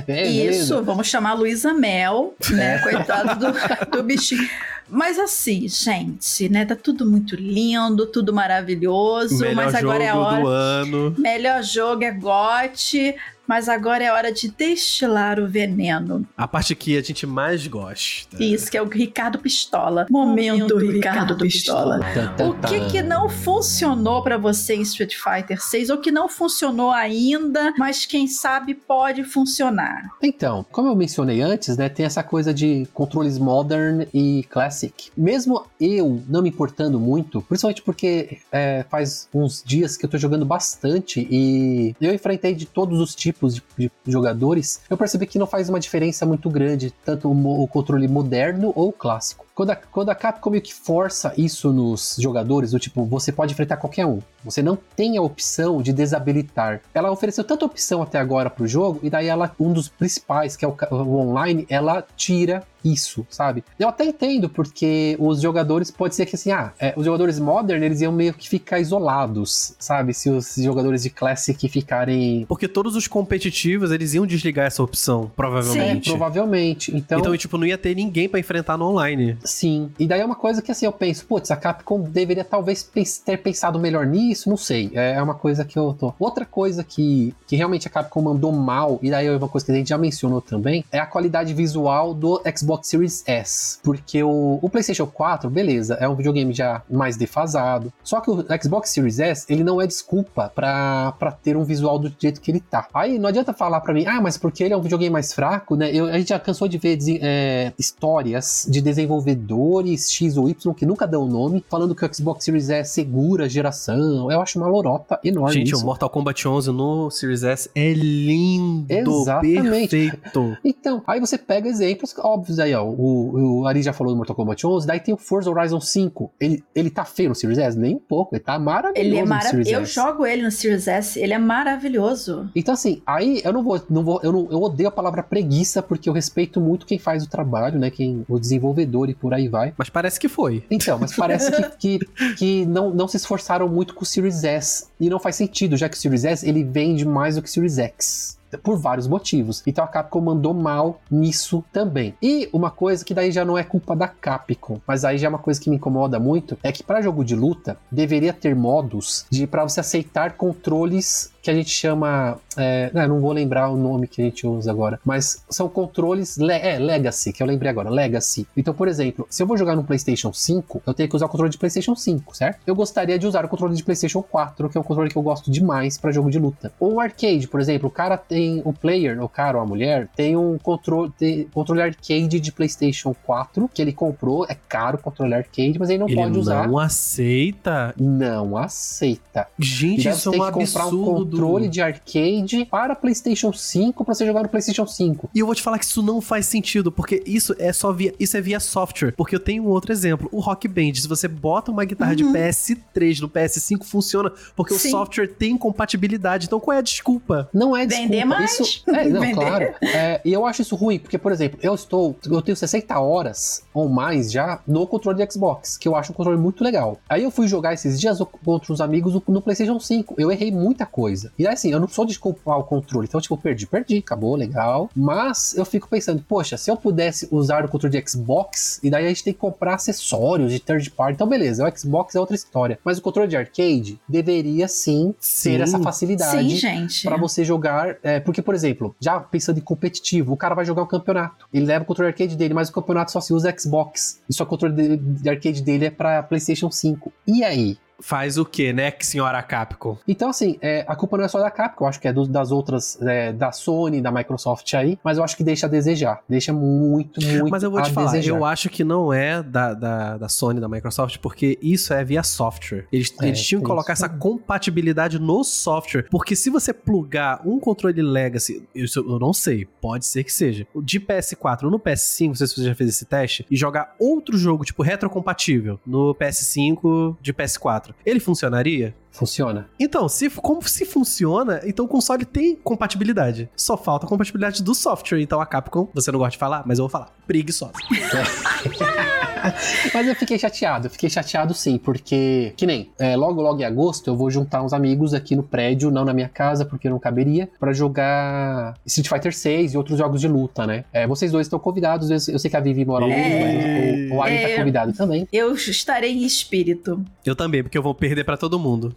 É. 0.09 0.27
Isso, 0.27 0.83
vamos 0.83 1.07
chamar 1.07 1.33
a 1.33 1.35
Luísa 1.35 1.75
Mel, 1.75 2.33
né? 2.49 2.79
Coitado 2.79 3.38
do, 3.38 3.90
do 3.90 4.03
bichinho. 4.03 4.49
Mas 4.88 5.18
assim, 5.18 5.68
gente, 5.68 6.49
né? 6.49 6.64
Tá 6.64 6.77
tudo 6.77 7.05
muito 7.05 7.35
lindo, 7.35 8.07
tudo 8.07 8.33
maravilhoso, 8.33 9.40
Melhor 9.40 9.57
mas 9.57 9.75
agora 9.75 10.05
é 10.05 10.09
a 10.09 10.12
jogo 10.12 10.25
hora. 10.25 10.40
do 10.40 10.49
ano. 10.49 11.14
Melhor 11.18 11.62
jogo 11.62 12.05
é 12.05 12.12
GOT, 12.12 13.14
mas 13.46 13.68
agora 13.68 14.04
é 14.04 14.12
hora 14.12 14.32
de 14.32 14.48
destilar 14.48 15.38
o 15.38 15.46
veneno. 15.46 16.26
A 16.37 16.48
parte 16.48 16.74
que 16.74 16.96
a 16.96 17.02
gente 17.02 17.26
mais 17.26 17.66
gosta. 17.66 18.42
Isso, 18.42 18.70
que 18.70 18.76
é 18.76 18.82
o 18.82 18.88
Ricardo 18.88 19.38
Pistola. 19.38 20.06
Momento, 20.11 20.76
Ricardo, 20.76 21.37
Pistola. 21.37 22.00
Tan, 22.14 22.32
tan, 22.35 22.48
O 22.50 22.61
que 22.61 22.87
que 22.87 23.02
não 23.02 23.28
funcionou 23.28 24.22
pra 24.22 24.37
você 24.37 24.74
em 24.74 24.82
Street 24.82 25.14
Fighter 25.14 25.61
6 25.62 25.90
ou 25.90 25.98
que 25.98 26.11
não 26.11 26.28
funcionou 26.28 26.90
ainda, 26.90 27.72
mas 27.78 28.06
quem 28.06 28.26
sabe 28.26 28.74
pode 28.74 29.24
funcionar? 29.24 30.11
Então, 30.22 30.64
como 30.70 30.88
eu 30.88 30.96
mencionei 30.96 31.40
antes, 31.40 31.76
né, 31.76 31.88
tem 31.88 32.06
essa 32.06 32.22
coisa 32.22 32.52
de 32.52 32.87
controles 32.92 33.38
modern 33.38 34.06
e 34.12 34.44
classic. 34.50 35.11
Mesmo 35.16 35.64
eu 35.80 36.22
não 36.28 36.42
me 36.42 36.48
importando 36.48 36.98
muito, 36.98 37.42
principalmente 37.42 37.82
porque 37.82 38.38
é, 38.50 38.85
faz 38.88 39.28
uns 39.32 39.62
dias 39.64 39.96
que 39.96 40.04
eu 40.04 40.11
tô 40.11 40.18
jogando 40.18 40.44
bastante 40.44 41.26
e 41.30 41.94
eu 42.00 42.14
enfrentei 42.14 42.54
de 42.54 42.66
todos 42.66 43.00
os 43.00 43.14
tipos 43.14 43.36
de, 43.42 43.62
de 43.79 43.90
jogadores, 44.12 44.81
eu 44.90 44.96
percebi 44.96 45.27
que 45.27 45.38
não 45.38 45.46
faz 45.46 45.68
uma 45.68 45.81
diferença 45.81 46.27
muito 46.27 46.51
grande, 46.51 46.92
tanto 47.05 47.29
o, 47.29 47.62
o 47.62 47.68
controle 47.68 48.09
moderno 48.09 48.72
ou 48.75 48.92
clássico. 48.92 49.45
Quando 49.57 49.71
a, 49.71 49.77
quando 49.77 50.11
a 50.11 50.14
Capcom 50.14 50.51
meio 50.51 50.62
que 50.62 50.75
força 50.75 51.33
isso 51.35 51.73
nos 51.73 52.16
jogadores, 52.21 52.73
do 52.73 52.79
tipo, 52.79 53.07
você 53.07 53.33
pode 53.33 53.55
enfrentar 53.55 53.79
qualquer 53.79 54.05
um. 54.05 54.21
Você 54.45 54.62
não 54.62 54.77
tem 54.95 55.16
a 55.16 55.23
opção 55.23 55.81
de 55.81 55.95
desabilitar. 55.95 56.83
Ela 56.92 57.11
ofereceu 57.11 57.42
tanta 57.42 57.64
opção 57.64 58.03
até 58.03 58.19
agora 58.19 58.51
pro 58.51 58.69
jogo, 58.69 59.01
e 59.03 59.09
daí 59.09 59.29
ela, 59.29 59.51
um 59.59 59.73
dos 59.73 59.88
principais, 59.88 60.57
que 60.57 60.64
é 60.66 60.69
o, 60.69 60.77
o 60.90 61.16
online, 61.16 61.66
ela 61.71 62.05
tira 62.16 62.62
isso, 62.85 63.27
sabe? 63.29 63.64
Eu 63.81 63.88
até 63.88 64.05
entendo, 64.05 64.49
porque 64.49 65.16
os 65.19 65.40
jogadores, 65.40 65.90
pode 65.90 66.14
ser 66.14 66.25
que 66.27 66.37
assim, 66.37 66.53
ah, 66.53 66.73
é, 66.79 66.95
os 66.97 67.05
jogadores 67.05 67.40
modern, 67.40 67.83
eles 67.83 68.01
iam 68.01 68.12
meio 68.12 68.33
que 68.33 68.49
ficar 68.49 68.79
isolados, 68.79 69.75
sabe? 69.79 70.14
Se 70.14 70.31
os 70.31 70.55
jogadores 70.57 71.03
de 71.03 71.11
Classic 71.11 71.69
ficarem... 71.69 72.45
Porque 72.47 72.69
todos 72.69 72.95
os 72.95 73.09
competitivos, 73.09 73.90
eles 73.90 74.14
iam 74.14 74.25
desligar 74.25 74.66
essa 74.66 74.85
opção, 74.85 75.25
É, 75.25 75.35
provavelmente. 75.35 76.11
provavelmente. 76.11 76.97
Então, 76.97 77.19
Então, 77.19 77.37
tipo, 77.37 77.59
não 77.59 77.66
ia 77.66 77.79
ter 77.79 77.97
ninguém 77.97 78.29
pra 78.29 78.38
enfrentar 78.38 78.77
no 78.77 78.85
online. 78.88 79.37
Sim. 79.46 79.90
E 79.98 80.06
daí 80.06 80.20
é 80.20 80.24
uma 80.24 80.35
coisa 80.35 80.61
que 80.61 80.70
assim, 80.72 80.85
eu 80.87 80.92
penso, 80.92 81.24
putz, 81.24 81.50
a 81.50 81.56
Capcom 81.56 82.00
deveria 82.02 82.44
talvez 82.44 82.82
ter 83.24 83.37
pensado 83.38 83.78
melhor 83.78 84.04
nisso, 84.06 84.50
não 84.50 84.56
sei. 84.56 84.90
É 84.94 85.06
é 85.16 85.22
uma 85.22 85.35
coisa 85.35 85.64
que 85.64 85.78
eu 85.78 85.94
tô. 85.98 86.12
Outra 86.18 86.44
coisa 86.44 86.82
que, 86.85 87.35
que 87.46 87.56
realmente 87.56 87.87
a 87.87 87.90
Capcom 87.90 88.20
mandou 88.22 88.52
mal, 88.52 88.98
e 89.02 89.11
daí 89.11 89.26
é 89.26 89.37
uma 89.37 89.48
coisa 89.48 89.64
que 89.64 89.72
a 89.72 89.74
gente 89.74 89.88
já 89.88 89.96
mencionou 89.96 90.40
também, 90.42 90.85
é 90.92 90.98
a 90.98 91.06
qualidade 91.06 91.54
visual 91.54 92.12
do 92.12 92.42
Xbox 92.56 92.88
Series 92.88 93.22
S. 93.26 93.78
Porque 93.82 94.22
o, 94.22 94.59
o 94.61 94.68
PlayStation 94.68 95.06
4, 95.06 95.48
beleza, 95.48 95.94
é 95.94 96.09
um 96.09 96.14
videogame 96.14 96.52
já 96.52 96.82
mais 96.90 97.16
defasado. 97.16 97.92
Só 98.02 98.20
que 98.20 98.30
o 98.30 98.44
Xbox 98.62 98.90
Series 98.90 99.18
S, 99.20 99.46
ele 99.48 99.62
não 99.64 99.80
é 99.80 99.87
desculpa 99.87 100.52
pra 100.54 101.14
ter 101.42 101.56
um 101.56 101.64
visual 101.64 101.98
do 101.98 102.12
jeito 102.18 102.40
que 102.40 102.50
ele 102.50 102.61
tá. 102.61 102.88
Aí 102.92 103.18
não 103.18 103.28
adianta 103.28 103.52
falar 103.54 103.80
pra 103.80 103.94
mim, 103.94 104.04
ah, 104.06 104.20
mas 104.20 104.37
porque 104.37 104.64
ele 104.64 104.74
é 104.74 104.76
um 104.76 104.82
videogame 104.82 105.12
mais 105.12 105.32
fraco, 105.32 105.76
né? 105.76 105.90
Eu- 105.94 106.06
a 106.06 106.18
gente 106.18 106.28
já 106.28 106.38
cansou 106.38 106.66
de 106.68 106.78
ver 106.78 106.98
é, 107.22 107.72
histórias 107.78 108.66
de 108.68 108.80
desenvolvedores 108.80 109.36
X 109.37 110.37
ou 110.37 110.49
Y 110.49 110.75
que 110.75 110.87
nunca 110.87 111.07
dão 111.07 111.22
o 111.22 111.29
nome, 111.29 111.64
falando 111.68 111.94
que 111.94 112.05
o 112.05 112.14
Xbox 112.14 112.44
Series 112.44 112.70
S 112.70 112.92
segura 112.92 113.44
a 113.44 113.49
geração. 113.49 114.31
Eu 114.31 114.40
acho 114.40 114.59
uma 114.59 114.68
lorota 114.68 115.18
enorme. 115.22 115.55
Gente, 115.55 115.72
isso. 115.72 115.83
o 115.83 115.87
Mortal 115.87 116.11
Kombat 116.11 116.46
11 116.46 116.72
no 116.72 117.11
Series 117.11 117.42
S 117.42 117.70
é 117.75 117.92
lindo, 117.92 118.92
Exatamente. 118.92 119.88
perfeito. 119.88 120.57
Então, 120.64 121.03
aí 121.07 121.20
você 121.20 121.38
pega 121.38 121.68
exemplos 121.68 122.14
óbvios 122.18 122.59
aí, 122.59 122.75
ó. 122.75 122.85
O, 122.85 123.61
o 123.61 123.66
Ari 123.66 123.83
já 123.83 123.92
falou 123.92 124.12
do 124.12 124.16
Mortal 124.16 124.37
Kombat 124.37 124.66
11, 124.66 124.87
daí 124.87 125.01
tem 125.01 125.14
o 125.14 125.16
Forza 125.16 125.51
Horizon 125.51 125.81
5. 125.81 126.31
Ele, 126.40 126.64
ele 126.75 126.90
tá 126.90 127.05
feio 127.05 127.29
no 127.29 127.35
Series 127.35 127.59
S? 127.59 127.79
Nem 127.79 127.96
um 127.96 127.99
pouco, 127.99 128.35
ele 128.35 128.42
tá 128.42 128.59
maravilhoso 128.59 129.09
Ele 129.09 129.16
é 129.16 129.22
no 129.22 129.29
maravilhoso. 129.29 129.64
Series 129.64 129.72
Eu 129.72 129.83
S. 129.83 129.92
jogo 129.92 130.27
ele 130.27 130.42
no 130.42 130.51
Series 130.51 130.88
S, 130.88 131.18
ele 131.18 131.33
é 131.33 131.38
maravilhoso. 131.38 132.51
Então, 132.55 132.75
assim, 132.75 133.03
aí 133.07 133.40
eu 133.44 133.53
não 133.53 133.62
vou. 133.62 133.81
Não 133.88 134.03
vou 134.03 134.20
eu, 134.22 134.33
não, 134.33 134.49
eu 134.51 134.61
odeio 134.62 134.88
a 134.88 134.92
palavra 134.92 135.22
preguiça, 135.22 135.83
porque 135.83 136.09
eu 136.09 136.12
respeito 136.12 136.61
muito 136.61 136.87
quem 136.87 136.99
faz 136.99 137.25
o 137.25 137.29
trabalho, 137.29 137.79
né? 137.79 137.90
Quem, 137.90 138.25
o 138.29 138.38
desenvolvedor 138.38 139.09
e 139.09 139.14
por 139.14 139.25
aí 139.34 139.48
vai. 139.48 139.74
Mas 139.76 139.88
parece 139.88 140.18
que 140.18 140.28
foi. 140.28 140.64
Então, 140.70 140.98
mas 140.98 141.14
parece 141.14 141.50
que, 141.50 141.98
que, 141.98 142.34
que 142.36 142.66
não, 142.66 142.90
não 142.90 143.08
se 143.08 143.16
esforçaram 143.16 143.68
muito 143.68 143.94
com 143.94 144.02
o 144.02 144.06
Series 144.06 144.44
S. 144.44 144.86
E 144.98 145.08
não 145.08 145.18
faz 145.18 145.36
sentido, 145.36 145.76
já 145.76 145.88
que 145.88 145.96
o 145.96 146.00
Series 146.00 146.24
S 146.24 146.48
ele 146.48 146.64
vende 146.64 147.04
mais 147.04 147.36
do 147.36 147.42
que 147.42 147.48
o 147.48 147.52
Series 147.52 147.78
X. 147.78 148.38
por 148.62 148.78
vários 148.78 149.06
motivos. 149.06 149.62
Então 149.66 149.84
a 149.84 149.88
Capcom 149.88 150.20
mandou 150.20 150.54
mal 150.54 151.00
nisso 151.10 151.64
também. 151.72 152.14
E 152.22 152.48
uma 152.52 152.70
coisa 152.70 153.04
que 153.04 153.14
daí 153.14 153.30
já 153.30 153.44
não 153.44 153.58
é 153.58 153.62
culpa 153.62 153.94
da 153.94 154.08
Capcom, 154.08 154.80
mas 154.86 155.04
aí 155.04 155.18
já 155.18 155.26
é 155.26 155.28
uma 155.28 155.38
coisa 155.38 155.60
que 155.60 155.70
me 155.70 155.76
incomoda 155.76 156.18
muito, 156.18 156.56
é 156.62 156.72
que 156.72 156.82
para 156.82 157.02
jogo 157.02 157.24
de 157.24 157.34
luta 157.34 157.76
deveria 157.90 158.32
ter 158.32 158.54
modos 158.54 159.26
de 159.30 159.46
para 159.46 159.62
você 159.62 159.80
aceitar 159.80 160.32
controles 160.32 161.30
que 161.46 161.50
a 161.50 161.54
gente 161.54 161.70
chama. 161.70 162.38
É, 162.56 162.90
não 163.06 163.20
vou 163.20 163.32
lembrar 163.32 163.68
o 163.68 163.76
nome 163.76 164.09
que 164.09 164.20
a 164.20 164.24
gente 164.24 164.46
usa 164.46 164.68
agora, 164.70 164.98
mas 165.04 165.44
são 165.48 165.68
controles. 165.68 166.37
Le 166.37 166.52
é, 166.52 166.76
Legacy, 166.78 167.32
que 167.32 167.40
eu 167.40 167.46
lembrei 167.46 167.70
agora, 167.70 167.88
Legacy. 167.88 168.48
Então, 168.56 168.74
por 168.74 168.88
exemplo, 168.88 169.26
se 169.30 169.42
eu 169.42 169.46
vou 169.46 169.56
jogar 169.56 169.76
no 169.76 169.85
PlayStation 169.85 170.32
5, 170.32 170.82
eu 170.85 170.92
tenho 170.92 171.09
que 171.09 171.14
usar 171.14 171.26
o 171.26 171.28
controle 171.28 171.50
de 171.50 171.59
PlayStation 171.59 171.94
5, 171.94 172.37
certo? 172.37 172.59
Eu 172.66 172.74
gostaria 172.74 173.16
de 173.16 173.26
usar 173.28 173.44
o 173.44 173.48
controle 173.48 173.76
de 173.76 173.85
PlayStation 173.85 174.22
4, 174.22 174.68
que 174.68 174.76
é 174.76 174.80
um 174.80 174.85
controle 174.85 175.09
que 175.09 175.16
eu 175.16 175.22
gosto 175.22 175.48
demais 175.48 175.96
para 175.96 176.11
jogo 176.11 176.30
de 176.30 176.38
luta. 176.38 176.72
Ou 176.80 176.94
o 176.94 177.00
arcade, 177.00 177.46
por 177.46 177.61
exemplo, 177.61 177.88
o 177.88 177.92
cara 177.92 178.16
tem. 178.16 178.61
O 178.64 178.72
player, 178.72 179.22
o 179.22 179.28
cara 179.28 179.59
ou 179.59 179.62
a 179.62 179.66
mulher, 179.66 180.09
tem 180.16 180.37
um 180.37 180.59
controle, 180.59 181.12
tem, 181.16 181.44
controle 181.54 181.82
arcade 181.82 182.40
de 182.40 182.50
PlayStation 182.50 183.14
4, 183.24 183.70
que 183.72 183.80
ele 183.80 183.92
comprou, 183.92 184.44
é 184.48 184.56
caro 184.68 184.96
o 184.96 185.00
controle 185.00 185.35
arcade, 185.35 185.78
mas 185.78 185.90
ele 185.90 186.00
não 186.00 186.09
Ele 186.09 186.16
pode 186.16 186.38
usar. 186.38 186.66
não 186.66 186.76
aceita. 186.76 187.94
Não 187.96 188.56
aceita. 188.56 189.46
Gente, 189.56 190.09
isso 190.09 190.28
é 190.28 190.32
um 190.32 190.50
comprar 190.50 190.87
um 190.87 190.88
absurdo. 190.88 191.36
Controle 191.37 191.68
de 191.68 191.81
arcade 191.81 192.66
para 192.70 192.94
PlayStation 192.94 193.53
5 193.53 194.05
para 194.05 194.14
você 194.14 194.27
jogar 194.27 194.42
no 194.42 194.49
PlayStation 194.49 194.87
5. 194.87 195.31
E 195.35 195.38
eu 195.38 195.46
vou 195.46 195.55
te 195.55 195.62
falar 195.62 195.79
que 195.79 195.85
isso 195.85 196.03
não 196.03 196.20
faz 196.20 196.46
sentido, 196.46 196.90
porque 196.92 197.22
isso 197.27 197.55
é 197.59 197.72
só 197.72 197.92
via, 197.92 198.14
isso 198.18 198.37
é 198.37 198.40
via 198.40 198.61
software. 198.61 199.12
Porque 199.16 199.35
eu 199.35 199.40
tenho 199.40 199.64
um 199.64 199.68
outro 199.68 199.92
exemplo, 199.92 200.29
o 200.33 200.40
Rock 200.40 200.66
Band. 200.68 200.94
Se 200.94 201.09
você 201.09 201.29
bota 201.29 201.70
uma 201.70 201.85
guitarra 201.85 202.14
de 202.16 202.25
PS3 202.25 203.20
no 203.20 203.29
PS5, 203.29 203.85
funciona, 203.85 204.33
porque 204.55 204.75
Sim. 204.75 204.88
o 204.88 204.90
software 204.92 205.27
tem 205.29 205.57
compatibilidade. 205.57 206.46
Então 206.46 206.61
qual 206.61 206.75
é 206.75 206.79
a 206.79 206.83
desculpa? 206.83 207.49
Não 207.53 207.77
é 207.77 207.87
desculpa. 207.87 208.11
Vender 208.12 208.25
mais. 208.25 208.59
Isso, 208.61 208.83
é, 208.88 209.09
não, 209.09 209.20
Vender. 209.22 209.35
claro. 209.35 209.75
É, 209.83 210.20
e 210.25 210.33
eu 210.33 210.46
acho 210.46 210.62
isso 210.62 210.77
ruim, 210.77 210.99
porque, 210.99 211.18
por 211.18 211.33
exemplo, 211.33 211.59
eu 211.62 211.75
estou. 211.75 212.16
Eu 212.27 212.42
tenho 212.42 212.57
60 212.57 212.99
horas 212.99 213.62
ou 213.75 213.88
mais 213.88 214.31
já 214.33 214.61
no 214.66 214.87
controle 214.87 215.25
de 215.25 215.33
Xbox, 215.33 215.77
que 215.77 215.87
eu 215.88 215.94
acho 215.96 216.12
um 216.12 216.14
controle 216.14 216.38
muito 216.38 216.62
legal. 216.62 216.99
Aí 217.09 217.22
eu 217.22 217.31
fui 217.31 217.46
jogar 217.46 217.75
esses 217.75 218.01
dias 218.01 218.18
contra 218.44 218.72
os 218.72 218.81
amigos 218.81 219.14
no- 219.14 219.22
no 219.29 219.42
PlayStation 219.42 219.79
5. 219.79 220.14
Eu 220.18 220.31
errei 220.31 220.51
muita 220.51 220.87
coisa. 220.87 221.25
E 221.38 221.46
assim, 221.46 221.70
eu 221.72 221.80
não 221.80 221.88
sou 221.88 222.04
de 222.04 222.18
culpar 222.18 222.58
o 222.58 222.64
controle. 222.64 223.06
Então, 223.08 223.20
tipo, 223.20 223.36
perdi, 223.36 223.66
perdi, 223.66 223.98
acabou, 223.98 224.34
legal. 224.36 224.90
Mas 224.94 225.54
eu 225.56 225.64
fico 225.64 225.88
pensando, 225.88 226.22
poxa, 226.28 226.56
se 226.56 226.70
eu 226.70 226.76
pudesse 226.76 227.28
usar 227.30 227.64
o 227.64 227.68
controle 227.68 228.00
de 228.00 228.10
Xbox, 228.10 228.80
e 228.82 228.90
daí 228.90 229.04
a 229.04 229.08
gente 229.08 229.24
tem 229.24 229.32
que 229.32 229.38
comprar 229.38 229.74
acessórios 229.74 230.52
de 230.52 230.58
third 230.58 230.90
party. 230.90 231.14
Então, 231.14 231.28
beleza, 231.28 231.66
o 231.66 231.78
Xbox 231.78 232.14
é 232.14 232.20
outra 232.20 232.34
história. 232.36 232.78
Mas 232.84 232.98
o 232.98 233.02
controle 233.02 233.28
de 233.28 233.36
arcade 233.36 234.00
deveria 234.08 234.68
sim, 234.68 235.14
Sim. 235.20 235.50
ter 235.50 235.60
essa 235.62 235.78
facilidade. 235.78 236.60
Pra 237.02 237.16
você 237.16 237.44
jogar. 237.44 237.96
é, 238.02 238.20
porque, 238.20 238.42
por 238.42 238.54
exemplo, 238.54 238.94
já 239.00 239.18
pensando 239.20 239.58
em 239.58 239.62
competitivo, 239.62 240.32
o 240.32 240.36
cara 240.36 240.54
vai 240.54 240.64
jogar 240.64 240.82
um 240.82 240.86
campeonato. 240.86 241.46
Ele 241.52 241.66
leva 241.66 241.84
o 241.84 241.86
controle 241.86 242.10
arcade 242.10 242.36
dele, 242.36 242.54
mas 242.54 242.68
o 242.68 242.72
campeonato 242.72 243.12
só 243.12 243.20
se 243.20 243.32
usa 243.32 243.54
Xbox. 243.56 244.20
E 244.28 244.34
só 244.34 244.44
o 244.44 244.46
controle 244.46 244.74
de, 244.74 244.96
de 244.96 245.28
arcade 245.28 245.62
dele 245.62 245.86
é 245.86 245.90
pra 245.90 246.22
PlayStation 246.22 246.70
5. 246.70 247.12
E 247.26 247.42
aí? 247.44 247.78
Faz 248.00 248.37
o 248.38 248.44
quê, 248.44 248.72
né, 248.72 248.92
senhora 249.00 249.42
Capcom? 249.42 249.96
Então, 250.06 250.28
assim, 250.30 250.59
é, 250.61 250.85
a 250.87 250.94
culpa 250.94 251.16
não 251.16 251.24
é 251.24 251.28
só 251.28 251.40
da 251.40 251.50
Capcom, 251.50 251.85
eu 251.85 251.88
acho 251.88 252.00
que 252.00 252.09
é 252.09 252.12
do- 252.12 252.26
das 252.26 252.50
outras, 252.50 253.00
é, 253.02 253.32
da 253.32 253.52
Sony, 253.52 254.00
da 254.00 254.11
Microsoft 254.11 254.72
aí, 254.74 254.98
mas 255.02 255.18
eu 255.18 255.24
acho 255.24 255.37
que 255.37 255.42
deixa 255.44 255.66
a 255.66 255.68
desejar. 255.68 256.20
Deixa 256.28 256.52
muito, 256.52 257.20
muito 257.24 257.50
Mas 257.50 257.62
eu 257.62 257.70
vou 257.70 257.80
te 257.82 257.90
falar, 257.92 258.12
desejar. 258.12 258.37
eu 258.37 258.44
acho 258.44 258.68
que 258.68 258.85
não 258.85 259.12
é 259.12 259.42
da, 259.42 259.72
da, 259.74 260.18
da 260.18 260.28
Sony, 260.28 260.61
da 260.61 260.68
Microsoft, 260.68 261.18
porque 261.18 261.59
isso 261.62 261.92
é 261.94 262.04
via 262.04 262.22
software. 262.22 262.87
Eles, 262.92 263.12
É, 263.20 263.26
eles 263.28 263.42
tinham 263.44 263.61
que 263.61 263.66
colocar 263.66 263.92
isso 263.94 264.04
essa 264.04 264.14
compatibilidade 264.14 265.18
no 265.18 265.42
software. 265.44 266.06
Porque 266.11 266.37
se 266.37 266.50
você 266.50 266.72
plugar 266.72 267.40
um 267.46 267.59
controle 267.59 268.00
Legacy, 268.02 268.66
isso 268.74 269.00
eu 269.00 269.18
não 269.18 269.32
sei, 269.32 269.66
pode 269.80 270.04
ser 270.06 270.22
que 270.24 270.32
seja, 270.32 270.66
de 270.82 271.00
PS4 271.00 271.62
no 271.62 271.78
PS5, 271.78 272.28
não 272.28 272.35
sei 272.35 272.46
se 272.46 272.56
você 272.56 272.64
já 272.64 272.74
fez 272.74 272.90
esse 272.90 273.04
teste, 273.04 273.46
e 273.50 273.56
jogar 273.56 273.94
outro 273.98 274.37
jogo, 274.37 274.64
tipo, 274.64 274.82
retrocompatível, 274.82 275.78
no 275.87 276.14
PS5 276.14 277.16
de 277.20 277.32
PS4, 277.32 277.86
ele 278.05 278.20
funcionaria? 278.20 278.94
Funciona. 279.11 279.68
Então, 279.81 280.09
se, 280.09 280.29
como 280.29 280.62
se 280.68 280.85
funciona, 280.85 281.61
então 281.64 281.85
o 281.85 281.88
console 281.88 282.25
tem 282.25 282.57
compatibilidade. 282.57 283.49
Só 283.57 283.77
falta 283.77 284.07
a 284.07 284.09
compatibilidade 284.09 284.62
do 284.62 284.75
software. 284.75 285.20
Então 285.20 285.40
a 285.40 285.46
Capcom, 285.46 285.88
você 285.94 286.12
não 286.12 286.18
gosta 286.18 286.33
de 286.33 286.38
falar, 286.38 286.62
mas 286.66 286.79
eu 286.79 286.83
vou 286.83 286.90
falar, 286.90 287.14
preguiçosa. 287.27 287.72
Mas 289.94 290.06
eu 290.09 290.14
fiquei 290.14 290.38
chateado, 290.38 290.87
eu 290.87 290.90
fiquei 290.90 291.09
chateado 291.11 291.54
sim, 291.54 291.78
porque, 291.78 292.52
que 292.56 292.66
nem, 292.66 292.90
é, 292.98 293.16
logo 293.16 293.40
logo 293.40 293.61
em 293.61 293.64
agosto 293.64 294.09
eu 294.09 294.16
vou 294.16 294.30
juntar 294.30 294.62
uns 294.62 294.72
amigos 294.72 295.14
aqui 295.14 295.35
no 295.37 295.42
prédio, 295.42 295.90
não 295.90 296.04
na 296.04 296.12
minha 296.12 296.28
casa, 296.28 296.64
porque 296.64 296.88
não 296.88 296.98
caberia, 296.98 297.48
pra 297.59 297.72
jogar 297.72 298.74
Street 298.87 299.09
Fighter 299.09 299.35
6 299.35 299.74
e 299.74 299.76
outros 299.76 299.98
jogos 299.98 300.20
de 300.20 300.28
luta, 300.28 300.66
né? 300.66 300.85
É, 300.92 301.06
vocês 301.06 301.32
dois 301.32 301.46
estão 301.46 301.59
convidados, 301.59 302.11
eu, 302.11 302.35
eu 302.35 302.38
sei 302.38 302.50
que 302.50 302.56
a 302.56 302.61
Vivi 302.61 302.85
mora 302.85 303.04
longe, 303.04 303.16
É. 303.20 304.06
mas 304.09 304.12
o, 304.12 304.14
o 304.16 304.24
É. 304.26 304.48
tá 304.50 304.56
convidado 304.59 304.92
também. 304.92 305.26
Eu 305.32 305.54
estarei 305.54 306.12
em 306.12 306.24
espírito. 306.24 307.02
Eu 307.24 307.35
também, 307.35 307.62
porque 307.62 307.76
eu 307.76 307.82
vou 307.82 307.94
perder 307.94 308.24
pra 308.24 308.37
todo 308.37 308.59
mundo. 308.59 308.94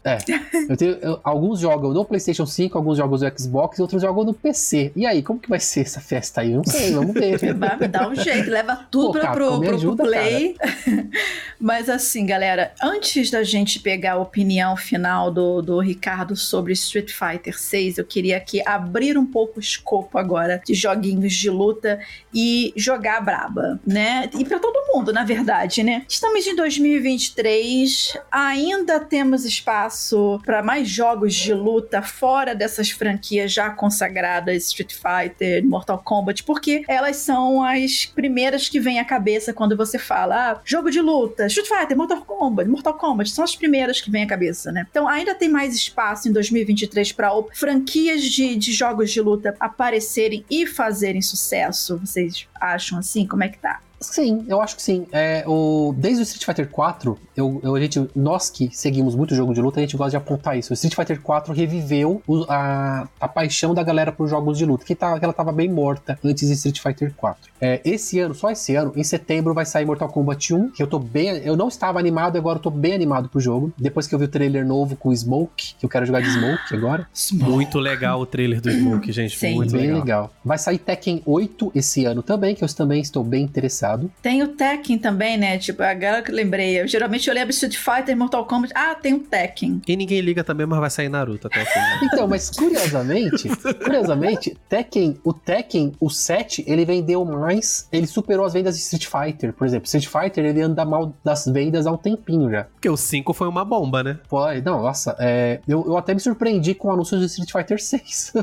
Eu 0.69 0.77
tenho, 0.77 0.97
eu- 1.01 1.19
alguns 1.23 1.59
jogam 1.59 1.93
no 1.93 2.05
PlayStation 2.05 2.45
5, 2.45 2.77
alguns 2.77 2.97
jogam 2.97 3.17
no 3.17 3.39
Xbox 3.39 3.77
e 3.77 3.81
outros 3.81 4.01
jogam 4.01 4.23
no 4.23 4.33
PC. 4.33 4.91
E 4.95 5.05
aí, 5.05 5.21
como 5.23 5.39
que 5.39 5.49
vai 5.49 5.59
ser 5.59 5.81
essa 5.81 5.99
festa 5.99 6.41
aí? 6.41 6.51
Eu 6.51 6.57
Não 6.57 6.63
sei, 6.65 6.91
vamos 6.93 7.13
ver. 7.13 7.37
Vai 7.55 7.77
me 7.79 7.87
dar 7.87 8.09
um 8.09 8.15
jeito, 8.15 8.49
leva 8.49 8.75
tudo 8.91 9.07
Pô, 9.07 9.11
pro, 9.13 9.21
Capcom, 9.21 9.37
pro, 9.59 9.59
pro, 9.61 9.75
ajuda, 9.75 10.03
play. 10.03 10.38
Mas 11.59 11.89
assim, 11.89 12.25
galera, 12.25 12.73
antes 12.81 13.29
da 13.29 13.43
gente 13.43 13.79
pegar 13.79 14.13
a 14.13 14.17
opinião 14.17 14.77
final 14.77 15.29
do, 15.29 15.61
do 15.61 15.79
Ricardo 15.79 16.35
sobre 16.35 16.71
Street 16.73 17.11
Fighter 17.11 17.59
6, 17.59 17.97
eu 17.97 18.05
queria 18.05 18.37
aqui 18.37 18.61
abrir 18.65 19.17
um 19.17 19.25
pouco 19.25 19.57
o 19.57 19.59
escopo 19.59 20.17
agora 20.17 20.61
de 20.65 20.73
joguinhos 20.73 21.33
de 21.33 21.49
luta 21.49 21.99
e 22.33 22.71
jogar 22.77 23.21
braba, 23.21 23.79
né? 23.85 24.29
E 24.37 24.45
pra 24.45 24.57
todo 24.57 24.93
mundo, 24.93 25.11
na 25.11 25.25
verdade, 25.25 25.83
né? 25.83 26.05
Estamos 26.07 26.47
em 26.47 26.55
2023, 26.55 28.17
ainda 28.31 28.99
temos 28.99 29.43
espaço 29.43 30.39
para 30.45 30.63
mais 30.63 30.87
jogos 30.87 31.35
de 31.35 31.53
luta 31.53 32.01
fora 32.01 32.55
dessas 32.55 32.89
franquias 32.89 33.51
já 33.51 33.69
consagradas, 33.69 34.67
Street 34.67 34.93
Fighter, 34.93 35.65
Mortal 35.65 35.99
Kombat, 35.99 36.43
porque 36.43 36.83
elas 36.87 37.17
são 37.17 37.63
as 37.63 38.05
primeiras 38.05 38.69
que 38.69 38.79
vêm 38.79 38.99
à 38.99 39.05
cabeça 39.05 39.53
quando 39.53 39.75
você 39.75 39.99
fala, 39.99 40.28
jogo 40.63 40.89
de 40.89 41.01
luta, 41.01 41.47
Street 41.47 41.67
Fighter, 41.67 41.97
Mortal 41.97 42.21
Kombat, 42.21 42.69
Mortal 42.69 42.93
Kombat, 42.95 43.29
são 43.29 43.43
as 43.43 43.55
primeiras 43.55 44.01
que 44.01 44.11
vêm 44.11 44.23
à 44.23 44.27
cabeça, 44.27 44.71
né? 44.71 44.85
Então 44.89 45.07
ainda 45.07 45.35
tem 45.35 45.49
mais 45.49 45.75
espaço 45.75 46.27
em 46.27 46.31
2023 46.31 47.11
para 47.11 47.29
franquias 47.53 48.23
de, 48.23 48.55
de 48.55 48.71
jogos 48.73 49.11
de 49.11 49.21
luta 49.21 49.55
aparecerem 49.59 50.45
e 50.49 50.65
fazerem 50.65 51.21
sucesso. 51.21 51.97
Vocês 51.97 52.47
acham 52.59 52.99
assim? 52.99 53.25
Como 53.25 53.43
é 53.43 53.49
que 53.49 53.57
tá? 53.57 53.81
Sim, 53.99 54.45
eu 54.47 54.61
acho 54.61 54.75
que 54.75 54.81
sim. 54.81 55.05
É, 55.11 55.43
o, 55.45 55.93
desde 55.97 56.21
o 56.21 56.23
Street 56.23 56.45
Fighter 56.45 56.69
4, 56.69 57.17
eu, 57.35 57.59
eu- 57.63 57.75
a 57.75 57.79
gente, 57.79 58.09
nós 58.15 58.49
que 58.49 58.69
seguimos 58.71 59.13
muito 59.15 59.35
jogo 59.35 59.53
de 59.53 59.61
luta, 59.61 59.79
a 59.79 59.81
gente 59.81 59.97
gosta 59.97 60.11
de 60.11 60.17
apontar 60.17 60.57
isso. 60.57 60.71
O 60.71 60.73
Street 60.73 60.95
Fighter 60.95 61.21
4 61.21 61.53
reviveu 61.53 62.21
o- 62.25 62.45
a, 62.47 63.07
a 63.19 63.27
paixão 63.27 63.73
da 63.73 63.83
galera 63.83 64.11
por 64.11 64.27
jogos 64.27 64.57
de 64.57 64.65
luta, 64.65 64.85
que, 64.85 64.95
tá, 64.95 65.17
que 65.19 65.25
ela 65.25 65.33
tava 65.33 65.51
bem 65.51 65.69
morta 65.69 66.17
antes 66.23 66.47
de 66.47 66.53
Street 66.53 66.79
Fighter 66.79 67.13
4. 67.15 67.51
É, 67.59 67.81
esse 67.83 68.19
ano, 68.19 68.33
só 68.33 68.49
esse 68.49 68.73
ano, 68.75 68.93
em 68.95 69.03
setembro 69.03 69.53
vai 69.53 69.65
sair 69.65 69.85
Mortal 69.85 70.07
Kombat 70.07 70.53
1, 70.53 70.69
que 70.71 70.81
eu 70.81 70.87
tô 70.87 70.97
bem. 70.97 71.27
Eu 71.43 71.57
não 71.57 71.67
estava 71.67 71.99
animado, 71.99 72.37
agora 72.37 72.57
eu 72.57 72.61
tô 72.61 72.69
bem 72.69 72.93
animado 72.93 73.27
pro 73.27 73.39
jogo. 73.41 73.73
Depois 73.77 74.07
que 74.07 74.15
eu 74.15 74.19
vi 74.19 74.25
o 74.25 74.29
trailer 74.29 74.65
novo 74.65 74.95
com 74.95 75.09
o 75.09 75.15
Smoke, 75.15 75.73
que 75.77 75.85
eu 75.85 75.89
quero 75.89 76.05
jogar 76.05 76.21
de 76.21 76.29
Smoke 76.31 76.73
agora. 76.73 77.05
Muito 77.33 77.77
legal 77.79 78.21
o 78.21 78.25
trailer 78.25 78.61
do 78.61 78.71
Smoke, 78.71 79.11
gente. 79.11 79.37
Sim. 79.37 79.55
Muito 79.55 79.73
bem 79.73 79.81
legal. 79.87 79.99
legal. 79.99 80.33
Vai 80.45 80.57
sair 80.57 80.77
Tekken 80.77 81.21
8 81.25 81.71
esse 81.75 82.05
ano 82.05 82.23
também, 82.23 82.55
que 82.55 82.63
eu 82.63 82.67
também 82.73 83.01
estou 83.01 83.23
bem 83.23 83.43
interessado. 83.43 83.88
Tem 84.21 84.43
o 84.43 84.49
Tekken 84.49 84.97
também, 84.97 85.37
né? 85.37 85.57
Tipo, 85.57 85.83
agora 85.83 86.21
que 86.21 86.31
eu 86.31 86.35
lembrei. 86.35 86.81
Eu, 86.81 86.87
geralmente 86.87 87.27
eu 87.27 87.33
lembro 87.33 87.51
Street 87.51 87.77
Fighter, 87.77 88.15
Mortal 88.15 88.45
Kombat. 88.45 88.73
Ah, 88.75 88.95
tem 88.95 89.13
o 89.13 89.19
Tekken. 89.19 89.81
E 89.87 89.95
ninguém 89.95 90.21
liga 90.21 90.43
também, 90.43 90.65
mas 90.65 90.79
vai 90.79 90.89
sair 90.89 91.09
Naruto 91.09 91.47
até 91.47 91.63
o 91.63 91.65
final. 91.65 91.89
Então, 92.11 92.27
mas 92.27 92.49
curiosamente, 92.49 93.49
curiosamente, 93.83 94.57
Tekken, 94.67 95.19
o 95.23 95.31
Tekken, 95.33 95.93
o 95.99 96.09
7, 96.09 96.63
ele 96.67 96.83
vendeu 96.85 97.23
mais, 97.23 97.87
ele 97.91 98.07
superou 98.07 98.45
as 98.45 98.53
vendas 98.53 98.75
de 98.75 98.81
Street 98.81 99.05
Fighter, 99.05 99.53
por 99.53 99.65
exemplo. 99.65 99.85
Street 99.85 100.07
Fighter, 100.07 100.45
ele 100.45 100.61
anda 100.61 100.83
mal 100.83 101.13
das 101.23 101.45
vendas 101.45 101.85
há 101.85 101.91
um 101.91 101.97
tempinho 101.97 102.49
já. 102.49 102.63
Porque 102.63 102.89
o 102.89 102.97
5 102.97 103.33
foi 103.33 103.47
uma 103.47 103.63
bomba, 103.63 104.03
né? 104.03 104.19
Pô, 104.27 104.45
não, 104.65 104.81
nossa, 104.81 105.15
é, 105.19 105.59
eu, 105.67 105.85
eu 105.85 105.97
até 105.97 106.13
me 106.13 106.19
surpreendi 106.19 106.73
com 106.73 106.87
o 106.87 106.91
anúncio 106.91 107.17
de 107.19 107.25
Street 107.25 107.51
Fighter 107.51 107.81
6. 107.81 108.33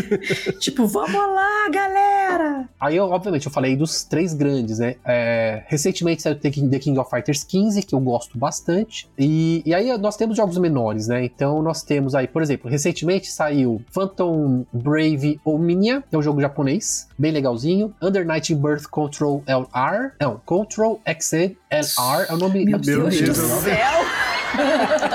tipo, 0.60 0.86
vamos 0.86 1.14
lá, 1.14 1.68
galera! 1.70 2.68
Aí, 2.80 2.96
eu, 2.96 3.06
obviamente, 3.10 3.46
eu 3.46 3.52
falei 3.52 3.76
dos 3.76 4.04
três 4.04 4.34
grandes, 4.34 4.78
né? 4.78 4.95
É, 5.04 5.62
recentemente 5.66 6.22
saiu 6.22 6.34
The 6.36 6.50
King, 6.50 6.98
of 6.98 7.10
Fighters 7.10 7.44
15, 7.44 7.82
que 7.82 7.94
eu 7.94 8.00
gosto 8.00 8.38
bastante. 8.38 9.08
E, 9.18 9.62
e 9.64 9.74
aí 9.74 9.96
nós 9.98 10.16
temos 10.16 10.36
jogos 10.36 10.58
menores, 10.58 11.08
né? 11.08 11.24
Então 11.24 11.62
nós 11.62 11.82
temos 11.82 12.14
aí, 12.14 12.26
por 12.26 12.42
exemplo, 12.42 12.70
recentemente 12.70 13.30
saiu 13.30 13.82
Phantom 13.90 14.64
Brave 14.72 15.40
Omnia, 15.44 16.02
que 16.08 16.14
é 16.14 16.18
um 16.18 16.22
jogo 16.22 16.40
japonês, 16.40 17.08
bem 17.18 17.32
legalzinho. 17.32 17.94
Under 18.00 18.24
Night 18.24 18.54
Birth 18.54 18.86
Control 18.90 19.42
LR. 19.46 20.12
Não, 20.20 20.40
Control 20.44 21.00
XLR 21.06 21.56
é 22.28 22.32
o 22.32 22.36
nome 22.36 22.64
Meu 22.64 22.76
absurdo, 22.76 23.10
Deus 23.10 23.36
do 23.38 23.46
né? 23.46 23.76
céu! 23.76 24.00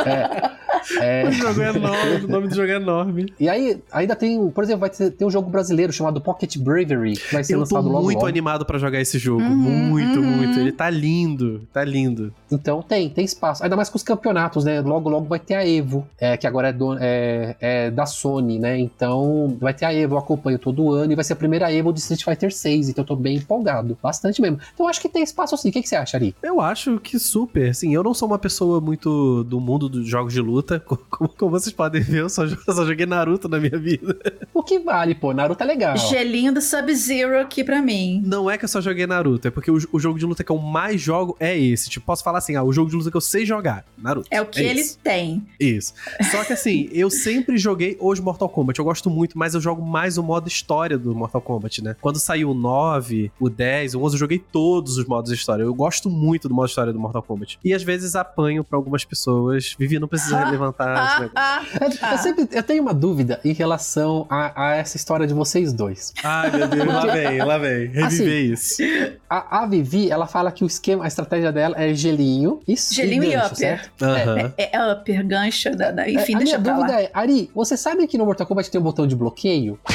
É, 0.06 0.52
O 1.28 1.32
jogo 1.32 1.62
é 1.62 1.70
enorme, 1.70 2.26
o 2.26 2.28
nome 2.28 2.48
do 2.48 2.56
jogo 2.56 2.68
é 2.72 2.76
enorme. 2.76 3.34
e 3.40 3.48
aí, 3.50 3.82
ainda 3.92 4.16
tem, 4.16 4.50
por 4.50 4.64
exemplo, 4.64 4.82
vai 4.82 4.90
ter, 4.90 5.12
tem 5.12 5.28
um 5.28 5.32
jogo 5.32 5.50
brasileiro 5.50 5.92
chamado 5.94 6.20
Pocket 6.22 6.58
Bravery, 6.58 7.14
que 7.14 7.34
vai 7.34 7.44
ser 7.44 7.54
Eu 7.54 7.58
tô 7.60 7.62
lançado 7.76 7.88
logo 7.90 8.04
muito 8.06 8.16
logo. 8.18 8.28
animado 8.28 8.66
pra 8.66 8.78
jogar 8.78 9.00
esse 9.00 9.18
jogo. 9.20 9.42
Uhum, 9.42 9.56
muito, 9.56 10.20
uhum. 10.20 10.26
muito. 10.26 10.60
Ele 10.60 10.72
tá 10.72 10.90
lindo, 10.90 11.62
tá 11.74 11.84
lindo. 11.84 12.34
Então 12.52 12.82
tem, 12.82 13.10
tem 13.10 13.24
espaço. 13.26 13.64
Ainda 13.64 13.76
mais 13.76 13.90
com 13.90 13.98
os 13.98 14.04
campeonatos, 14.04 14.64
né? 14.66 14.82
Logo, 14.82 15.10
logo 15.10 15.26
vai 15.28 15.40
ter 15.40 15.56
a 15.56 15.68
Evo, 15.68 16.08
é, 16.20 16.36
que 16.38 16.46
agora 16.48 16.70
é, 16.70 16.74
do- 16.74 16.98
é- 17.00 17.56
é 17.60 17.92
da 17.92 18.06
Sony, 18.06 18.60
né? 18.60 18.78
Então 18.80 19.56
vai 19.60 19.74
ter 19.74 19.86
a 19.86 19.94
Evo, 19.94 20.16
eu 20.16 20.20
acompanho 20.20 20.60
todo 20.60 20.92
ano 20.92 21.12
e 21.12 21.16
vai 21.16 21.24
ser 21.24 21.34
a 21.34 21.36
primeira 21.36 21.72
Evo 21.72 21.92
de 21.94 22.00
Street 22.00 22.24
Fighter 22.24 22.52
6. 22.54 22.90
Então 22.90 23.04
eu 23.04 23.08
tô 23.08 23.16
bem 23.16 23.38
empolgado. 23.38 23.98
Bastante 24.02 24.42
mesmo. 24.42 24.58
Então 24.74 24.86
eu 24.86 24.90
acho 24.90 25.02
que 25.02 25.10
tem 25.10 25.24
espaço 25.24 25.56
assim. 25.56 25.70
O 25.70 25.72
que, 25.72 25.82
que 25.82 25.90
você 25.90 25.96
acha, 25.96 26.18
Ari? 26.18 26.36
Eu 26.44 26.60
acho 26.62 27.00
que 27.00 27.18
super. 27.20 27.70
Assim, 27.70 27.94
eu 27.94 28.04
não 28.04 28.14
sou 28.14 28.28
uma 28.28 28.40
pessoa 28.40 28.80
muito 28.82 29.44
do 29.44 29.60
mundo 29.60 29.88
dos 29.90 30.08
jogos 30.08 30.34
de 30.34 30.42
luta. 30.42 30.71
Como, 30.80 31.30
como 31.30 31.52
vocês 31.52 31.74
podem 31.74 32.02
ver, 32.02 32.22
eu 32.22 32.30
só, 32.30 32.48
só 32.48 32.86
joguei 32.86 33.06
Naruto 33.06 33.48
na 33.48 33.60
minha 33.60 33.78
vida. 33.78 34.18
O 34.54 34.64
que 34.64 34.80
vale, 34.80 35.16
pô? 35.16 35.34
Naruto 35.34 35.64
é 35.64 35.66
legal. 35.66 35.98
Gelinho 35.98 36.54
do 36.54 36.62
Sub-Zero 36.62 37.40
aqui 37.40 37.64
pra 37.64 37.82
mim. 37.82 38.22
Não 38.26 38.50
é 38.50 38.58
que 38.58 38.66
eu 38.66 38.70
só 38.70 38.82
joguei 38.82 39.06
Naruto, 39.08 39.48
é 39.48 39.52
porque 39.52 39.72
o, 39.72 39.78
o 39.92 40.00
jogo 40.00 40.20
de 40.20 40.26
luta 40.26 40.44
que 40.44 40.52
eu 40.52 40.58
mais 40.58 41.02
jogo 41.02 41.36
é 41.40 41.58
esse. 41.58 41.90
Tipo, 41.90 42.06
posso 42.06 42.24
falar 42.24 42.40
assim, 42.40 42.56
ah, 42.56 42.64
o 42.64 42.72
jogo 42.72 42.90
de 42.90 42.96
luta 42.96 43.12
que 43.12 43.18
eu 43.18 43.22
sei 43.22 43.46
jogar, 43.46 43.86
Naruto. 43.98 44.28
É 44.32 44.42
o 44.42 44.46
que 44.46 44.62
ele 44.62 44.82
isso. 44.82 45.00
tem. 45.04 45.46
Isso. 45.60 45.94
Só 46.32 46.44
que 46.44 46.54
assim, 46.54 46.90
eu 46.92 47.10
sempre 47.10 47.58
joguei 47.58 47.98
os 48.00 48.20
Mortal 48.20 48.50
Kombat. 48.50 48.78
Eu 48.80 48.86
gosto 48.86 49.10
muito, 49.10 49.38
mas 49.38 49.54
eu 49.54 49.62
jogo 49.62 49.82
mais 49.82 50.18
o 50.18 50.24
modo 50.24 50.48
história 50.48 50.98
do 50.98 51.14
Mortal 51.16 51.42
Kombat, 51.42 51.84
né? 51.84 51.96
Quando 52.02 52.20
saiu 52.20 52.52
o 52.52 52.54
9, 52.54 53.32
o 53.40 53.50
10, 53.50 53.96
o 53.96 54.04
11, 54.04 54.16
eu 54.16 54.20
joguei 54.20 54.40
todos 54.40 54.98
os 54.98 55.06
modos 55.06 55.32
história. 55.32 55.64
Eu 55.64 55.74
gosto 55.74 56.10
muito 56.10 56.48
do 56.48 56.54
modo 56.54 56.68
história 56.68 56.94
do 56.94 57.00
Mortal 57.00 57.24
Kombat. 57.24 57.60
E 57.64 57.74
às 57.74 57.84
vezes 57.84 58.16
apanho 58.16 58.64
pra 58.64 58.78
algumas 58.78 59.04
pessoas. 59.04 59.76
Vivi, 59.78 60.00
não 60.00 60.08
precisa 60.08 60.38
levantar 60.62 61.30
Ah, 61.36 61.62
ah, 62.02 62.12
Eu, 62.14 62.18
sempre 62.18 62.48
eu 62.52 62.64
tenho 62.64 62.82
uma 62.82 62.94
dúvida 62.94 63.40
em 63.44 63.54
relação 63.54 64.26
a, 64.30 64.68
a 64.70 64.76
essa 64.76 64.96
história 64.98 65.26
de 65.28 65.34
vocês 65.34 65.74
dois. 65.74 66.14
Ai, 66.24 66.52
meu 66.52 66.68
Deus, 66.68 66.86
lá 66.88 67.06
vem, 67.14 67.38
lá 67.44 67.58
vem. 67.58 67.88
Reviver 67.88 68.54
Assim, 68.54 68.54
isso. 68.54 68.84
A, 69.30 69.64
a 69.64 69.66
Vivi, 69.66 70.10
ela 70.12 70.28
fala 70.28 70.52
que 70.52 70.64
o 70.64 70.68
esquema, 70.68 71.04
a 71.04 71.08
estratégia 71.08 71.52
dela 71.52 71.76
é 71.78 71.94
gelinho 71.94 72.60
e 72.68 72.76
Gelinho 72.76 73.24
e 73.24 73.32
gancho, 73.32 73.46
upper. 73.48 73.58
certo? 73.58 74.04
Aham. 74.04 74.54
é, 74.58 74.78
é 74.78 74.92
upper, 74.94 75.26
gancho, 75.26 75.76
da, 75.76 75.92
da- 75.92 76.10
enfim, 76.10 76.36
a 76.36 76.38
deixa 76.40 76.58
minha 76.58 76.76
dúvida 76.76 76.94
lá. 76.94 77.02
é, 77.02 77.10
Ari, 77.14 77.50
você 77.54 77.76
sabe 77.78 78.06
que 78.08 78.18
no 78.18 78.26
Mortal 78.26 78.46
Kombat 78.48 78.70
tem 78.70 78.80
um 78.80 78.84
botão 78.84 79.08
de 79.08 79.16
bloqueio? 79.16 79.80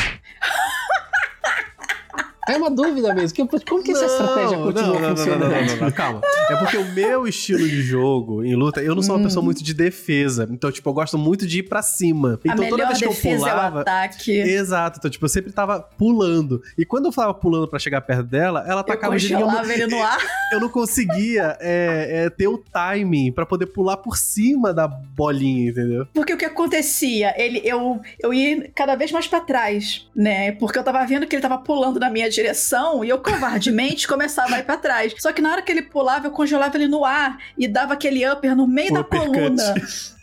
é 2.49 2.57
uma 2.57 2.70
dúvida 2.70 3.14
mesmo. 3.14 3.47
Como 3.68 3.82
que 3.82 3.90
essa 3.92 4.05
estratégia 4.07 4.57
continua 4.59 4.86
não, 4.86 4.94
não, 4.94 5.01
não, 5.01 5.16
funcionando? 5.16 5.40
não, 5.51 5.61
não, 5.61 5.66
não, 5.66 5.76
não, 5.76 5.90
calma. 5.90 6.20
É 6.51 6.57
porque 6.57 6.76
o 6.76 6.92
meu 6.92 7.26
estilo 7.26 7.66
de 7.68 7.82
jogo 7.82 8.44
em 8.44 8.55
luta, 8.55 8.82
eu 8.82 8.94
não 8.94 9.03
sou 9.03 9.16
uma 9.16 9.24
pessoa 9.24 9.44
muito 9.44 9.62
de 9.62 9.74
defesa. 9.74 10.49
Então, 10.51 10.70
tipo, 10.70 10.88
eu 10.88 10.94
gosto 10.94 11.18
muito 11.18 11.47
de 11.47 11.59
ir 11.61 11.62
pra 11.64 11.82
cima. 11.82 12.34
A 12.47 12.53
Então, 12.53 12.57
toda 12.68 12.70
melhor 12.76 12.86
vez 12.88 12.99
que 12.99 13.05
eu 13.05 13.09
defesa 13.11 13.34
é 13.34 13.36
o 13.36 13.40
pulava. 13.51 13.80
ataque. 13.80 14.32
Exato, 14.32 14.99
então, 14.99 15.11
tipo, 15.11 15.24
eu 15.24 15.28
sempre 15.28 15.53
tava 15.53 15.80
pulando. 15.80 16.62
E 16.78 16.84
quando 16.84 17.07
eu 17.07 17.12
tava 17.12 17.34
pulando 17.34 17.68
pra 17.68 17.78
chegar 17.78 18.01
perto 18.01 18.22
dela, 18.24 18.64
ela 18.66 18.82
tacava 18.82 19.14
o 19.14 19.18
gelinho. 19.18 19.40
Eu, 19.40 19.88
no 19.88 20.03
ar. 20.03 20.18
eu 20.53 20.61
não 20.61 20.68
conseguia 20.68 21.57
é, 21.61 22.24
é, 22.26 22.30
ter 22.30 22.49
o 22.49 22.59
timing 22.59 23.32
pra 23.32 23.44
poder 23.47 23.66
pular 23.66 23.97
por 23.97 24.16
cima 24.16 24.72
da 24.72 24.86
bolinha, 24.86 25.70
entendeu? 25.70 26.07
Porque 26.14 26.32
o 26.32 26.36
que 26.36 26.44
acontecia? 26.44 27.34
Ele, 27.36 27.61
eu, 27.64 28.01
eu 28.20 28.32
ia 28.32 28.70
cada 28.74 28.94
vez 28.94 29.11
mais 29.12 29.26
pra 29.26 29.40
trás, 29.40 30.07
né? 30.14 30.53
Porque 30.53 30.78
eu 30.78 30.84
tava 30.84 31.05
vendo 31.07 31.26
que 31.26 31.34
ele 31.34 31.42
tava 31.42 31.59
pulando 31.59 31.99
na 32.01 32.11
minha 32.11 32.30
direção 32.37 33.05
e 33.05 33.09
eu 33.09 33.18
covardemente 33.18 34.07
começava 34.09 34.55
a 34.57 34.59
ir 34.61 34.64
pra 34.64 34.76
trás. 34.76 35.14
Só 35.18 35.32
que 35.32 35.43
na 35.43 35.51
hora 35.53 35.62
que 35.62 35.72
ele 35.72 35.82
pulava, 35.82 36.26
eu 36.26 36.30
congelava 36.30 36.76
ele 36.76 36.89
no 36.89 37.05
ar 37.05 37.39
e 37.59 37.66
dava 37.66 37.95
aquele 37.95 38.28
upper 38.30 38.55
no 38.57 38.66
meio 38.66 38.93
O 38.93 38.95
da 38.95 39.05
coluna. 39.05 39.74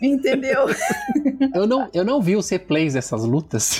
Entendeu? 0.01 0.65
Eu 1.53 1.67
não, 1.67 1.87
eu 1.93 2.03
não 2.03 2.21
vi 2.21 2.35
os 2.35 2.49
replays 2.49 2.93
dessas 2.93 3.23
lutas, 3.23 3.79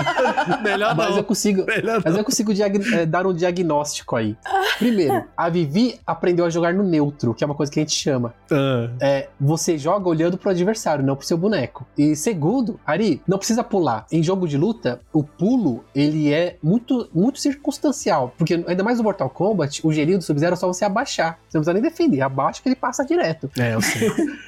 Melhor 0.62 0.94
mas 0.94 1.10
não. 1.10 1.16
eu 1.18 1.24
consigo, 1.24 1.64
Melhor 1.64 2.00
mas 2.04 2.16
eu 2.16 2.24
consigo 2.24 2.52
eh, 2.52 3.06
dar 3.06 3.26
um 3.26 3.34
diagnóstico 3.34 4.16
aí. 4.16 4.36
Primeiro, 4.78 5.24
a 5.36 5.48
Vivi 5.48 5.98
aprendeu 6.06 6.44
a 6.44 6.50
jogar 6.50 6.72
no 6.74 6.82
neutro, 6.82 7.34
que 7.34 7.42
é 7.42 7.46
uma 7.46 7.54
coisa 7.54 7.72
que 7.72 7.80
a 7.80 7.82
gente 7.82 7.94
chama. 7.94 8.34
Ah, 8.50 8.90
É, 9.00 9.28
você 9.40 9.76
joga 9.78 10.08
olhando 10.08 10.38
pro 10.38 10.50
adversário, 10.50 11.04
não 11.04 11.16
pro 11.16 11.26
seu 11.26 11.36
boneco. 11.36 11.86
E 11.96 12.14
segundo, 12.14 12.78
Ari, 12.86 13.20
não 13.26 13.38
precisa 13.38 13.64
pular. 13.64 14.06
Em 14.12 14.22
jogo 14.22 14.46
de 14.46 14.56
luta, 14.56 15.00
o 15.12 15.22
pulo, 15.24 15.84
ele 15.94 16.32
é 16.32 16.56
muito, 16.62 17.08
muito 17.14 17.40
circunstancial. 17.60 18.34
Porque 18.36 18.54
ainda 18.66 18.82
mais 18.82 18.98
no 18.98 19.04
Mortal 19.04 19.28
Kombat, 19.30 19.80
o 19.86 19.92
gelinho 19.92 20.18
do 20.18 20.24
Sub-Zero 20.24 20.54
é 20.54 20.56
só 20.56 20.66
você 20.66 20.84
abaixar. 20.84 21.38
Você 21.48 21.58
não 21.58 21.62
precisa 21.64 21.72
nem 21.74 21.82
defender. 21.82 22.20
Abaixa 22.22 22.60
que 22.62 22.68
ele 22.68 22.76
passa 22.76 23.04
direto. 23.04 23.50
é, 23.58 23.74
eu 23.74 23.80
sei. 23.80 24.10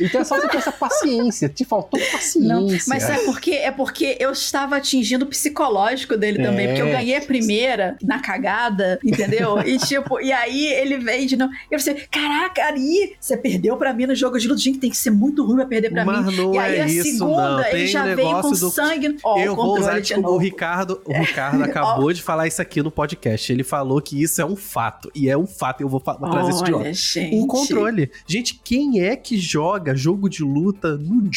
Então 0.00 0.20
é 0.20 0.24
só 0.24 0.36
você 0.40 0.48
ter 0.48 0.56
essa 0.58 0.72
paciência. 0.72 1.48
Te 1.48 1.64
faltou 1.64 2.00
paciência. 2.12 2.40
Não, 2.54 2.66
mas 2.86 3.02
sabe 3.02 3.24
por 3.24 3.40
quê? 3.40 3.56
É 3.56 3.70
porque 3.70 4.16
eu 4.20 4.30
estava 4.32 4.76
atingindo 4.76 5.24
o 5.24 5.28
psicológico 5.28 6.16
dele 6.16 6.42
também. 6.42 6.66
É. 6.66 6.68
Porque 6.68 6.82
eu 6.82 6.86
ganhei 6.90 7.16
a 7.16 7.20
primeira 7.20 7.96
na 8.02 8.20
cagada, 8.20 8.98
entendeu? 9.04 9.58
e 9.66 9.76
tipo, 9.78 10.20
e 10.20 10.32
aí 10.32 10.66
ele 10.72 10.98
veio 10.98 11.26
de 11.26 11.36
novo. 11.36 11.52
Eu 11.70 11.78
falei, 11.80 12.04
caraca, 12.10 12.64
Ari, 12.64 13.16
você 13.20 13.36
perdeu 13.36 13.76
pra 13.76 13.92
mim 13.92 14.06
no 14.06 14.14
jogo 14.14 14.38
de 14.38 14.46
luta. 14.48 14.60
Gente, 14.60 14.78
tem 14.78 14.90
que 14.90 14.96
ser 14.96 15.10
muito 15.10 15.44
ruim 15.44 15.56
pra 15.56 15.66
perder 15.66 15.90
pra 15.90 16.04
Mas 16.04 16.26
mim. 16.26 16.36
não 16.36 16.54
e 16.54 16.58
aí 16.58 16.76
é 16.76 16.82
a 16.82 16.86
isso, 16.86 17.02
segunda, 17.18 17.50
não. 17.50 17.60
ele 17.60 17.70
Tem 17.70 17.86
já 17.88 18.04
veio 18.04 18.16
negócio 18.16 18.42
com 18.52 18.58
do- 18.58 18.70
sangue. 18.70 19.16
Ó, 19.24 19.38
eu 19.38 19.52
o 19.52 19.56
vou 19.56 19.78
usar 19.78 20.00
de 20.00 20.16
novo. 20.16 20.34
O 20.34 20.38
Ricardo, 20.38 21.02
o 21.04 21.12
Ricardo 21.12 21.62
acabou 21.64 22.12
de 22.12 22.22
falar 22.22 22.46
isso 22.50 22.62
aqui 22.62 22.82
no 22.82 22.90
podcast. 22.90 23.52
Ele 23.52 23.64
falou 23.64 24.00
que 24.00 24.22
isso 24.22 24.40
é 24.40 24.44
um 24.44 24.56
fato. 24.56 25.10
E 25.14 25.28
é 25.28 25.36
um 25.36 25.46
fato. 25.46 25.82
Eu 25.82 25.88
vou, 25.88 26.02
vou 26.04 26.30
trazer 26.30 26.50
isso 26.50 26.64
de 26.64 26.70
volta. 26.70 26.86
Olha, 26.86 26.94
gente. 26.94 27.34
Um 27.34 27.46
controle. 27.46 28.10
Gente, 28.26 28.60
quem 28.62 29.02
é 29.02 29.16
que 29.16 29.38
joga 29.38 29.94
jogo 29.94 30.28
de 30.28 30.42
luta 30.42 30.96
no 30.96 31.28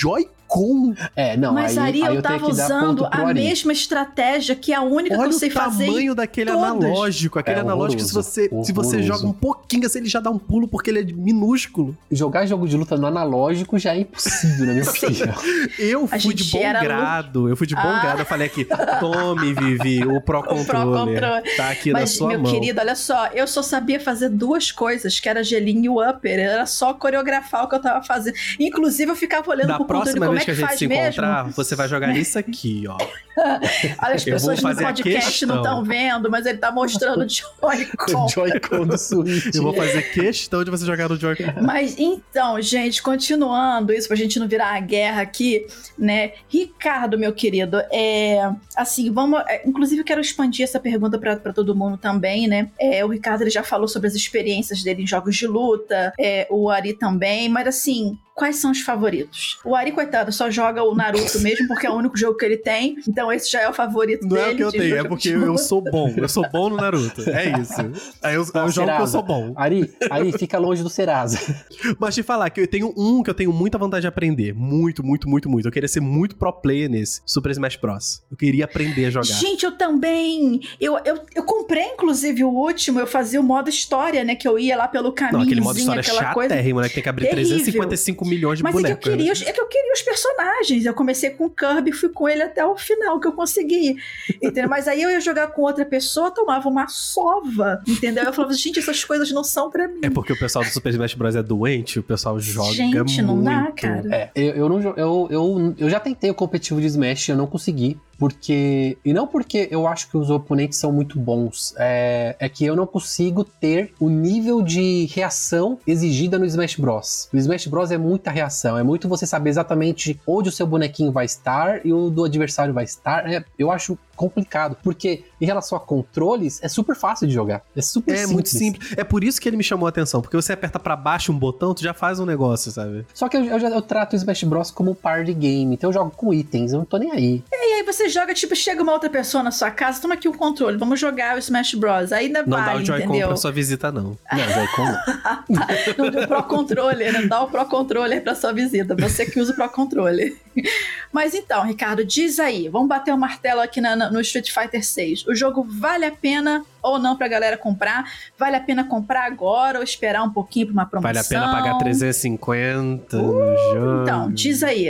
Joy-Con? 0.54 0.94
É, 1.16 1.36
não, 1.38 1.54
Mas 1.54 1.78
aí, 1.78 1.94
aí 1.94 2.00
eu 2.02 2.06
eu 2.16 2.22
tenho 2.22 2.40
tava 2.40 2.48
usando 2.52 2.98
ponto 3.04 3.10
pro 3.10 3.22
a 3.22 3.28
Ari. 3.28 3.42
mesma 3.42 3.72
estratégia 3.74 4.56
que 4.56 4.72
é 4.72 4.76
a 4.76 4.82
única 4.82 5.16
Olha 5.16 5.24
que 5.28 5.34
eu 5.34 5.38
o 5.38 5.40
sei 5.40 5.50
fazer. 5.50 5.86
tamanho 5.86 6.16
daquele 6.16 6.52
todas. 6.52 6.64
analógico. 6.64 7.40
Aquele 7.40 7.58
É 7.58 7.62
analógico, 7.62 8.02
se 8.02 8.10
horroroso, 8.12 8.30
você, 8.32 8.50
se 8.64 8.72
você 8.74 9.04
joga 9.04 9.26
um 9.26 9.34
pouquinho 9.34 9.86
assim, 9.86 10.00
ele 10.00 10.10
já 10.10 10.20
dá 10.20 10.30
um 10.30 10.38
pulo 10.38 10.68
porque 10.68 10.90
ele 10.90 11.00
é 11.00 11.04
minúsculo. 11.04 11.98
Jogar 12.12 12.46
jogo 12.46 12.68
de 12.68 12.78
luta 12.78 12.96
no 12.98 13.08
analógico 13.08 13.78
já 13.80 13.96
é 13.96 14.00
impossível, 14.02 14.66
na 14.68 14.74
minha 14.74 14.90
opinião. 14.90 15.34
Eu 15.80 16.10
A 16.12 16.20
fui 16.20 16.34
de 16.34 16.44
bom 16.52 16.60
grado. 16.60 17.50
Eu 17.50 17.56
fui 17.58 17.68
de 17.68 17.76
bom 17.76 17.82
Ah. 17.84 18.00
grado. 18.02 18.20
Eu 18.20 18.26
falei 18.26 18.48
aqui, 18.48 18.66
tome, 19.00 19.54
Vivi, 19.54 20.06
o 20.06 20.22
Pro 20.22 20.44
Controller. 20.44 21.44
Tá 21.58 21.70
aqui 21.70 21.92
na 21.92 22.00
Mas, 22.02 22.12
sua 22.12 22.30
meu 22.30 22.40
mão. 22.40 22.52
querido, 22.52 22.80
olha 22.80 22.96
só, 22.96 23.28
eu 23.28 23.48
só 23.48 23.62
sabia 23.62 24.00
fazer 24.00 24.30
duas 24.30 24.72
coisas, 24.72 25.20
que 25.20 25.28
era 25.28 25.44
gelinho 25.44 25.84
e 25.86 25.90
o 25.90 26.10
upper. 26.10 26.40
Era 26.40 26.66
só 26.66 26.94
coreografar 26.94 27.64
o 27.66 27.70
que 27.70 27.76
eu 27.76 27.82
tava 27.82 28.04
fazendo. 28.04 28.36
Inclusive, 28.60 29.12
eu 29.12 29.16
ficava 29.16 29.50
olhando 29.50 29.68
Da 29.68 29.76
pro 29.76 29.86
controle 29.86 30.04
próxima 30.04 30.26
como 30.26 30.32
vez 30.38 30.43
é 30.43 30.43
que 30.46 30.56
que, 30.56 30.64
a 30.64 30.68
gente 30.68 30.78
se 30.78 30.88
mesmo. 30.88 31.04
encontrar, 31.04 31.44
você 31.52 31.76
vai 31.76 31.88
jogar 31.88 32.16
isso 32.16 32.40
aqui, 32.40 32.86
ó. 32.88 32.98
Olha, 33.36 34.16
as 34.16 34.28
Eu 34.28 34.38
vou 34.38 34.50
pessoas 34.50 34.62
no 34.62 34.84
podcast 34.84 35.46
não 35.46 35.58
estão 35.58 35.84
vendo, 35.84 36.30
mas 36.30 36.46
ele 36.46 36.60
tá 36.60 36.72
mostrando 36.72 37.26
o 37.26 37.30
Joy-Con. 37.30 38.26
O 38.26 38.30
Joy-Con 38.30 38.88
do 38.88 38.98
Switch. 38.98 39.56
Eu 39.56 39.64
vou 39.64 39.74
fazer 39.74 40.02
questão 40.12 40.64
de 40.64 40.70
você 40.70 40.86
jogar 40.86 41.10
no 41.10 41.20
Joy-Con. 41.20 41.62
Mas 41.62 41.96
então, 41.98 42.62
gente, 42.62 43.02
continuando 43.02 43.92
isso 43.92 44.08
pra 44.08 44.16
gente 44.16 44.40
não 44.40 44.48
virar 44.48 44.76
a 44.76 44.80
guerra 44.80 45.22
aqui, 45.22 45.66
né? 45.98 46.34
Ricardo, 46.48 47.18
meu 47.18 47.34
querido, 47.34 47.82
é 47.92 48.52
assim, 48.76 49.12
vamos, 49.12 49.42
é, 49.48 49.68
inclusive 49.68 50.02
eu 50.02 50.06
quero 50.06 50.22
expandir 50.22 50.64
essa 50.64 50.80
pergunta 50.80 51.18
pra 51.18 51.34
pra 51.36 51.54
todo 51.54 51.76
mundo 51.76 51.98
também, 51.98 52.48
né? 52.48 52.70
É, 52.80 53.04
o 53.04 53.08
Ricardo 53.08 53.42
ele 53.42 53.50
já 53.50 53.64
falou 53.64 53.88
sobre 53.88 54.08
as 54.08 54.16
experiências 54.16 54.84
dele 54.84 55.04
em 55.04 55.08
jogos 55.08 55.36
de 55.36 55.48
luta, 55.48 56.14
é, 56.20 56.48
o 56.50 56.70
Ari 56.70 56.94
também, 56.94 57.50
mas 57.50 57.68
assim, 57.68 58.18
quais 58.36 58.58
são 58.58 58.72
os 58.72 58.82
favoritos? 58.82 59.60
O 59.64 59.76
Ari, 59.76 59.92
coitado, 59.92 60.32
só 60.32 60.50
joga 60.50 60.84
o 60.84 60.96
Naruto 60.96 61.40
mesmo 61.42 61.68
porque 61.68 61.86
é 61.88 61.90
o 61.90 61.96
único 61.96 62.18
jogo 62.18 62.38
que 62.38 62.46
ele 62.46 62.58
tem, 62.58 62.98
então 63.08 63.32
esse 63.32 63.52
já 63.52 63.62
é 63.62 63.70
o 63.70 63.74
favorito 63.74 64.24
Não 64.28 64.30
dele. 64.36 64.44
é 64.50 64.54
o 64.54 64.56
que 64.56 64.64
eu 64.64 64.72
tenho, 64.72 64.98
é 64.98 65.04
porque 65.04 65.30
eu 65.30 65.52
luta. 65.52 65.64
sou 65.64 65.82
bom. 65.82 66.14
Eu 66.16 66.30
sou 66.30 66.50
bom 66.50 66.70
no 66.70 66.78
Naruto. 66.78 67.30
É 67.30 67.50
isso. 67.60 67.74
Aí 68.22 68.36
eu, 68.36 68.46
eu 68.54 68.70
jogo 68.72 68.96
que 68.96 69.02
eu 69.02 69.08
sou 69.08 69.24
bom. 69.24 69.54
Ari, 69.56 69.92
Ari, 70.10 70.32
fica 70.34 70.58
longe 70.58 70.84
do 70.84 70.90
Serasa. 70.90 71.40
Mas 72.00 72.16
te 72.16 72.24
falar 72.24 72.50
que 72.50 72.62
eu 72.62 72.68
tenho 72.68 72.94
um 72.98 73.22
que 73.24 73.30
eu 73.30 73.34
tenho 73.34 73.52
muita 73.52 73.78
vontade 73.78 74.02
de 74.02 74.08
aprender. 74.08 74.54
Muito, 74.54 75.04
muito, 75.04 75.30
muito, 75.30 75.50
muito. 75.50 75.68
Eu 75.68 75.72
queria 75.72 75.88
ser 75.88 76.00
muito 76.00 76.36
pro 76.36 76.52
player 76.54 76.90
nesse. 76.90 77.22
Super 77.26 77.52
Smash 77.52 77.76
Bros. 77.78 78.24
Eu 78.32 78.38
queria 78.38 78.66
aprender 78.66 79.06
a 79.06 79.10
jogar. 79.10 79.26
Gente, 79.26 79.64
eu 79.66 79.72
também. 79.72 80.60
Eu, 80.80 80.98
eu, 81.06 81.20
eu 81.36 81.44
comprei, 81.44 81.86
inclusive, 81.86 82.44
o 82.44 82.50
último. 82.50 83.00
Eu 83.00 83.08
fazia 83.08 83.40
o 83.40 83.44
modo 83.44 83.70
história, 83.70 84.24
né? 84.24 84.36
Que 84.36 84.48
eu 84.48 84.58
ia 84.58 84.76
lá 84.78 84.88
pelo 84.88 85.12
caminho. 85.12 85.38
Não, 85.40 85.46
aquele 85.46 85.62
modo 85.62 85.78
história 85.78 86.00
é 86.00 86.04
aquela 86.04 86.34
coisa. 86.34 86.56
né? 86.56 86.64
Que 86.64 86.94
tem 86.96 87.04
que 87.04 87.10
abrir 87.10 87.26
Terrível. 87.30 87.56
355 87.58 88.23
milhões 88.26 88.58
de 88.60 88.64
Mas 88.64 88.76
é 88.76 88.78
que, 88.78 88.80
eu 88.80 88.84
bonecos. 88.84 89.10
né? 89.10 89.18
queria, 89.18 89.34
os- 89.34 89.42
é 89.42 89.52
que 89.52 89.62
eu 89.62 89.66
queria 89.68 89.94
os 89.94 90.02
personagens. 90.02 90.86
Eu 90.86 90.94
comecei 90.94 91.30
com 91.32 91.46
o 91.46 91.50
Kirby 91.50 91.90
e 91.92 91.94
fui 91.94 92.10
com 92.10 92.28
ele 92.28 92.42
até 92.44 92.66
o 92.66 92.76
final 92.78 93.20
que 93.20 93.28
eu 93.28 93.32
consegui. 93.34 93.96
Entendeu? 94.42 94.70
Mas 94.70 94.88
aí 94.88 95.02
eu 95.02 95.10
ia 95.10 95.20
jogar 95.22 95.48
com 95.48 95.62
outra 95.64 95.86
pessoa, 95.86 96.32
tomava 96.32 96.68
uma 96.70 96.88
sova. 96.88 97.82
Entendeu? 97.88 98.24
Eu 98.24 98.34
falava, 98.34 98.54
gente, 98.54 98.80
essas 98.80 99.04
coisas 99.04 99.32
não 99.32 99.44
são 99.44 99.70
pra 99.70 99.88
mim. 99.88 100.00
É 100.02 100.10
porque 100.10 100.34
o 100.34 100.40
pessoal 100.40 100.64
do 100.64 100.70
Super 100.72 100.90
Smash 100.92 101.14
Bros. 101.16 101.36
é 101.36 101.44
doente, 101.44 102.00
o 102.00 102.04
pessoal 102.04 102.40
joga 102.40 102.74
Gente, 102.74 103.22
não 103.22 103.36
muito. 103.36 103.46
dá, 103.46 103.72
cara. 103.72 104.10
É, 104.14 104.30
eu, 104.36 104.56
eu, 104.56 104.70
não, 104.70 104.80
eu, 104.82 105.28
eu, 105.30 105.76
eu 105.78 105.90
já 105.90 106.00
tentei 106.00 106.30
o 106.30 106.34
competitivo 106.34 106.80
de 106.82 106.88
Smash, 106.88 107.30
eu 107.30 107.36
não 107.38 107.48
consegui. 107.48 107.98
Porque. 108.28 108.98
E 109.04 109.12
não 109.12 109.28
porque 109.28 109.68
eu 109.70 109.86
acho 109.86 110.10
que 110.10 110.16
os 110.18 110.30
oponentes 110.30 110.80
são 110.80 110.94
muito 110.94 111.20
bons, 111.20 111.74
é, 111.78 112.36
é 112.40 112.48
que 112.48 112.64
eu 112.64 112.74
não 112.76 112.88
consigo 112.88 113.44
ter 113.44 113.94
o 114.00 114.08
nível 114.10 114.62
de 114.62 115.06
reação 115.14 115.78
exigida 115.86 116.40
no 116.40 116.46
Smash 116.46 116.78
Bros. 116.78 117.28
O 117.34 117.38
Smash 117.38 117.68
Bros 117.68 117.92
é 117.92 117.98
muita 117.98 118.32
reação, 118.32 118.78
é 118.78 118.84
muito 118.84 119.10
você 119.10 119.26
saber 119.26 119.50
exatamente 119.50 120.20
onde 120.26 120.48
o 120.48 120.52
seu 120.54 120.66
bonequinho 120.66 121.12
vai 121.12 121.26
estar 121.26 121.86
e 121.86 121.92
o 121.92 122.10
do 122.10 122.24
adversário 122.24 122.74
vai 122.74 122.86
estar. 122.86 123.30
É, 123.30 123.44
eu 123.60 123.70
acho 123.70 123.98
complicado, 124.16 124.78
porque 124.84 125.24
em 125.42 125.46
relação 125.46 125.76
a 125.76 125.82
controles, 125.82 126.60
é 126.64 126.68
super 126.70 126.96
fácil 126.96 127.28
de 127.28 127.34
jogar. 127.34 127.64
É 127.76 127.82
super 127.82 128.14
É 128.14 128.18
simples. 128.18 128.32
muito 128.34 128.50
simples. 128.50 128.94
É 128.96 129.04
por 129.04 129.24
isso 129.24 129.42
que 129.42 129.50
ele 129.50 129.58
me 129.58 129.64
chamou 129.64 129.88
a 129.88 129.90
atenção, 129.90 130.22
porque 130.22 130.38
você 130.38 130.54
aperta 130.54 130.80
pra 130.80 130.96
baixo 130.96 131.32
um 131.32 131.38
botão, 131.38 131.74
tu 131.74 131.82
já 131.82 131.94
faz 131.96 132.20
um 132.20 132.26
negócio, 132.26 132.72
sabe? 132.72 133.06
Só 133.14 133.28
que 133.28 133.36
eu, 133.36 133.44
eu 133.44 133.60
já 133.60 133.70
eu 133.70 133.82
trato 133.82 134.14
o 134.14 134.16
Smash 134.16 134.44
Bros 134.44 134.70
como 134.72 134.94
party 134.94 135.34
game, 135.34 135.74
então 135.74 135.90
eu 135.90 135.94
jogo 135.94 136.12
com 136.16 136.32
itens, 136.34 136.72
eu 136.74 136.78
não 136.80 136.86
tô 136.86 136.98
nem 136.98 137.12
aí. 137.12 137.44
E 137.52 137.56
aí 137.56 137.84
você 137.84 138.08
joga, 138.14 138.34
tipo, 138.34 138.56
chega 138.56 138.82
uma 138.82 138.94
outra 138.94 139.10
pessoa 139.10 139.44
na 139.44 139.52
sua 139.52 139.72
casa, 139.72 140.02
toma 140.02 140.14
aqui 140.14 140.28
o 140.30 140.34
controle, 140.34 140.78
vamos 140.78 141.00
jogar 141.00 141.36
o 141.36 141.40
Smash 141.40 141.74
Bros. 141.74 142.12
Ainda 142.14 142.44
Não 142.44 142.58
dá 142.64 142.76
o 142.76 142.86
Joy-Con 142.86 143.20
pra 143.20 143.36
sua 143.36 143.52
visita, 143.52 143.92
não. 143.92 144.18
Não, 144.32 144.40
Joy-Con 144.40 144.86
não. 144.86 145.66
Não 146.06 146.12
deu 146.12 146.28
Pro 146.28 146.44
Controller, 146.44 147.14
não 147.14 147.28
dá 147.28 147.42
o 147.42 147.48
Pro 147.50 147.66
Controller 147.66 148.22
pra 148.24 148.36
sua 148.36 148.52
visita. 148.54 148.96
Você 148.96 149.26
que 149.26 149.40
usa 149.40 149.52
o 149.52 149.56
Pro 149.56 149.70
Controller. 149.70 150.36
Mas 151.12 151.34
então, 151.34 151.64
Ricardo, 151.64 152.04
diz 152.06 152.40
aí. 152.40 152.68
Vamos 152.70 152.88
bater 152.88 153.14
o 153.14 153.18
martelo 153.18 153.62
aqui 153.62 153.80
na- 153.82 153.96
no 154.10 154.20
Street 154.22 154.52
Fighter 154.52 154.84
6. 154.84 155.26
O 155.28 155.36
jogo 155.36 155.66
vale 155.70 156.06
a 156.06 156.12
pena 156.12 156.64
ou 156.82 156.98
não 157.00 157.16
pra 157.16 157.28
galera 157.28 157.58
comprar? 157.58 158.04
Vale 158.38 158.56
a 158.56 158.60
pena 158.60 158.84
comprar 158.84 159.26
agora 159.26 159.78
ou 159.80 159.84
esperar 159.84 160.24
um 160.24 160.30
pouquinho 160.32 160.68
pra 160.68 160.74
uma 160.74 160.86
promoção? 160.86 161.14
Vale 161.14 161.20
a 161.20 161.24
pena 161.30 161.52
pagar 161.52 161.78
350 161.78 163.18
no 163.18 163.56
jogo. 163.74 164.02
Então, 164.04 164.32
diz 164.32 164.64
aí. 164.64 164.90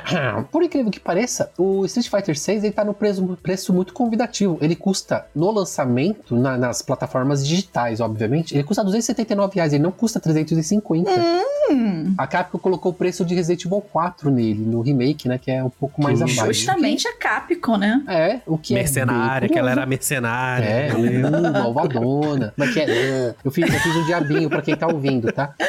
Por 0.50 0.62
incrível 0.62 0.90
que 0.90 1.00
pareça, 1.00 1.50
o 1.58 1.84
Street 1.86 2.08
Fighter 2.08 2.38
6 2.38 2.64
ele 2.64 2.72
tá 2.72 2.84
no 2.84 2.94
preço, 2.94 3.38
preço 3.42 3.72
muito 3.72 3.92
convidativo. 3.92 4.58
Ele 4.60 4.76
custa, 4.76 5.26
no 5.34 5.50
lançamento, 5.50 6.36
na- 6.36 6.56
nas 6.56 6.82
plataformas 6.82 7.46
digitais, 7.46 8.00
obviamente, 8.00 8.54
ele 8.54 8.64
custa 8.64 8.82
279 8.84 9.54
reais, 9.56 9.72
ele 9.72 9.82
não 9.82 9.92
custa 9.92 10.20
350. 10.20 11.10
Hum, 11.70 12.14
A 12.18 12.26
Capcom 12.26 12.58
colocou 12.58 12.92
o 12.92 12.94
preço 12.94 13.24
de 13.24 13.34
Resident 13.34 13.64
Evil 13.64 13.80
4 13.80 14.30
nele, 14.30 14.60
no 14.60 14.80
remake, 14.82 15.26
né, 15.28 15.38
que 15.38 15.50
é 15.50 15.62
um 15.64 15.70
pouco 15.70 16.02
mais 16.02 16.18
Que 16.18 16.24
abaixo. 16.24 16.52
justamente 16.52 17.08
a 17.08 17.16
Capcom, 17.16 17.76
né? 17.76 18.02
É, 18.08 18.40
o 18.46 18.58
que 18.58 18.74
mercenária, 18.74 19.46
é 19.46 19.48
que 19.48 19.58
ela 19.58 19.70
era 19.70 19.86
mercenária. 19.86 20.64
É, 20.66 20.92
uh, 20.92 21.52
malvadona. 21.52 22.52
Mas 22.56 22.74
que 22.74 22.80
é, 22.80 23.34
eu, 23.44 23.50
fiz, 23.50 23.72
eu 23.72 23.80
fiz 23.80 23.96
um 23.96 24.04
diabinho 24.04 24.50
pra 24.50 24.60
quem 24.60 24.76
tá 24.76 24.86
ouvindo, 24.86 25.32
tá? 25.32 25.54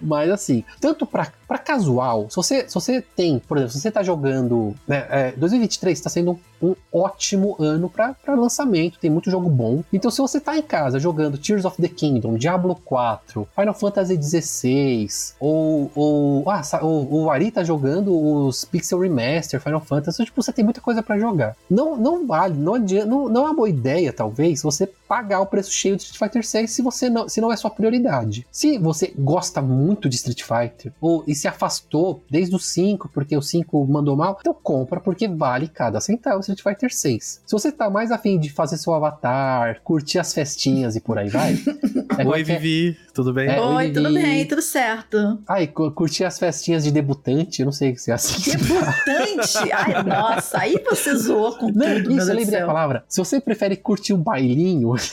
Mas 0.00 0.30
assim, 0.30 0.64
tanto 0.80 1.06
pra, 1.06 1.19
pra 1.46 1.58
casual, 1.58 2.28
se 2.30 2.36
você, 2.36 2.68
se 2.68 2.74
você 2.74 3.00
tem, 3.00 3.38
por 3.38 3.56
exemplo, 3.56 3.72
se 3.72 3.80
você 3.80 3.90
tá 3.90 4.02
jogando. 4.02 4.74
Né, 4.86 5.06
é, 5.10 5.32
2023 5.32 6.00
tá 6.00 6.10
sendo 6.10 6.38
um, 6.62 6.74
ótimo 6.92 7.56
ano 7.58 7.88
pra 7.88 8.14
lançamento, 8.28 8.98
tem 8.98 9.10
muito 9.10 9.30
jogo 9.30 9.48
bom. 9.48 9.82
Então, 9.92 10.10
se 10.10 10.20
você 10.20 10.40
tá 10.40 10.56
em 10.56 10.62
casa 10.62 10.98
jogando 10.98 11.38
Tears 11.38 11.64
of 11.64 11.80
the 11.80 11.88
Kingdom, 11.88 12.36
Diablo 12.36 12.74
4, 12.84 13.48
Final 13.54 13.74
Fantasy 13.74 14.20
XVI, 14.22 15.08
ou, 15.38 15.90
ou, 15.94 16.50
ah, 16.50 16.62
ou 16.82 17.24
o 17.24 17.30
Ari 17.30 17.50
tá 17.50 17.64
jogando 17.64 18.16
os 18.16 18.64
Pixel 18.64 19.00
Remaster, 19.00 19.60
Final 19.60 19.80
Fantasy, 19.80 20.24
tipo, 20.24 20.42
você 20.42 20.52
tem 20.52 20.64
muita 20.64 20.80
coisa 20.80 21.02
pra 21.02 21.18
jogar. 21.18 21.56
Não, 21.68 21.96
não 21.96 22.26
vale, 22.26 22.54
não, 22.54 22.74
adianta, 22.74 23.06
não, 23.06 23.28
não 23.28 23.42
é 23.42 23.44
uma 23.46 23.54
boa 23.54 23.68
ideia, 23.68 24.12
talvez, 24.12 24.62
você 24.62 24.86
pagar 24.86 25.40
o 25.40 25.46
preço 25.46 25.72
cheio 25.72 25.96
de 25.96 26.02
Street 26.02 26.18
Fighter 26.18 26.46
6 26.46 26.70
se 26.70 26.82
você 26.82 27.10
não, 27.10 27.28
se 27.28 27.40
não 27.40 27.52
é 27.52 27.56
sua 27.56 27.70
prioridade. 27.70 28.46
Se 28.50 28.78
você 28.78 29.12
gosta 29.18 29.60
muito 29.60 30.08
de 30.08 30.16
Street 30.16 30.42
Fighter, 30.42 30.92
ou 31.00 31.24
e 31.26 31.34
se 31.34 31.48
afastou 31.48 32.22
desde 32.30 32.54
o 32.54 32.58
5, 32.58 33.08
porque 33.08 33.36
o 33.36 33.42
5 33.42 33.86
mandou 33.86 34.16
mal, 34.16 34.38
então 34.40 34.54
compra, 34.54 35.00
porque 35.00 35.26
vale 35.26 35.66
cada 35.66 36.00
centavo 36.00 36.42
Street 36.52 36.76
Fighter 36.76 36.92
6. 36.94 37.42
Se 37.46 37.52
você 37.52 37.70
tá 37.72 37.88
mais 37.90 38.10
afim 38.10 38.38
de 38.38 38.50
fazer 38.50 38.76
seu 38.76 38.92
avatar, 38.94 39.80
curtir 39.82 40.18
as 40.18 40.32
festinhas 40.34 40.96
e 40.96 41.00
por 41.00 41.18
aí 41.18 41.28
vai. 41.28 41.54
é 42.18 42.26
Oi, 42.26 42.44
que 42.44 42.52
é- 42.52 42.58
Vivi, 42.58 42.96
tudo 43.14 43.32
bem? 43.32 43.48
É, 43.48 43.60
Oi, 43.60 43.88
Vivi. 43.88 43.94
tudo 43.94 44.14
bem, 44.14 44.44
tudo 44.46 44.62
certo. 44.62 45.38
Ai, 45.48 45.66
cu- 45.66 45.90
curtir 45.92 46.24
as 46.24 46.38
festinhas 46.38 46.84
de 46.84 46.90
debutante, 46.90 47.60
eu 47.60 47.64
não 47.66 47.72
sei 47.72 47.96
se 47.96 48.10
é 48.10 48.14
assim. 48.14 48.34
que 48.40 48.50
se 48.50 48.58
fala. 48.58 48.94
Debutante? 49.06 49.72
Ai, 49.72 50.02
nossa, 50.04 50.58
aí 50.60 50.82
você 50.88 51.14
zoou 51.16 51.56
com 51.56 51.66
Não, 51.66 51.72
tudo, 51.72 51.84
meu 51.86 51.98
isso, 51.98 52.08
Deus 52.16 52.28
eu 52.28 52.34
lembrei 52.34 52.60
a 52.60 52.66
palavra. 52.66 53.04
Se 53.08 53.18
você 53.18 53.40
prefere 53.40 53.76
curtir 53.76 54.12
o 54.12 54.16
bailinho, 54.18 54.94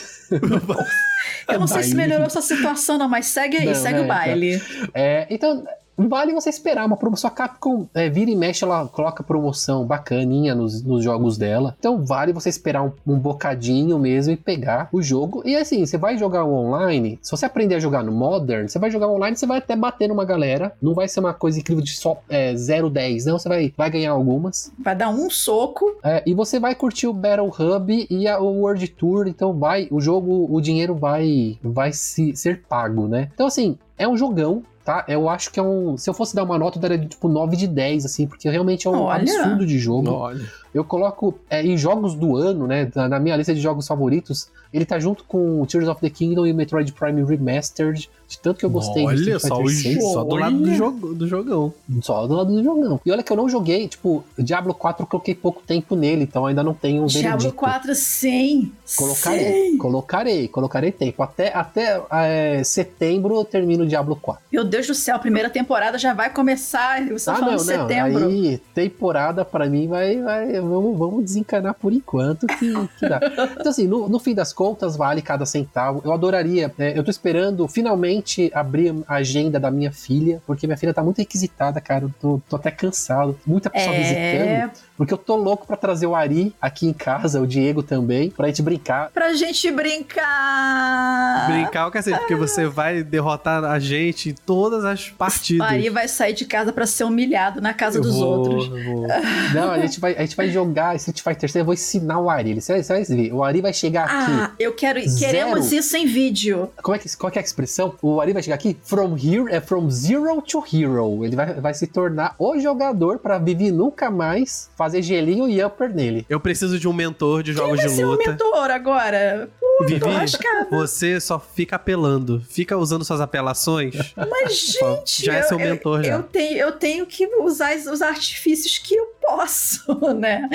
Eu 1.50 1.60
não 1.60 1.68
sei 1.68 1.84
se 1.84 1.96
melhorou 1.96 2.30
sua 2.30 2.42
situação, 2.42 2.98
não, 2.98 3.08
mas 3.08 3.26
segue 3.28 3.58
aí, 3.58 3.66
Não, 3.66 3.74
segue 3.76 4.00
é, 4.00 4.02
o 4.02 4.08
baile. 4.08 4.62
é, 4.94 5.28
então 5.30 5.64
vale 5.98 6.34
você 6.34 6.50
esperar 6.50 6.86
uma 6.86 6.98
promoção. 6.98 7.30
A 7.30 7.32
Capcom 7.34 7.88
é, 7.94 8.10
vira 8.10 8.30
e 8.30 8.36
mexe, 8.36 8.64
ela 8.64 8.88
coloca 8.88 9.24
promoção 9.24 9.86
bacaninha 9.86 10.54
nos, 10.54 10.84
nos 10.84 11.04
jogos 11.04 11.38
dela. 11.38 11.76
Então 11.80 12.04
vale 12.06 12.34
você 12.34 12.50
esperar 12.50 12.84
um, 12.84 12.92
um 13.06 13.18
bocadinho 13.18 13.98
mesmo 13.98 14.34
e 14.34 14.38
pegar 14.38 14.90
o 14.92 15.02
jogo. 15.02 15.42
E 15.46 15.56
assim, 15.56 15.86
você 15.86 15.98
vai 15.98 16.18
jogar 16.18 16.46
online, 16.46 17.18
se 17.22 17.32
você 17.32 17.46
aprender 17.46 17.76
a 17.76 17.80
jogar 17.80 18.04
no 18.04 18.12
Modern, 18.12 18.68
você 18.68 18.80
vai 18.80 18.92
jogar 18.92 19.08
online, 19.08 19.36
você 19.38 19.48
vai 19.48 19.58
até 19.60 19.76
bater 19.76 20.08
numa 20.10 20.26
galera. 20.26 20.74
Não 20.82 20.94
vai 20.94 21.08
ser 21.08 21.20
uma 21.20 21.34
coisa 21.34 21.60
incrível 21.60 21.84
de 21.84 21.92
só 21.96 22.22
é, 22.30 22.54
0-10, 22.54 23.26
não. 23.26 23.40
Você 23.40 23.50
vai, 23.50 23.74
vai 23.76 23.90
ganhar 23.90 24.12
algumas. 24.12 24.72
Vai 24.80 24.96
dar 24.96 25.10
um 25.10 25.30
soco. 25.30 25.96
É, 26.04 26.22
e 26.26 26.34
você 26.34 26.60
vai 26.60 26.76
curtir 26.76 27.08
o 27.08 27.14
Battle 27.14 27.48
Hub 27.50 28.08
e 28.10 28.28
a- 28.28 28.40
o 28.40 28.62
World 28.62 28.88
Tour, 28.90 29.28
então 29.28 29.54
vai, 29.54 29.88
o 29.92 30.00
jogo, 30.00 30.48
o 30.50 30.62
dinheiro 30.62 30.96
vai, 30.96 31.58
vai 31.64 31.92
se, 31.94 32.36
ser 32.36 32.64
pago, 32.68 33.08
né? 33.08 33.30
Então 33.34 33.48
assim, 33.48 33.78
é 33.98 34.08
um 34.08 34.16
jogão, 34.18 34.64
tá? 34.88 35.04
Eu 35.06 35.28
acho 35.28 35.52
que 35.52 35.60
é 35.60 35.64
um, 35.64 35.98
se 35.98 36.10
eu 36.10 36.14
fosse 36.14 36.34
dar 36.34 36.44
uma 36.44 36.58
nota, 36.58 36.78
eu 36.78 36.82
daria 36.82 36.98
de, 36.98 37.10
tipo 37.10 37.28
9 37.28 37.58
de 37.58 37.68
10, 37.68 38.06
assim, 38.06 38.26
porque 38.26 38.50
realmente 38.50 38.88
é 38.88 38.90
um 38.90 39.02
Olha. 39.02 39.22
absurdo 39.22 39.66
de 39.66 39.78
jogo. 39.78 40.10
Olha. 40.10 40.46
Eu 40.78 40.84
coloco 40.84 41.34
é, 41.50 41.64
em 41.64 41.76
jogos 41.76 42.14
do 42.14 42.38
ano, 42.38 42.68
né, 42.68 42.92
na, 42.94 43.10
na 43.10 43.20
minha 43.20 43.36
lista 43.36 43.54
de 43.54 43.60
jogos 43.60 43.88
favoritos, 43.88 44.50
ele 44.74 44.86
tá 44.86 45.00
junto 45.00 45.24
com 45.24 45.66
Tears 45.66 45.88
of 45.88 46.02
the 46.02 46.10
Kingdom 46.10 46.46
e 46.46 46.54
Metroid 46.54 46.92
Prime 46.94 47.24
Remastered, 47.24 48.10
de 48.28 48.40
tanto 48.40 48.60
que 48.60 48.66
eu 48.66 48.70
gostei 48.70 49.06
Olha 49.06 49.16
Street 49.16 49.40
só, 49.40 49.62
os, 49.62 49.82
6. 49.82 50.04
só 50.04 50.24
do 50.24 50.36
lado 50.36 50.58
do, 50.58 50.74
jogo, 50.76 51.14
do 51.14 51.28
jogão. 51.28 51.74
Só 52.02 52.28
do 52.28 52.36
lado 52.36 52.52
do 52.52 52.62
jogão. 52.62 53.00
E 53.06 53.12
olha 53.12 53.24
que 53.24 53.32
eu 53.32 53.38
não 53.38 53.48
joguei, 53.48 53.88
tipo, 53.88 54.24
Diablo 54.38 54.74
4 54.74 55.04
eu 55.04 55.08
coloquei 55.08 55.34
pouco 55.34 55.64
tempo 55.66 55.96
nele, 55.96 56.24
então 56.24 56.46
ainda 56.46 56.62
não 56.62 56.74
tenho 56.74 57.04
um 57.04 57.06
Diablo 57.06 57.30
veredito. 57.30 57.56
4, 57.56 57.96
sim. 57.96 58.72
Colocarei, 58.98 59.78
colocarei, 59.78 60.48
colocarei 60.50 60.92
tempo. 60.92 61.24
Até, 61.24 61.54
até 61.54 62.02
é, 62.12 62.64
setembro 62.64 63.36
eu 63.36 63.46
termino 63.46 63.86
o 63.86 63.88
Diablo 63.88 64.18
4. 64.18 64.44
Meu 64.52 64.66
Deus 64.66 64.88
do 64.88 64.94
céu, 64.94 65.16
a 65.16 65.20
primeira 65.20 65.50
temporada 65.50 65.98
já 65.98 66.14
vai 66.14 66.30
começar. 66.30 67.02
Você 67.08 67.26
tá 67.26 67.36
falando 67.36 67.56
de 67.56 67.64
setembro. 67.64 68.26
Ah, 68.26 68.28
Aí, 68.28 68.62
temporada 68.76 69.46
pra 69.46 69.68
mim 69.70 69.88
vai. 69.88 70.22
vai 70.22 70.60
vamos, 70.68 70.98
vamos 70.98 71.24
desencanar 71.24 71.74
por 71.74 71.94
enquanto 71.94 72.48
que, 72.48 72.74
que 73.00 73.08
dá. 73.08 73.20
Então, 73.60 73.72
assim, 73.72 73.88
no, 73.88 74.08
no 74.08 74.20
fim 74.20 74.34
das 74.34 74.54
contas, 74.54 74.96
vale 74.96 75.22
cada 75.22 75.46
centavo. 75.46 76.02
Eu 76.04 76.12
adoraria. 76.12 76.74
é, 76.78 76.98
eu 76.98 77.04
tô 77.04 77.12
esperando 77.12 77.68
finalmente 77.68 78.52
abrir 78.54 78.96
a 79.08 79.16
agenda 79.16 79.60
da 79.60 79.72
minha 79.72 79.92
filha, 79.92 80.42
porque 80.46 80.68
minha 80.68 80.78
filha 80.78 80.94
tá 80.94 81.04
muito 81.04 81.18
requisitada, 81.18 81.82
cara. 81.82 82.06
Eu 82.06 82.12
tô, 82.20 82.42
tô 82.50 82.56
até 82.56 82.72
cansado. 82.72 83.38
Muita 83.46 83.70
pessoa 83.70 83.96
visitando. 83.96 84.72
É, 84.98 85.08
Porque 85.08 85.14
eu 85.14 85.18
tô 85.18 85.36
louco 85.36 85.68
pra 85.68 85.78
trazer 85.78 86.08
o 86.08 86.16
Ari 86.16 86.56
aqui 86.62 86.88
em 86.88 86.94
casa, 86.94 87.40
o 87.42 87.48
Diego 87.48 87.84
também, 87.84 88.30
pra 88.32 88.48
gente 88.48 88.62
brincar. 88.62 89.10
pra 89.14 89.34
gente 89.34 89.72
brincar. 89.72 91.48
Brincar 91.52 91.88
o 91.88 91.92
cacete, 91.92 92.18
porque 92.20 92.36
você 92.36 92.66
vai 92.68 93.04
derrotar 93.04 93.64
a 93.64 93.80
gente 93.80 94.30
em 94.30 94.34
todas 94.34 94.84
as 94.86 95.10
partidas. 95.10 95.68
Aí 95.68 95.90
vai 95.90 96.08
sair 96.08 96.34
de 96.34 96.46
casa 96.46 96.74
pra 96.74 96.86
ser 96.86 97.04
humilhado 97.04 97.62
na 97.62 97.74
casa 97.74 97.98
Eu 97.98 98.02
dos 98.02 98.16
vou- 98.16 98.28
outros. 98.40 98.68
eu 98.70 98.84
vou- 98.84 99.08
Não, 99.54 99.72
a 99.72 99.80
gente 99.80 100.00
vai, 100.00 100.16
a 100.16 100.22
gente 100.22 100.36
vai 100.36 100.50
jogar 100.50 100.96
Street 100.96 101.22
Fighter 101.22 101.50
6, 101.50 101.56
eu 101.56 101.66
vou 101.66 101.74
ensinar 101.74 102.20
o 102.20 102.30
Ari. 102.30 102.52
Ele, 102.52 102.62
você, 102.62 102.82
vai 102.82 103.04
ver. 103.04 103.34
O 103.34 103.44
Ari 103.44 103.62
vai 103.62 103.74
chegar 103.74 104.06
aqui. 104.06 104.32
Ah, 104.32 104.52
eu 104.60 104.74
quero. 104.74 105.00
Zero. 105.08 105.20
Queremos 105.32 105.72
isso 105.72 105.96
em 105.96 106.06
vídeo. 106.06 106.70
Como 106.82 106.96
é 106.96 107.00
que, 107.00 107.16
qual 107.18 107.32
que 107.32 107.38
é 107.38 107.42
a 107.42 107.46
expressão? 107.46 107.94
O 108.02 108.20
Ari 108.20 108.34
vai 108.34 108.42
chegar 108.42 108.56
aqui, 108.56 108.76
from 108.84 109.16
here, 109.16 109.46
é 109.54 109.60
from 109.62 109.90
zero 109.90 110.42
to 110.42 110.64
hero. 110.74 111.24
Ele 111.26 111.36
vai, 111.36 111.54
vai 111.56 111.74
se 111.74 111.88
tornar 111.88 112.36
o 112.40 112.60
jogador 112.60 113.20
pra 113.20 113.38
Vivi 113.38 113.72
nunca 113.72 114.10
mais 114.10 114.70
fazer 114.76 114.87
gelinho 115.02 115.48
e 115.50 115.64
upper 115.64 115.94
nele. 115.94 116.26
Eu 116.30 116.40
preciso 116.40 116.80
de 116.80 116.88
um 116.88 116.94
mentor 116.94 117.44
de 117.44 117.54
jogos 117.54 117.78
Vai 117.78 117.88
de 117.88 117.94
ser 117.94 118.06
um 118.06 118.12
luta. 118.12 118.32
mentor 118.32 118.72
agora. 118.72 119.50
Vivi, 119.82 120.00
Tô 120.00 120.08
lascada. 120.10 120.68
você 120.72 121.20
só 121.20 121.40
fica 121.40 121.76
apelando. 121.76 122.42
Fica 122.50 122.76
usando 122.76 123.06
suas 123.06 123.22
apelações. 123.22 123.94
Mas, 124.16 124.58
gente. 124.74 125.24
Já 125.26 125.36
é 125.36 125.40
eu- 125.42 125.44
seu 125.44 125.60
eu- 125.60 125.70
mentor, 125.70 126.04
já. 126.04 126.14
Eu 126.16 126.24
tenho, 126.24 126.58
eu 126.58 126.72
tenho 126.72 127.06
que 127.06 127.28
usar 127.42 127.76
os 127.76 127.86
os 127.86 128.02
artifícios 128.02 128.78
que 128.80 128.96
eu 128.96 129.06
posso, 129.28 129.84
né? 130.16 130.48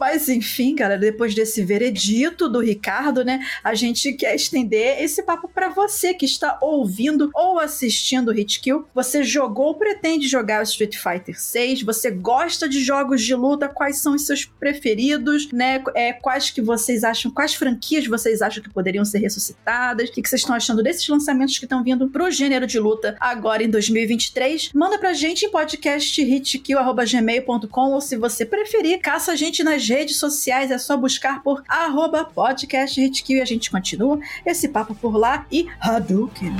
Mas 0.00 0.30
enfim, 0.30 0.74
cara, 0.74 0.96
depois 0.96 1.34
desse 1.34 1.62
veredito 1.62 2.48
do 2.48 2.60
Ricardo, 2.60 3.22
né, 3.22 3.46
a 3.62 3.74
gente 3.74 4.14
quer 4.14 4.34
estender 4.34 5.02
esse 5.02 5.22
papo 5.22 5.46
para 5.46 5.68
você 5.68 6.14
que 6.14 6.24
está 6.24 6.58
ouvindo 6.62 7.30
ou 7.34 7.60
assistindo 7.60 8.28
o 8.28 8.38
Hitkill. 8.38 8.86
Você 8.94 9.22
jogou 9.22 9.66
ou 9.66 9.74
pretende 9.74 10.26
jogar 10.26 10.60
o 10.60 10.62
Street 10.62 10.96
Fighter 10.96 11.38
6? 11.38 11.82
Você 11.82 12.10
gosta 12.10 12.68
de 12.68 12.82
jogos 12.82 13.22
de 13.22 13.34
luta? 13.34 13.68
Quais 13.68 13.98
são 13.98 14.14
os 14.14 14.24
seus 14.24 14.44
preferidos, 14.44 15.50
né? 15.52 15.82
É, 15.94 16.12
quais 16.12 16.50
que 16.50 16.62
vocês 16.62 17.04
acham, 17.04 17.30
quais 17.30 17.54
franquias 17.54 18.06
vocês 18.06 18.40
acham 18.40 18.62
que 18.62 18.70
poderiam 18.70 19.04
ser 19.04 19.18
ressuscitadas? 19.18 20.08
O 20.08 20.12
que, 20.12 20.22
que 20.22 20.28
vocês 20.28 20.40
estão 20.40 20.56
achando 20.56 20.82
desses 20.82 21.06
lançamentos 21.08 21.58
que 21.58 21.64
estão 21.64 21.82
vindo 21.82 22.08
pro 22.08 22.30
gênero 22.30 22.66
de 22.66 22.78
luta 22.78 23.16
agora 23.20 23.62
em 23.62 23.70
2023? 23.70 24.70
Manda 24.74 24.98
pra 24.98 25.12
gente 25.12 25.44
em 25.44 25.50
podcast 25.50 26.20
hitkill.gmail.com 26.20 27.90
ou 27.92 28.00
se 28.00 28.13
você 28.16 28.44
preferir, 28.44 29.00
caça 29.00 29.32
a 29.32 29.36
gente 29.36 29.62
nas 29.62 29.88
redes 29.88 30.18
sociais, 30.18 30.70
é 30.70 30.78
só 30.78 30.96
buscar 30.96 31.42
por 31.42 31.62
arroba 31.68 32.24
podcast 32.24 33.00
e 33.00 33.40
a 33.40 33.44
gente 33.44 33.70
continua 33.70 34.18
esse 34.44 34.68
papo 34.68 34.94
por 34.94 35.16
lá 35.16 35.46
e 35.50 35.66
Hadouken! 35.80 36.54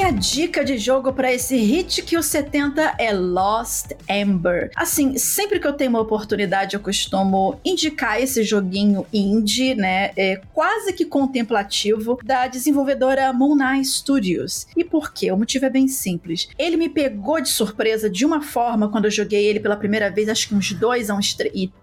Minha 0.00 0.12
dica 0.12 0.64
de 0.64 0.78
jogo 0.78 1.12
para 1.12 1.30
esse 1.30 1.54
Hit 1.58 2.00
Kill 2.00 2.22
70 2.22 2.94
é 2.98 3.12
Lost 3.12 3.90
Ember. 4.08 4.70
Assim, 4.74 5.18
sempre 5.18 5.60
que 5.60 5.66
eu 5.66 5.74
tenho 5.74 5.90
uma 5.90 6.00
oportunidade, 6.00 6.74
eu 6.74 6.80
costumo 6.80 7.60
indicar 7.62 8.18
esse 8.18 8.42
joguinho 8.42 9.06
indie, 9.12 9.74
né? 9.74 10.10
É 10.16 10.40
quase 10.54 10.94
que 10.94 11.04
contemplativo 11.04 12.18
da 12.24 12.46
desenvolvedora 12.46 13.30
Moon 13.34 13.54
Knight 13.54 13.86
Studios. 13.86 14.66
E 14.74 14.82
por 14.82 15.12
quê? 15.12 15.30
O 15.30 15.36
motivo 15.36 15.66
é 15.66 15.70
bem 15.70 15.86
simples. 15.86 16.48
Ele 16.58 16.78
me 16.78 16.88
pegou 16.88 17.38
de 17.38 17.50
surpresa 17.50 18.08
de 18.08 18.24
uma 18.24 18.40
forma 18.40 18.90
quando 18.90 19.04
eu 19.04 19.10
joguei 19.10 19.44
ele 19.44 19.60
pela 19.60 19.76
primeira 19.76 20.08
vez, 20.08 20.30
acho 20.30 20.48
que 20.48 20.54
uns 20.54 20.72
dois 20.72 21.10
uns 21.10 21.36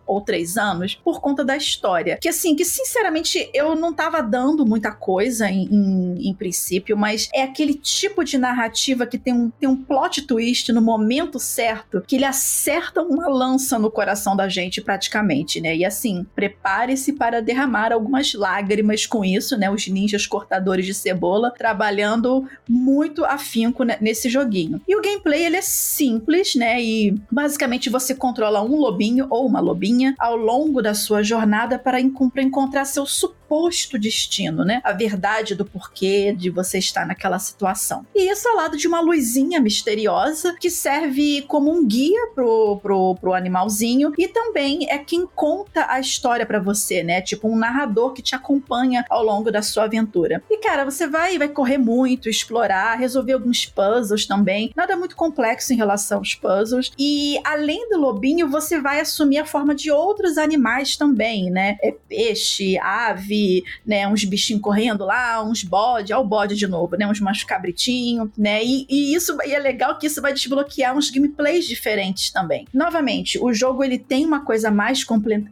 ou 0.08 0.22
três 0.22 0.58
anos, 0.58 0.96
por 0.96 1.22
conta 1.22 1.46
da 1.46 1.56
história. 1.56 2.18
Que 2.20 2.30
assim, 2.30 2.56
que 2.56 2.66
sinceramente 2.66 3.48
eu 3.54 3.76
não 3.76 3.94
tava 3.94 4.24
dando 4.24 4.66
muita 4.66 4.92
coisa 4.92 5.48
em, 5.50 5.66
em, 5.66 6.30
em 6.30 6.34
princípio, 6.34 6.98
mas 6.98 7.30
é 7.32 7.44
aquele 7.44 7.76
tipo 7.76 8.07
de 8.24 8.38
narrativa 8.38 9.06
que 9.06 9.18
tem 9.18 9.34
um, 9.34 9.50
tem 9.50 9.68
um 9.70 9.76
plot 9.76 10.24
twist 10.24 10.72
no 10.72 10.82
momento 10.82 11.40
certo, 11.40 12.02
que 12.08 12.16
ele 12.16 12.26
acerta 12.26 13.02
uma 13.02 13.28
lança 13.28 13.78
no 13.78 13.92
coração 13.92 14.36
da 14.36 14.50
gente 14.50 14.82
praticamente, 14.82 15.62
né? 15.62 15.76
E 15.76 15.86
assim, 15.86 16.26
prepare-se 16.36 17.14
para 17.14 17.42
derramar 17.42 17.92
algumas 17.92 18.34
lágrimas 18.34 19.06
com 19.06 19.24
isso, 19.24 19.58
né? 19.58 19.70
Os 19.70 19.88
ninjas 19.88 20.26
cortadores 20.26 20.86
de 20.86 20.94
cebola 20.94 21.52
trabalhando 21.58 22.48
muito 22.68 23.26
afinco 23.26 23.84
nesse 23.84 24.30
joguinho. 24.30 24.82
E 24.88 24.96
o 24.96 25.02
gameplay 25.02 25.46
ele 25.46 25.58
é 25.58 25.62
simples, 25.62 26.56
né? 26.56 26.82
E 26.82 27.16
basicamente 27.32 27.90
você 27.90 28.14
controla 28.14 28.62
um 28.62 28.76
lobinho 28.76 29.28
ou 29.30 29.46
uma 29.46 29.60
lobinha 29.60 30.16
ao 30.20 30.36
longo 30.36 30.82
da 30.82 30.94
sua 30.94 31.24
jornada 31.24 31.78
para, 31.80 32.00
encontrar 32.00 32.86
seu 32.86 33.06
suposto 33.48 33.98
destino, 33.98 34.66
né? 34.66 34.82
A 34.84 34.92
verdade 34.92 35.56
do 35.56 35.66
porquê 35.66 36.34
de 36.38 36.50
você 36.50 36.78
estar 36.78 37.08
naquela 37.08 37.40
situação. 37.40 38.06
E 38.14 38.30
isso 38.30 38.48
ao 38.48 38.56
lado 38.56 38.78
de 38.78 38.88
uma 38.88 39.00
luzinha 39.00 39.62
misteriosa 39.62 40.56
que 40.60 40.70
serve 40.70 41.44
como 41.48 41.72
um 41.72 41.86
guia 41.86 42.28
pro, 42.36 42.78
pro, 42.82 43.16
pro 43.16 43.34
animalzinho 43.34 44.12
e 44.18 44.28
também 44.28 44.88
é 44.90 44.98
quem 44.98 45.26
conta 45.26 45.88
a 45.90 46.00
história 46.00 46.46
para 46.46 46.60
você, 46.60 47.04
né? 47.04 47.22
Tipo 47.22 47.48
um 47.48 47.58
narrador 47.58 48.12
que 48.12 48.22
te 48.22 48.36
acompanha 48.36 49.06
ao 49.10 49.24
longo 49.24 49.50
da 49.50 49.62
sua 49.62 49.86
aventura. 49.86 50.44
E 50.50 50.58
cara, 50.58 50.84
você 50.84 51.08
vai 51.08 51.38
vai 51.38 51.48
correr 51.48 51.78
muito, 51.78 52.30
explorar, 52.30 52.96
resolver 52.96 53.34
alguns 53.34 53.66
puzzles 53.66 54.26
também. 54.26 54.72
Nada 54.76 54.98
muito 54.98 55.16
complexo 55.16 55.72
em 55.74 55.78
relação 55.78 56.18
aos 56.18 56.36
puzzles. 56.36 56.92
E 56.98 57.40
além 57.46 57.90
do 57.90 57.98
lobinho, 57.98 58.50
você 58.50 58.80
vai 58.80 59.00
assumir 59.00 59.38
a 59.38 59.46
forma 59.46 59.74
de 59.74 59.90
outros 59.90 60.38
animais 60.38 60.98
também, 60.98 61.50
né? 61.50 61.78
É 61.82 61.92
peixe, 61.92 62.78
ave, 62.80 63.37
né? 63.86 64.08
Uns 64.08 64.24
bichinhos 64.24 64.62
correndo 64.62 65.04
lá, 65.04 65.44
uns 65.44 65.64
bode, 65.64 66.14
ó 66.14 66.22
o 66.22 66.24
bode 66.24 66.56
de 66.56 66.68
novo, 66.68 66.96
né? 66.96 67.08
Uns 67.08 67.20
machucados 67.20 67.58
cabritinho, 67.58 68.32
né? 68.38 68.64
E, 68.64 68.86
e 68.90 69.16
isso 69.16 69.36
e 69.46 69.54
é 69.54 69.60
legal 69.60 69.98
que 69.98 70.06
isso 70.06 70.22
vai 70.22 70.34
desbloquear 70.34 70.96
uns 70.96 71.10
gameplays 71.10 71.66
diferentes 71.66 72.30
também. 72.30 72.68
Novamente, 72.74 73.40
o 73.40 73.52
jogo 73.54 73.84
ele 73.84 73.98
tem 73.98 74.26
uma 74.26 74.42
coisa 74.42 74.70
mais 74.70 75.04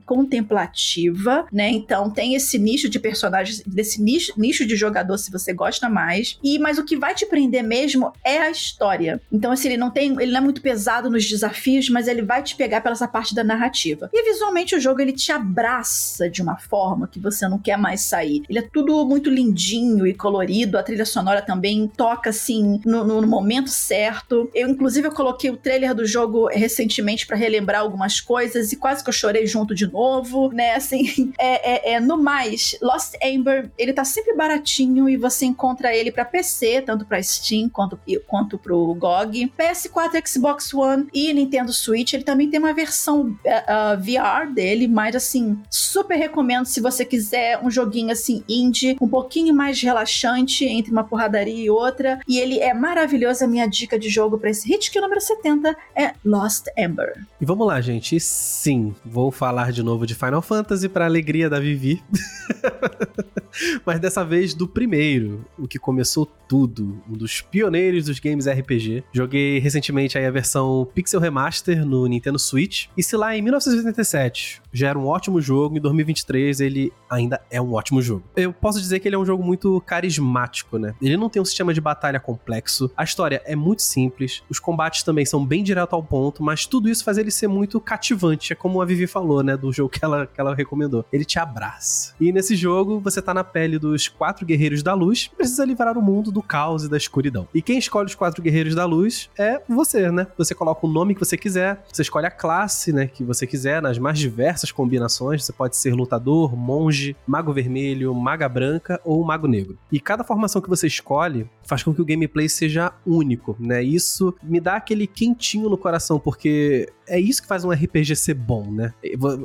contemplativa, 0.05 1.47
né? 1.51 1.69
Então 1.69 2.11
tem 2.11 2.35
esse 2.35 2.59
nicho 2.59 2.87
de 2.87 2.99
personagens, 2.99 3.61
desse 3.65 4.01
nicho, 4.01 4.33
nicho 4.37 4.65
de 4.65 4.75
jogador 4.75 5.17
se 5.17 5.31
você 5.31 5.53
gosta 5.53 5.89
mais. 5.89 6.37
E 6.43 6.59
mas 6.59 6.77
o 6.77 6.85
que 6.85 6.97
vai 6.97 7.15
te 7.15 7.25
prender 7.25 7.63
mesmo 7.63 8.13
é 8.23 8.39
a 8.39 8.51
história. 8.51 9.21
Então 9.31 9.51
assim, 9.51 9.69
ele 9.69 9.77
não 9.77 9.89
tem, 9.89 10.11
ele 10.21 10.31
não 10.31 10.39
é 10.39 10.43
muito 10.43 10.61
pesado 10.61 11.09
nos 11.09 11.27
desafios, 11.27 11.89
mas 11.89 12.07
ele 12.07 12.21
vai 12.21 12.43
te 12.43 12.55
pegar 12.55 12.81
pela 12.81 12.93
essa 12.93 13.07
parte 13.07 13.33
da 13.33 13.43
narrativa. 13.43 14.09
E 14.13 14.31
visualmente 14.31 14.75
o 14.75 14.79
jogo 14.79 15.01
ele 15.01 15.13
te 15.13 15.31
abraça 15.31 16.29
de 16.29 16.41
uma 16.41 16.57
forma 16.57 17.07
que 17.07 17.19
você 17.19 17.47
não 17.47 17.57
quer 17.57 17.74
mais 17.77 18.01
sair. 18.01 18.43
Ele 18.49 18.59
é 18.59 18.61
tudo 18.61 19.05
muito 19.05 19.29
lindinho 19.29 20.05
e 20.05 20.13
colorido, 20.13 20.77
a 20.77 20.83
trilha 20.83 21.05
sonora 21.05 21.41
também 21.41 21.87
toca 21.87 22.29
assim 22.29 22.79
no, 22.85 23.03
no 23.03 23.27
momento 23.27 23.69
certo. 23.69 24.49
Eu, 24.53 24.69
inclusive, 24.69 25.07
eu 25.07 25.11
coloquei 25.11 25.49
o 25.49 25.57
trailer 25.57 25.93
do 25.93 26.05
jogo 26.05 26.47
recentemente 26.47 27.25
para 27.25 27.37
relembrar 27.37 27.81
algumas 27.81 28.19
coisas 28.19 28.71
e 28.71 28.75
quase 28.75 29.03
que 29.03 29.09
eu 29.09 29.13
chorei 29.13 29.45
junto 29.45 29.73
de 29.73 29.87
novo, 29.87 30.49
né? 30.51 30.75
Assim, 30.75 31.33
é, 31.39 31.91
é, 31.91 31.93
é, 31.93 31.99
no 31.99 32.17
mais, 32.17 32.77
Lost 32.81 33.13
Amber, 33.23 33.71
ele 33.77 33.93
tá 33.93 34.03
sempre 34.03 34.35
baratinho 34.35 35.09
e 35.09 35.17
você 35.17 35.45
encontra 35.45 35.95
ele 35.95 36.11
para 36.11 36.25
PC, 36.25 36.81
tanto 36.81 37.05
para 37.05 37.21
Steam 37.21 37.69
quanto, 37.69 37.99
quanto 38.27 38.57
pro 38.57 38.93
GOG, 38.95 39.51
PS4, 39.57 40.27
Xbox 40.27 40.73
One 40.73 41.07
e 41.13 41.33
Nintendo 41.33 41.71
Switch. 41.73 42.13
Ele 42.13 42.23
também 42.23 42.49
tem 42.49 42.59
uma 42.59 42.73
versão 42.73 43.21
uh, 43.21 43.27
uh, 43.27 43.97
VR 43.99 44.51
dele, 44.53 44.87
mas 44.87 45.15
assim, 45.15 45.59
super 45.69 46.15
recomendo 46.15 46.65
se 46.65 46.81
você 46.81 47.05
quiser 47.05 47.59
um 47.65 47.71
joguinho 47.71 48.11
assim 48.11 48.43
indie, 48.47 48.97
um 49.01 49.07
pouquinho 49.07 49.53
mais 49.53 49.81
relaxante 49.81 50.65
entre 50.65 50.91
uma 50.91 51.03
porradaria 51.03 51.65
e 51.65 51.69
outra. 51.69 52.19
E 52.27 52.39
ele 52.39 52.59
é 52.59 52.73
maravilhoso. 52.73 53.43
A 53.43 53.47
minha 53.47 53.67
dica 53.67 53.97
de 53.97 54.09
jogo 54.09 54.37
para 54.37 54.49
esse 54.49 54.67
hit, 54.67 54.91
que 54.91 54.97
é 54.97 55.01
o 55.01 55.03
número 55.03 55.21
70 55.21 55.75
é 55.95 56.13
Lost 56.23 56.67
Ember. 56.77 57.25
E 57.39 57.45
vamos 57.45 57.67
lá, 57.67 57.81
gente. 57.81 58.19
Sim, 58.19 58.95
vou 59.03 59.31
falar 59.31 59.71
de 59.71 59.83
novo 59.83 60.05
de 60.05 60.15
Final 60.15 60.41
Fantasy 60.41 60.87
para 60.87 61.05
alegria 61.05 61.49
da 61.49 61.59
Vivi. 61.59 62.01
Mas 63.85 63.99
dessa 63.99 64.23
vez 64.23 64.53
do 64.53 64.67
primeiro, 64.67 65.45
o 65.57 65.67
que 65.67 65.79
começou 65.79 66.25
tudo, 66.47 67.01
um 67.09 67.13
dos 67.13 67.41
pioneiros 67.41 68.05
dos 68.05 68.19
games 68.19 68.47
RPG. 68.47 69.03
Joguei 69.11 69.59
recentemente 69.59 70.17
aí 70.17 70.25
a 70.25 70.31
versão 70.31 70.87
Pixel 70.93 71.19
Remaster 71.19 71.85
no 71.85 72.05
Nintendo 72.05 72.37
Switch. 72.37 72.87
E 72.97 73.03
se 73.03 73.15
lá 73.15 73.35
em 73.35 73.41
1987 73.41 74.61
já 74.71 74.89
era 74.89 74.99
um 74.99 75.07
ótimo 75.07 75.41
jogo, 75.41 75.77
em 75.77 75.81
2023 75.81 76.59
ele 76.59 76.93
ainda 77.09 77.41
é 77.49 77.54
um 77.61 77.73
ótimo 77.73 78.01
jogo. 78.01 78.23
Eu 78.35 78.53
posso 78.53 78.79
dizer 78.79 78.99
que 78.99 79.07
ele 79.07 79.15
é 79.15 79.19
um 79.19 79.25
jogo 79.25 79.43
muito 79.43 79.81
carismático, 79.81 80.77
né? 80.77 80.93
Ele 81.01 81.17
não 81.17 81.29
tem 81.29 81.41
um 81.41 81.45
sistema 81.45 81.73
de 81.73 81.81
batalha 81.81 82.19
complexo, 82.19 82.91
a 82.95 83.03
história 83.03 83.41
é 83.45 83.55
muito 83.55 83.81
simples, 83.81 84.43
os 84.49 84.59
combates 84.59 85.03
também 85.03 85.25
são 85.25 85.45
bem 85.45 85.63
direto 85.63 85.93
ao 85.93 86.03
ponto, 86.03 86.43
mas 86.43 86.65
tudo 86.65 86.89
isso 86.89 87.03
faz 87.03 87.17
ele 87.17 87.31
ser 87.31 87.47
muito 87.47 87.79
cativante, 87.79 88.53
é 88.53 88.55
como 88.55 88.81
a 88.81 88.85
Vivi 88.85 89.07
falou, 89.07 89.43
né, 89.43 89.55
do 89.57 89.71
jogo 89.71 89.89
que 89.89 90.03
ela, 90.03 90.25
que 90.27 90.39
ela 90.39 90.55
recomendou. 90.55 91.05
Ele 91.11 91.25
te 91.25 91.39
abraça. 91.39 92.13
E 92.19 92.31
nesse 92.31 92.55
jogo, 92.55 92.99
você 92.99 93.21
tá 93.21 93.33
na 93.33 93.43
pele 93.43 93.77
dos 93.77 94.07
quatro 94.07 94.45
guerreiros 94.45 94.81
da 94.83 94.93
luz 94.93 95.27
precisa 95.27 95.65
livrar 95.65 95.97
o 95.97 96.01
mundo 96.01 96.31
do 96.31 96.41
caos 96.41 96.83
e 96.83 96.89
da 96.89 96.97
escuridão. 96.97 97.47
E 97.53 97.61
quem 97.61 97.77
escolhe 97.77 98.07
os 98.07 98.15
quatro 98.15 98.41
guerreiros 98.41 98.75
da 98.75 98.85
luz 98.85 99.29
é 99.37 99.61
você, 99.67 100.11
né? 100.11 100.27
Você 100.37 100.55
coloca 100.55 100.85
o 100.85 100.89
nome 100.89 101.13
que 101.13 101.19
você 101.19 101.37
quiser, 101.37 101.83
você 101.91 102.01
escolhe 102.01 102.25
a 102.25 102.31
classe, 102.31 102.91
né, 102.91 103.07
que 103.07 103.23
você 103.23 103.45
quiser, 103.45 103.81
nas 103.81 103.97
mais 103.97 104.17
diversas 104.19 104.71
combinações. 104.71 105.43
Você 105.43 105.53
pode 105.53 105.77
ser 105.77 105.93
lutador, 105.93 106.55
monge, 106.55 107.15
mago 107.27 107.44
vermelho, 107.53 108.13
maga 108.13 108.47
branca 108.47 108.99
ou 109.03 109.23
mago 109.23 109.47
negro. 109.47 109.77
E 109.91 109.99
cada 109.99 110.23
formação 110.23 110.61
que 110.61 110.69
você 110.69 110.87
escolhe 110.87 111.49
faz 111.63 111.83
com 111.83 111.93
que 111.93 112.01
o 112.01 112.05
gameplay 112.05 112.47
seja 112.47 112.93
único, 113.05 113.55
né? 113.59 113.83
Isso 113.83 114.33
me 114.43 114.59
dá 114.59 114.75
aquele 114.75 115.07
quentinho 115.07 115.69
no 115.69 115.77
coração, 115.77 116.19
porque 116.19 116.87
é 117.07 117.19
isso 117.19 117.41
que 117.41 117.47
faz 117.47 117.63
um 117.63 117.71
RPG 117.71 118.15
ser 118.15 118.33
bom, 118.33 118.71
né? 118.71 118.93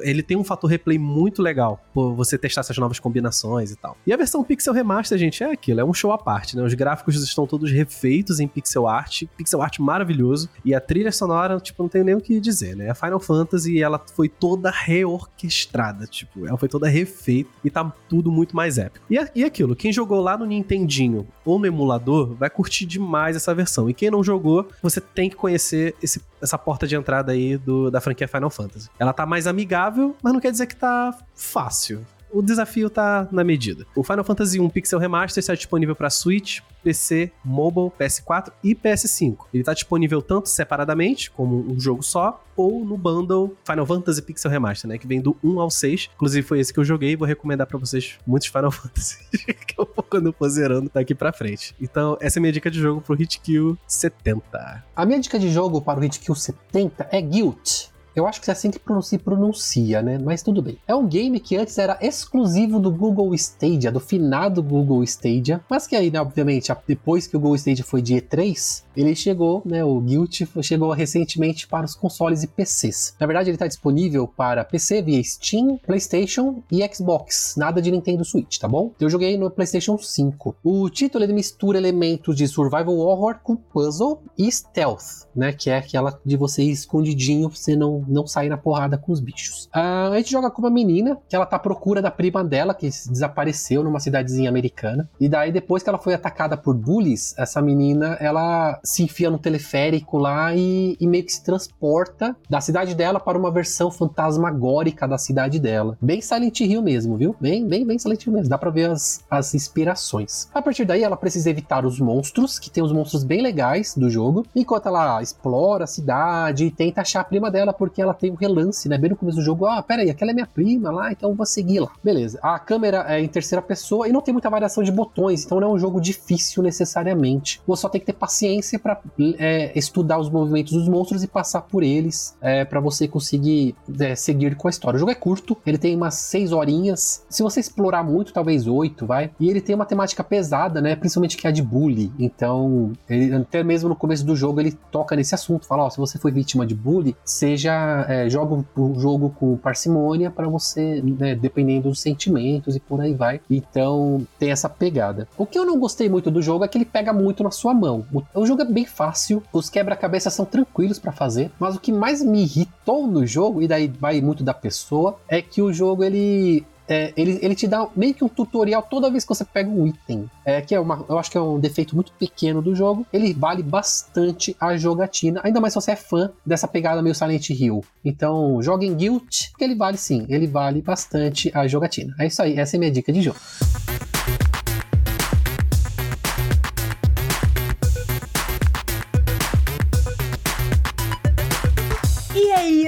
Ele 0.02 0.22
tem 0.22 0.36
um 0.36 0.44
fator 0.44 0.68
replay 0.68 0.98
muito 0.98 1.42
legal, 1.42 1.82
por 1.92 2.14
você 2.14 2.38
testar 2.38 2.61
essas 2.61 2.76
novas 2.78 2.98
combinações 2.98 3.70
e 3.70 3.76
tal. 3.76 3.96
E 4.06 4.12
a 4.12 4.16
versão 4.16 4.42
Pixel 4.42 4.72
Remaster, 4.72 5.18
gente, 5.18 5.42
é 5.42 5.50
aquilo, 5.52 5.80
é 5.80 5.84
um 5.84 5.94
show 5.94 6.12
à 6.12 6.18
parte, 6.18 6.56
né? 6.56 6.62
Os 6.62 6.74
gráficos 6.74 7.16
estão 7.22 7.46
todos 7.46 7.70
refeitos 7.70 8.40
em 8.40 8.48
pixel 8.48 8.86
art, 8.86 9.24
pixel 9.36 9.62
art 9.62 9.78
maravilhoso, 9.78 10.48
e 10.64 10.74
a 10.74 10.80
trilha 10.80 11.12
sonora, 11.12 11.58
tipo, 11.61 11.82
não 11.82 11.88
tenho 11.88 12.04
nem 12.04 12.14
o 12.14 12.20
que 12.20 12.40
dizer, 12.40 12.76
né? 12.76 12.90
A 12.90 12.94
Final 12.94 13.20
Fantasy, 13.20 13.82
ela 13.82 14.02
foi 14.14 14.28
toda 14.28 14.70
reorquestrada, 14.70 16.06
tipo, 16.06 16.46
ela 16.46 16.58
foi 16.58 16.68
toda 16.68 16.88
refeita 16.88 17.50
e 17.64 17.70
tá 17.70 17.84
tudo 18.08 18.30
muito 18.30 18.56
mais 18.56 18.78
épico. 18.78 19.04
E, 19.11 19.18
e 19.34 19.44
aquilo, 19.44 19.76
quem 19.76 19.92
jogou 19.92 20.20
lá 20.20 20.36
no 20.36 20.46
Nintendinho 20.46 21.26
ou 21.44 21.58
no 21.58 21.66
emulador 21.66 22.34
vai 22.34 22.50
curtir 22.50 22.86
demais 22.86 23.36
essa 23.36 23.54
versão. 23.54 23.88
E 23.88 23.94
quem 23.94 24.11
não 24.11 24.22
jogou, 24.22 24.68
você 24.82 25.00
tem 25.00 25.28
que 25.28 25.36
conhecer 25.36 25.94
esse 26.02 26.20
essa 26.41 26.59
porta 26.59 26.86
de 26.86 26.97
entrada 26.97 27.32
aí 27.32 27.57
do, 27.57 27.91
da 27.91 28.01
franquia 28.01 28.28
Final 28.28 28.51
Fantasy. 28.51 28.88
Ela 28.99 29.12
tá 29.12 29.26
mais 29.26 29.47
amigável, 29.47 30.16
mas 30.22 30.32
não 30.32 30.41
quer 30.41 30.51
dizer 30.51 30.66
que 30.66 30.76
tá 30.76 31.16
fácil 31.34 32.05
o 32.33 32.43
desafio 32.43 32.89
tá 32.91 33.28
na 33.31 33.45
medida. 33.45 33.87
O 33.95 34.03
Final 34.03 34.24
Fantasy 34.24 34.61
1 34.61 34.68
Pixel 34.70 34.99
Remaster 34.99 35.41
está 35.41 35.55
disponível 35.55 35.95
para 35.95 36.11
Switch, 36.11 36.61
PC, 36.83 37.31
Mobile, 37.45 37.91
PS4 37.99 38.53
e 38.62 38.74
PS5. 38.74 39.37
Ele 39.53 39.62
está 39.62 39.74
disponível 39.74 40.22
tanto 40.22 40.49
separadamente, 40.49 41.31
como 41.31 41.70
um 41.70 41.78
jogo 41.78 42.03
só, 42.03 42.43
ou 42.57 42.85
no 42.85 42.97
bundle 42.97 43.57
Final 43.64 43.87
Fantasy 43.87 44.22
Pixel 44.22 44.51
Remaster, 44.51 44.89
né? 44.89 44.99
Que 44.99 45.07
vem 45.07 45.20
do 45.20 45.37
1 45.43 45.61
ao 45.61 45.70
6. 45.70 46.11
Inclusive 46.14 46.47
foi 46.47 46.61
esse 46.61 46.72
que 46.72 46.81
eu 46.81 46.85
joguei 46.85 47.12
e 47.12 47.16
vou 47.16 47.26
recomendar 47.26 47.66
para 47.66 47.78
vocês 47.78 48.18
muitos 48.26 48.49
Final 48.49 48.70
Fantasy 48.72 49.18
que 49.66 49.74
eu 49.78 49.89
vou, 49.95 50.05
quando 50.05 50.26
eu 50.26 50.33
for 50.33 50.49
zerando 50.49 50.91
daqui 50.93 51.14
pra 51.14 51.33
frente. 51.33 51.74
Então, 51.81 52.16
essa 52.20 52.39
é 52.39 52.41
a 52.41 52.43
minha 52.43 52.53
dica 52.53 52.70
de 52.70 52.78
jogo 52.78 53.01
pro 53.01 53.20
Hitkill 53.20 53.78
70. 53.87 54.85
A 54.95 55.07
minha 55.07 55.20
dica 55.20 55.39
de 55.39 55.51
jogo 55.51 55.81
para 55.81 56.01
o 56.01 56.05
Hitkill 56.05 56.35
70 56.35 57.09
é 57.11 57.20
Guilt. 57.20 57.89
Eu 58.14 58.26
acho 58.26 58.40
que 58.40 58.50
é 58.50 58.52
assim 58.52 58.70
que 58.70 58.80
se 59.02 59.18
pronuncia, 59.18 60.02
né? 60.02 60.18
Mas 60.18 60.42
tudo 60.42 60.61
bem. 60.61 60.78
É 60.86 60.94
um 60.94 61.06
game 61.06 61.38
que 61.38 61.56
antes 61.56 61.78
era 61.78 61.98
exclusivo 62.00 62.78
do 62.80 62.90
Google 62.90 63.34
Stadia, 63.34 63.92
do 63.92 64.00
finado 64.00 64.62
Google 64.62 65.02
Stadia, 65.04 65.61
mas 65.68 65.86
que 65.86 65.94
aí, 65.94 66.11
né, 66.11 66.20
obviamente, 66.20 66.72
depois 66.86 67.26
que 67.26 67.36
o 67.36 67.40
Google 67.40 67.56
Stadia 67.56 67.84
foi 67.84 68.02
de 68.02 68.14
E3, 68.14 68.82
ele 68.96 69.14
chegou, 69.14 69.62
né, 69.64 69.84
o 69.84 70.00
Guilt 70.00 70.42
chegou 70.62 70.90
recentemente 70.92 71.66
para 71.66 71.86
os 71.86 71.94
consoles 71.94 72.42
e 72.42 72.48
PCs. 72.48 73.14
Na 73.18 73.26
verdade, 73.26 73.48
ele 73.48 73.56
está 73.56 73.66
disponível 73.66 74.26
para 74.26 74.64
PC 74.64 75.02
via 75.02 75.22
Steam, 75.22 75.78
PlayStation 75.78 76.62
e 76.70 76.86
Xbox, 76.92 77.54
nada 77.56 77.80
de 77.80 77.90
Nintendo 77.90 78.24
Switch, 78.24 78.58
tá 78.58 78.68
bom? 78.68 78.92
Eu 79.00 79.08
joguei 79.08 79.36
no 79.36 79.50
PlayStation 79.50 79.96
5. 79.96 80.56
O 80.64 80.90
título 80.90 81.24
ele 81.24 81.32
mistura 81.32 81.78
elementos 81.78 82.36
de 82.36 82.46
survival 82.48 82.96
horror 82.98 83.38
com 83.42 83.56
puzzle 83.56 84.22
e 84.36 84.50
stealth, 84.50 85.26
né, 85.34 85.52
que 85.52 85.70
é 85.70 85.76
aquela 85.76 86.18
de 86.24 86.36
você 86.36 86.62
ir 86.62 86.70
escondidinho, 86.70 87.48
você 87.48 87.76
não 87.76 87.99
não, 88.09 88.26
sair 88.26 88.48
na 88.48 88.57
porrada 88.57 88.98
com 88.98 89.12
os 89.12 89.20
bichos. 89.20 89.66
Uh, 89.66 90.12
a 90.12 90.16
gente 90.16 90.30
joga 90.30 90.51
com 90.51 90.62
uma 90.62 90.70
menina 90.70 91.18
que 91.28 91.36
ela 91.36 91.46
tá 91.46 91.57
à 91.57 91.59
procura 91.59 92.03
da 92.03 92.11
prima 92.11 92.44
dela, 92.44 92.74
que 92.74 92.88
desapareceu 92.88 93.82
numa 93.82 94.01
cidadezinha 94.01 94.48
americana. 94.48 95.09
E 95.20 95.28
daí, 95.28 95.53
depois 95.53 95.82
que 95.82 95.88
ela 95.88 95.98
foi 95.98 96.14
atacada 96.14 96.57
por 96.57 96.74
bullies, 96.74 97.34
essa 97.38 97.61
menina 97.61 98.16
ela 98.20 98.78
se 98.82 99.03
enfia 99.03 99.30
no 99.30 99.38
teleférico 99.38 100.18
lá 100.18 100.55
e, 100.55 100.96
e 101.01 101.07
meio 101.07 101.24
que 101.24 101.32
se 101.32 101.42
transporta 101.44 102.36
da 102.48 102.61
cidade 102.61 102.94
dela 102.94 103.20
para 103.20 103.38
uma 103.38 103.51
versão 103.51 103.90
fantasmagórica 103.90 105.07
da 105.07 105.18
cidade 105.18 105.59
dela. 105.59 105.96
Bem 106.01 106.20
Silent 106.20 106.61
Hill 106.61 106.82
mesmo, 106.82 107.16
viu? 107.16 107.36
Bem, 107.40 107.66
bem, 107.66 107.86
bem 107.86 107.98
Silent 107.98 108.24
Hill 108.24 108.32
mesmo. 108.32 108.48
Dá 108.48 108.59
pra 108.59 108.70
ver 108.70 108.90
as, 108.90 109.24
as 109.30 109.55
inspirações. 109.55 110.48
A 110.55 110.62
partir 110.62 110.84
daí, 110.84 111.03
ela 111.03 111.16
precisa 111.16 111.51
evitar 111.51 111.84
os 111.84 112.01
monstros, 112.01 112.59
que 112.59 112.70
tem 112.70 112.82
os 112.82 112.92
monstros 112.92 113.24
bem 113.24 113.42
legais 113.42 113.94
do 113.94 114.09
jogo, 114.09 114.46
enquanto 114.55 114.86
ela 114.86 115.22
explora 115.22 115.84
a 115.84 115.86
cidade 115.86 116.64
e 116.64 116.70
tenta 116.70 117.01
achar 117.01 117.20
a 117.20 117.24
prima 117.24 117.51
dela, 117.51 117.72
porque 117.72 117.89
porque 117.91 118.01
ela 118.01 118.14
tem 118.14 118.30
um 118.30 118.36
relance, 118.36 118.88
né? 118.88 118.97
Bem 118.97 119.11
no 119.11 119.16
começo 119.16 119.38
do 119.38 119.45
jogo, 119.45 119.66
ah, 119.66 119.82
pera 119.82 120.03
aí, 120.03 120.11
aquela 120.11 120.30
é 120.30 120.34
minha 120.34 120.47
prima 120.47 120.91
lá, 120.91 121.12
então 121.12 121.34
vou 121.34 121.45
seguir 121.45 121.80
lá. 121.80 121.91
Beleza. 122.03 122.38
A 122.41 122.59
câmera 122.59 123.05
é 123.09 123.20
em 123.20 123.28
terceira 123.28 123.61
pessoa 123.61 124.09
e 124.09 124.12
não 124.12 124.20
tem 124.20 124.32
muita 124.32 124.49
variação 124.49 124.82
de 124.82 124.93
botões, 124.93 125.45
então 125.45 125.61
não 125.61 125.70
é 125.70 125.72
um 125.72 125.78
jogo 125.78 126.01
difícil 126.01 126.62
necessariamente. 126.62 127.61
Você 127.66 127.82
só 127.82 127.88
tem 127.88 128.01
que 128.01 128.07
ter 128.07 128.12
paciência 128.12 128.78
para 128.78 129.01
é, 129.38 129.72
estudar 129.76 130.18
os 130.18 130.30
movimentos 130.30 130.72
dos 130.72 130.88
monstros 130.88 131.22
e 131.22 131.26
passar 131.26 131.62
por 131.62 131.82
eles 131.82 132.36
é, 132.41 132.64
para 132.64 132.80
você 132.80 133.09
conseguir 133.09 133.74
é, 133.99 134.14
seguir 134.14 134.55
com 134.57 134.68
a 134.68 134.70
história. 134.70 134.97
O 134.97 135.01
jogo 135.01 135.11
é 135.11 135.14
curto, 135.14 135.57
ele 135.66 135.78
tem 135.78 135.97
umas 135.97 136.14
seis 136.14 136.53
horinhas. 136.53 137.24
Se 137.28 137.43
você 137.43 137.61
explorar 137.61 138.05
muito, 138.05 138.32
talvez 138.32 138.66
oito, 138.66 139.05
vai. 139.05 139.30
E 139.41 139.51
ele 139.51 139.61
tem 139.61 139.74
uma 139.74 139.86
temática 139.86 140.22
pesada, 140.22 140.80
né? 140.80 140.95
Principalmente 140.95 141.36
que 141.36 141.47
é 141.47 141.53
de 141.53 141.62
bullying. 141.62 142.12
Então, 142.18 142.93
ele, 143.09 143.34
até 143.34 143.64
mesmo 143.64 143.88
no 143.88 143.97
começo 143.97 144.24
do 144.24 144.36
jogo, 144.36 144.61
ele 144.61 144.72
toca 144.93 145.16
nesse 145.16 145.34
assunto. 145.34 145.66
Fala, 145.66 145.84
ó, 145.84 145.91
se 145.91 145.99
você 145.99 146.18
foi 146.18 146.30
vítima 146.30 146.64
de 146.66 146.74
bullying, 146.74 147.14
seja 147.24 147.80
é, 148.09 148.28
joga 148.28 148.64
o 148.76 148.99
jogo 148.99 149.35
com 149.39 149.57
parcimônia 149.57 150.31
para 150.31 150.49
você, 150.49 151.03
né, 151.03 151.35
dependendo 151.35 151.89
dos 151.89 152.01
sentimentos 152.01 152.76
e 152.76 152.81
por 152.81 153.01
aí 153.01 153.14
vai. 153.14 153.41
Então 153.51 154.26
tem 154.39 154.51
essa 154.51 154.68
pegada. 154.68 155.28
O 155.37 155.47
que 155.47 155.59
eu 155.59 155.64
não 155.64 155.78
gostei 155.78 156.09
muito 156.09 156.31
do 156.31 156.43
jogo 156.43 156.64
é 156.64 156.68
que 156.68 156.78
ele 156.78 156.85
pega 156.85 157.12
muito 157.12 157.43
na 157.43 157.51
sua 157.51 157.74
mão. 157.74 158.05
O, 158.12 158.22
o 158.35 158.47
jogo 158.47 158.62
é 158.62 158.64
bem 158.64 158.87
fácil, 158.87 159.43
os 159.53 159.68
quebra-cabeças 159.68 160.33
são 160.33 160.45
tranquilos 160.45 160.99
para 160.99 161.12
fazer, 161.12 161.51
mas 161.59 161.76
o 161.76 161.81
que 161.81 161.93
mais 161.93 162.22
me 162.22 162.43
irritou 162.43 163.07
no 163.07 163.26
jogo, 163.26 163.62
e 163.62 163.68
daí 163.68 163.89
vai 163.89 164.20
muito 164.20 164.43
da 164.43 164.55
pessoa, 164.55 165.18
é 165.28 165.41
que 165.43 165.62
o 165.62 165.72
jogo 165.72 166.05
ele 166.05 166.64
é, 166.91 167.12
ele, 167.16 167.38
ele 167.41 167.55
te 167.55 167.68
dá 167.68 167.86
meio 167.95 168.12
que 168.12 168.24
um 168.24 168.28
tutorial 168.28 168.82
toda 168.82 169.09
vez 169.09 169.24
que 169.24 169.28
você 169.28 169.45
pega 169.45 169.70
um 169.70 169.86
item. 169.86 170.28
É, 170.45 170.61
que 170.61 170.74
é 170.74 170.80
uma, 170.80 171.05
eu 171.09 171.16
acho 171.16 171.30
que 171.30 171.38
é 171.38 171.41
um 171.41 171.61
defeito 171.61 171.95
muito 171.95 172.12
pequeno 172.18 172.61
do 172.61 172.74
jogo. 172.74 173.07
Ele 173.12 173.32
vale 173.32 173.62
bastante 173.62 174.57
a 174.59 174.76
jogatina, 174.76 175.41
ainda 175.45 175.61
mais 175.61 175.72
se 175.72 175.80
você 175.80 175.93
é 175.93 175.97
fã 175.97 176.32
dessa 176.45 176.66
pegada 176.66 177.01
meio 177.01 177.14
Silent 177.14 177.49
Hill. 177.51 177.84
Então, 178.05 178.61
joga 178.61 178.84
em 178.84 178.95
Guilt, 178.95 179.51
ele 179.61 179.76
vale 179.76 179.97
sim, 179.97 180.26
ele 180.28 180.49
vale 180.49 180.82
bastante 180.82 181.51
a 181.55 181.68
jogatina. 181.68 182.12
É 182.18 182.26
isso 182.26 182.43
aí, 182.43 182.59
essa 182.59 182.76
é 182.76 182.78
minha 182.78 182.91
dica 182.91 183.12
de 183.12 183.22
jogo. 183.22 183.38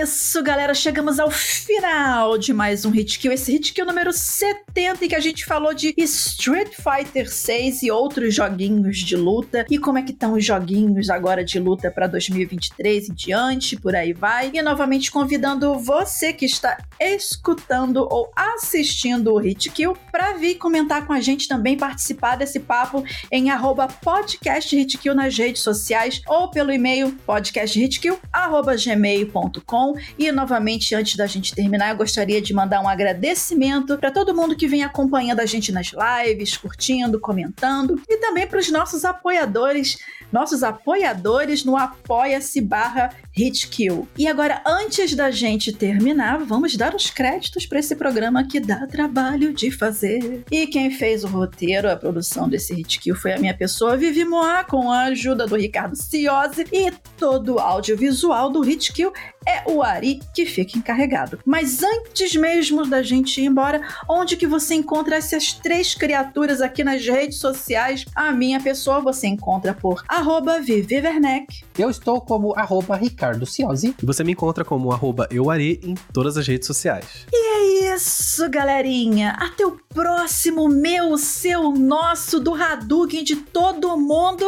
Isso, 0.02 0.42
galera, 0.42 0.74
chegamos 0.74 1.20
ao 1.20 1.30
final 1.30 2.36
de 2.36 2.52
mais 2.52 2.84
um 2.84 2.90
Hit 2.90 3.20
Kill. 3.20 3.30
Esse 3.30 3.52
Hit 3.52 3.72
Kill 3.72 3.86
número 3.86 4.12
70 4.12 5.04
em 5.04 5.08
que 5.08 5.14
a 5.14 5.20
gente 5.20 5.44
falou 5.44 5.72
de 5.72 5.94
Street 5.96 6.72
Fighter 6.74 7.30
6 7.30 7.84
e 7.84 7.90
outros 7.90 8.34
joguinhos 8.34 8.98
de 8.98 9.16
luta 9.16 9.64
e 9.70 9.78
como 9.78 9.98
é 9.98 10.02
que 10.02 10.10
estão 10.10 10.32
os 10.32 10.44
joguinhos 10.44 11.08
agora 11.08 11.44
de 11.44 11.60
luta 11.60 11.88
para 11.88 12.08
2023 12.08 13.08
e 13.08 13.12
diante, 13.12 13.76
por 13.76 13.94
aí 13.94 14.12
vai. 14.12 14.50
E 14.52 14.60
novamente 14.60 15.08
convidando 15.08 15.78
você 15.78 16.32
que 16.32 16.46
está 16.46 16.76
escutando 16.98 18.04
ou 18.10 18.28
assistindo 18.34 19.32
o 19.32 19.38
Hit 19.38 19.70
Kill 19.70 19.96
para 20.10 20.32
vir 20.32 20.56
comentar 20.56 21.06
com 21.06 21.12
a 21.12 21.20
gente 21.20 21.46
também, 21.46 21.76
participar 21.76 22.34
desse 22.36 22.58
papo 22.58 23.04
em 23.30 23.50
arroba 23.50 23.86
podcast 23.86 24.76
Hitkill 24.76 25.14
nas 25.14 25.38
redes 25.38 25.62
sociais 25.62 26.20
ou 26.26 26.50
pelo 26.50 26.72
e-mail 26.72 27.12
podcasthitkill@gmail.com 27.24 29.91
e 30.18 30.30
novamente, 30.32 30.94
antes 30.94 31.16
da 31.16 31.26
gente 31.26 31.54
terminar, 31.54 31.90
eu 31.90 31.96
gostaria 31.96 32.40
de 32.40 32.52
mandar 32.52 32.80
um 32.80 32.88
agradecimento 32.88 33.98
para 33.98 34.10
todo 34.10 34.34
mundo 34.34 34.56
que 34.56 34.68
vem 34.68 34.82
acompanhando 34.82 35.40
a 35.40 35.46
gente 35.46 35.72
nas 35.72 35.92
lives, 35.92 36.56
curtindo, 36.56 37.20
comentando, 37.20 38.00
e 38.08 38.16
também 38.18 38.46
para 38.46 38.58
os 38.58 38.70
nossos 38.70 39.04
apoiadores, 39.04 39.98
nossos 40.32 40.62
apoiadores 40.62 41.64
no 41.64 41.76
apoia-se 41.76 42.60
barra 42.60 43.10
Hitkill. 43.36 44.06
E 44.18 44.28
agora, 44.28 44.62
antes 44.66 45.14
da 45.14 45.30
gente 45.30 45.72
terminar, 45.72 46.38
vamos 46.44 46.76
dar 46.76 46.94
os 46.94 47.10
créditos 47.10 47.64
para 47.66 47.78
esse 47.78 47.96
programa 47.96 48.46
que 48.46 48.60
dá 48.60 48.86
trabalho 48.86 49.54
de 49.54 49.70
fazer. 49.70 50.44
E 50.50 50.66
quem 50.66 50.90
fez 50.90 51.24
o 51.24 51.28
roteiro, 51.28 51.90
a 51.90 51.96
produção 51.96 52.48
desse 52.48 52.74
Hitkill 52.74 53.16
foi 53.16 53.32
a 53.32 53.38
minha 53.38 53.56
pessoa, 53.56 53.96
Vivi 53.96 54.24
Moá, 54.24 54.64
com 54.64 54.90
a 54.90 55.04
ajuda 55.04 55.46
do 55.46 55.56
Ricardo 55.56 55.96
Ciosi, 55.96 56.66
e 56.72 56.90
todo 57.16 57.54
o 57.54 57.58
audiovisual 57.58 58.50
do 58.50 58.68
Hitkill 58.68 59.12
é 59.46 59.68
o 59.68 59.82
Ari 59.82 60.20
que 60.34 60.46
fica 60.46 60.78
encarregado. 60.78 61.38
Mas 61.44 61.82
antes 61.82 62.34
mesmo 62.36 62.86
da 62.86 63.02
gente 63.02 63.40
ir 63.40 63.46
embora, 63.46 63.80
onde 64.08 64.36
que 64.36 64.46
você 64.46 64.74
encontra 64.74 65.16
essas 65.16 65.52
três 65.52 65.94
criaturas 65.94 66.60
aqui 66.60 66.84
nas 66.84 67.04
redes 67.04 67.38
sociais? 67.38 68.04
A 68.14 68.30
minha 68.30 68.60
pessoa 68.60 69.00
você 69.00 69.26
encontra 69.26 69.74
por 69.74 70.04
arroba 70.06 70.60
Vivi 70.60 70.96
Werneck. 70.96 71.64
Eu 71.78 71.90
estou 71.90 72.20
como 72.20 72.54
arroba 72.56 72.96
Ricardo 72.96 73.21
Ciosi. 73.46 73.94
E 74.02 74.06
você 74.06 74.24
me 74.24 74.32
encontra 74.32 74.64
como 74.64 74.92
arroba 74.92 75.28
Euari 75.30 75.80
em 75.82 75.94
todas 76.12 76.36
as 76.36 76.46
redes 76.46 76.66
sociais. 76.66 77.26
E 77.32 77.36
é 77.36 77.94
isso, 77.94 78.48
galerinha. 78.50 79.30
Até 79.38 79.66
o 79.66 79.78
próximo 79.88 80.68
meu, 80.68 81.16
seu, 81.18 81.72
nosso, 81.72 82.40
do 82.40 82.54
Hadouken 82.54 83.24
de 83.24 83.36
todo 83.36 83.96
mundo. 83.96 84.44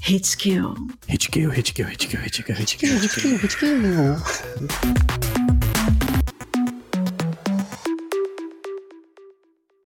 Hit 0.00 0.36
kill. 0.36 0.74
Hit 1.08 1.30
kill, 1.30 1.50
hit 1.50 1.72
kill, 1.72 1.86
hit 1.86 2.08
kill, 2.08 2.20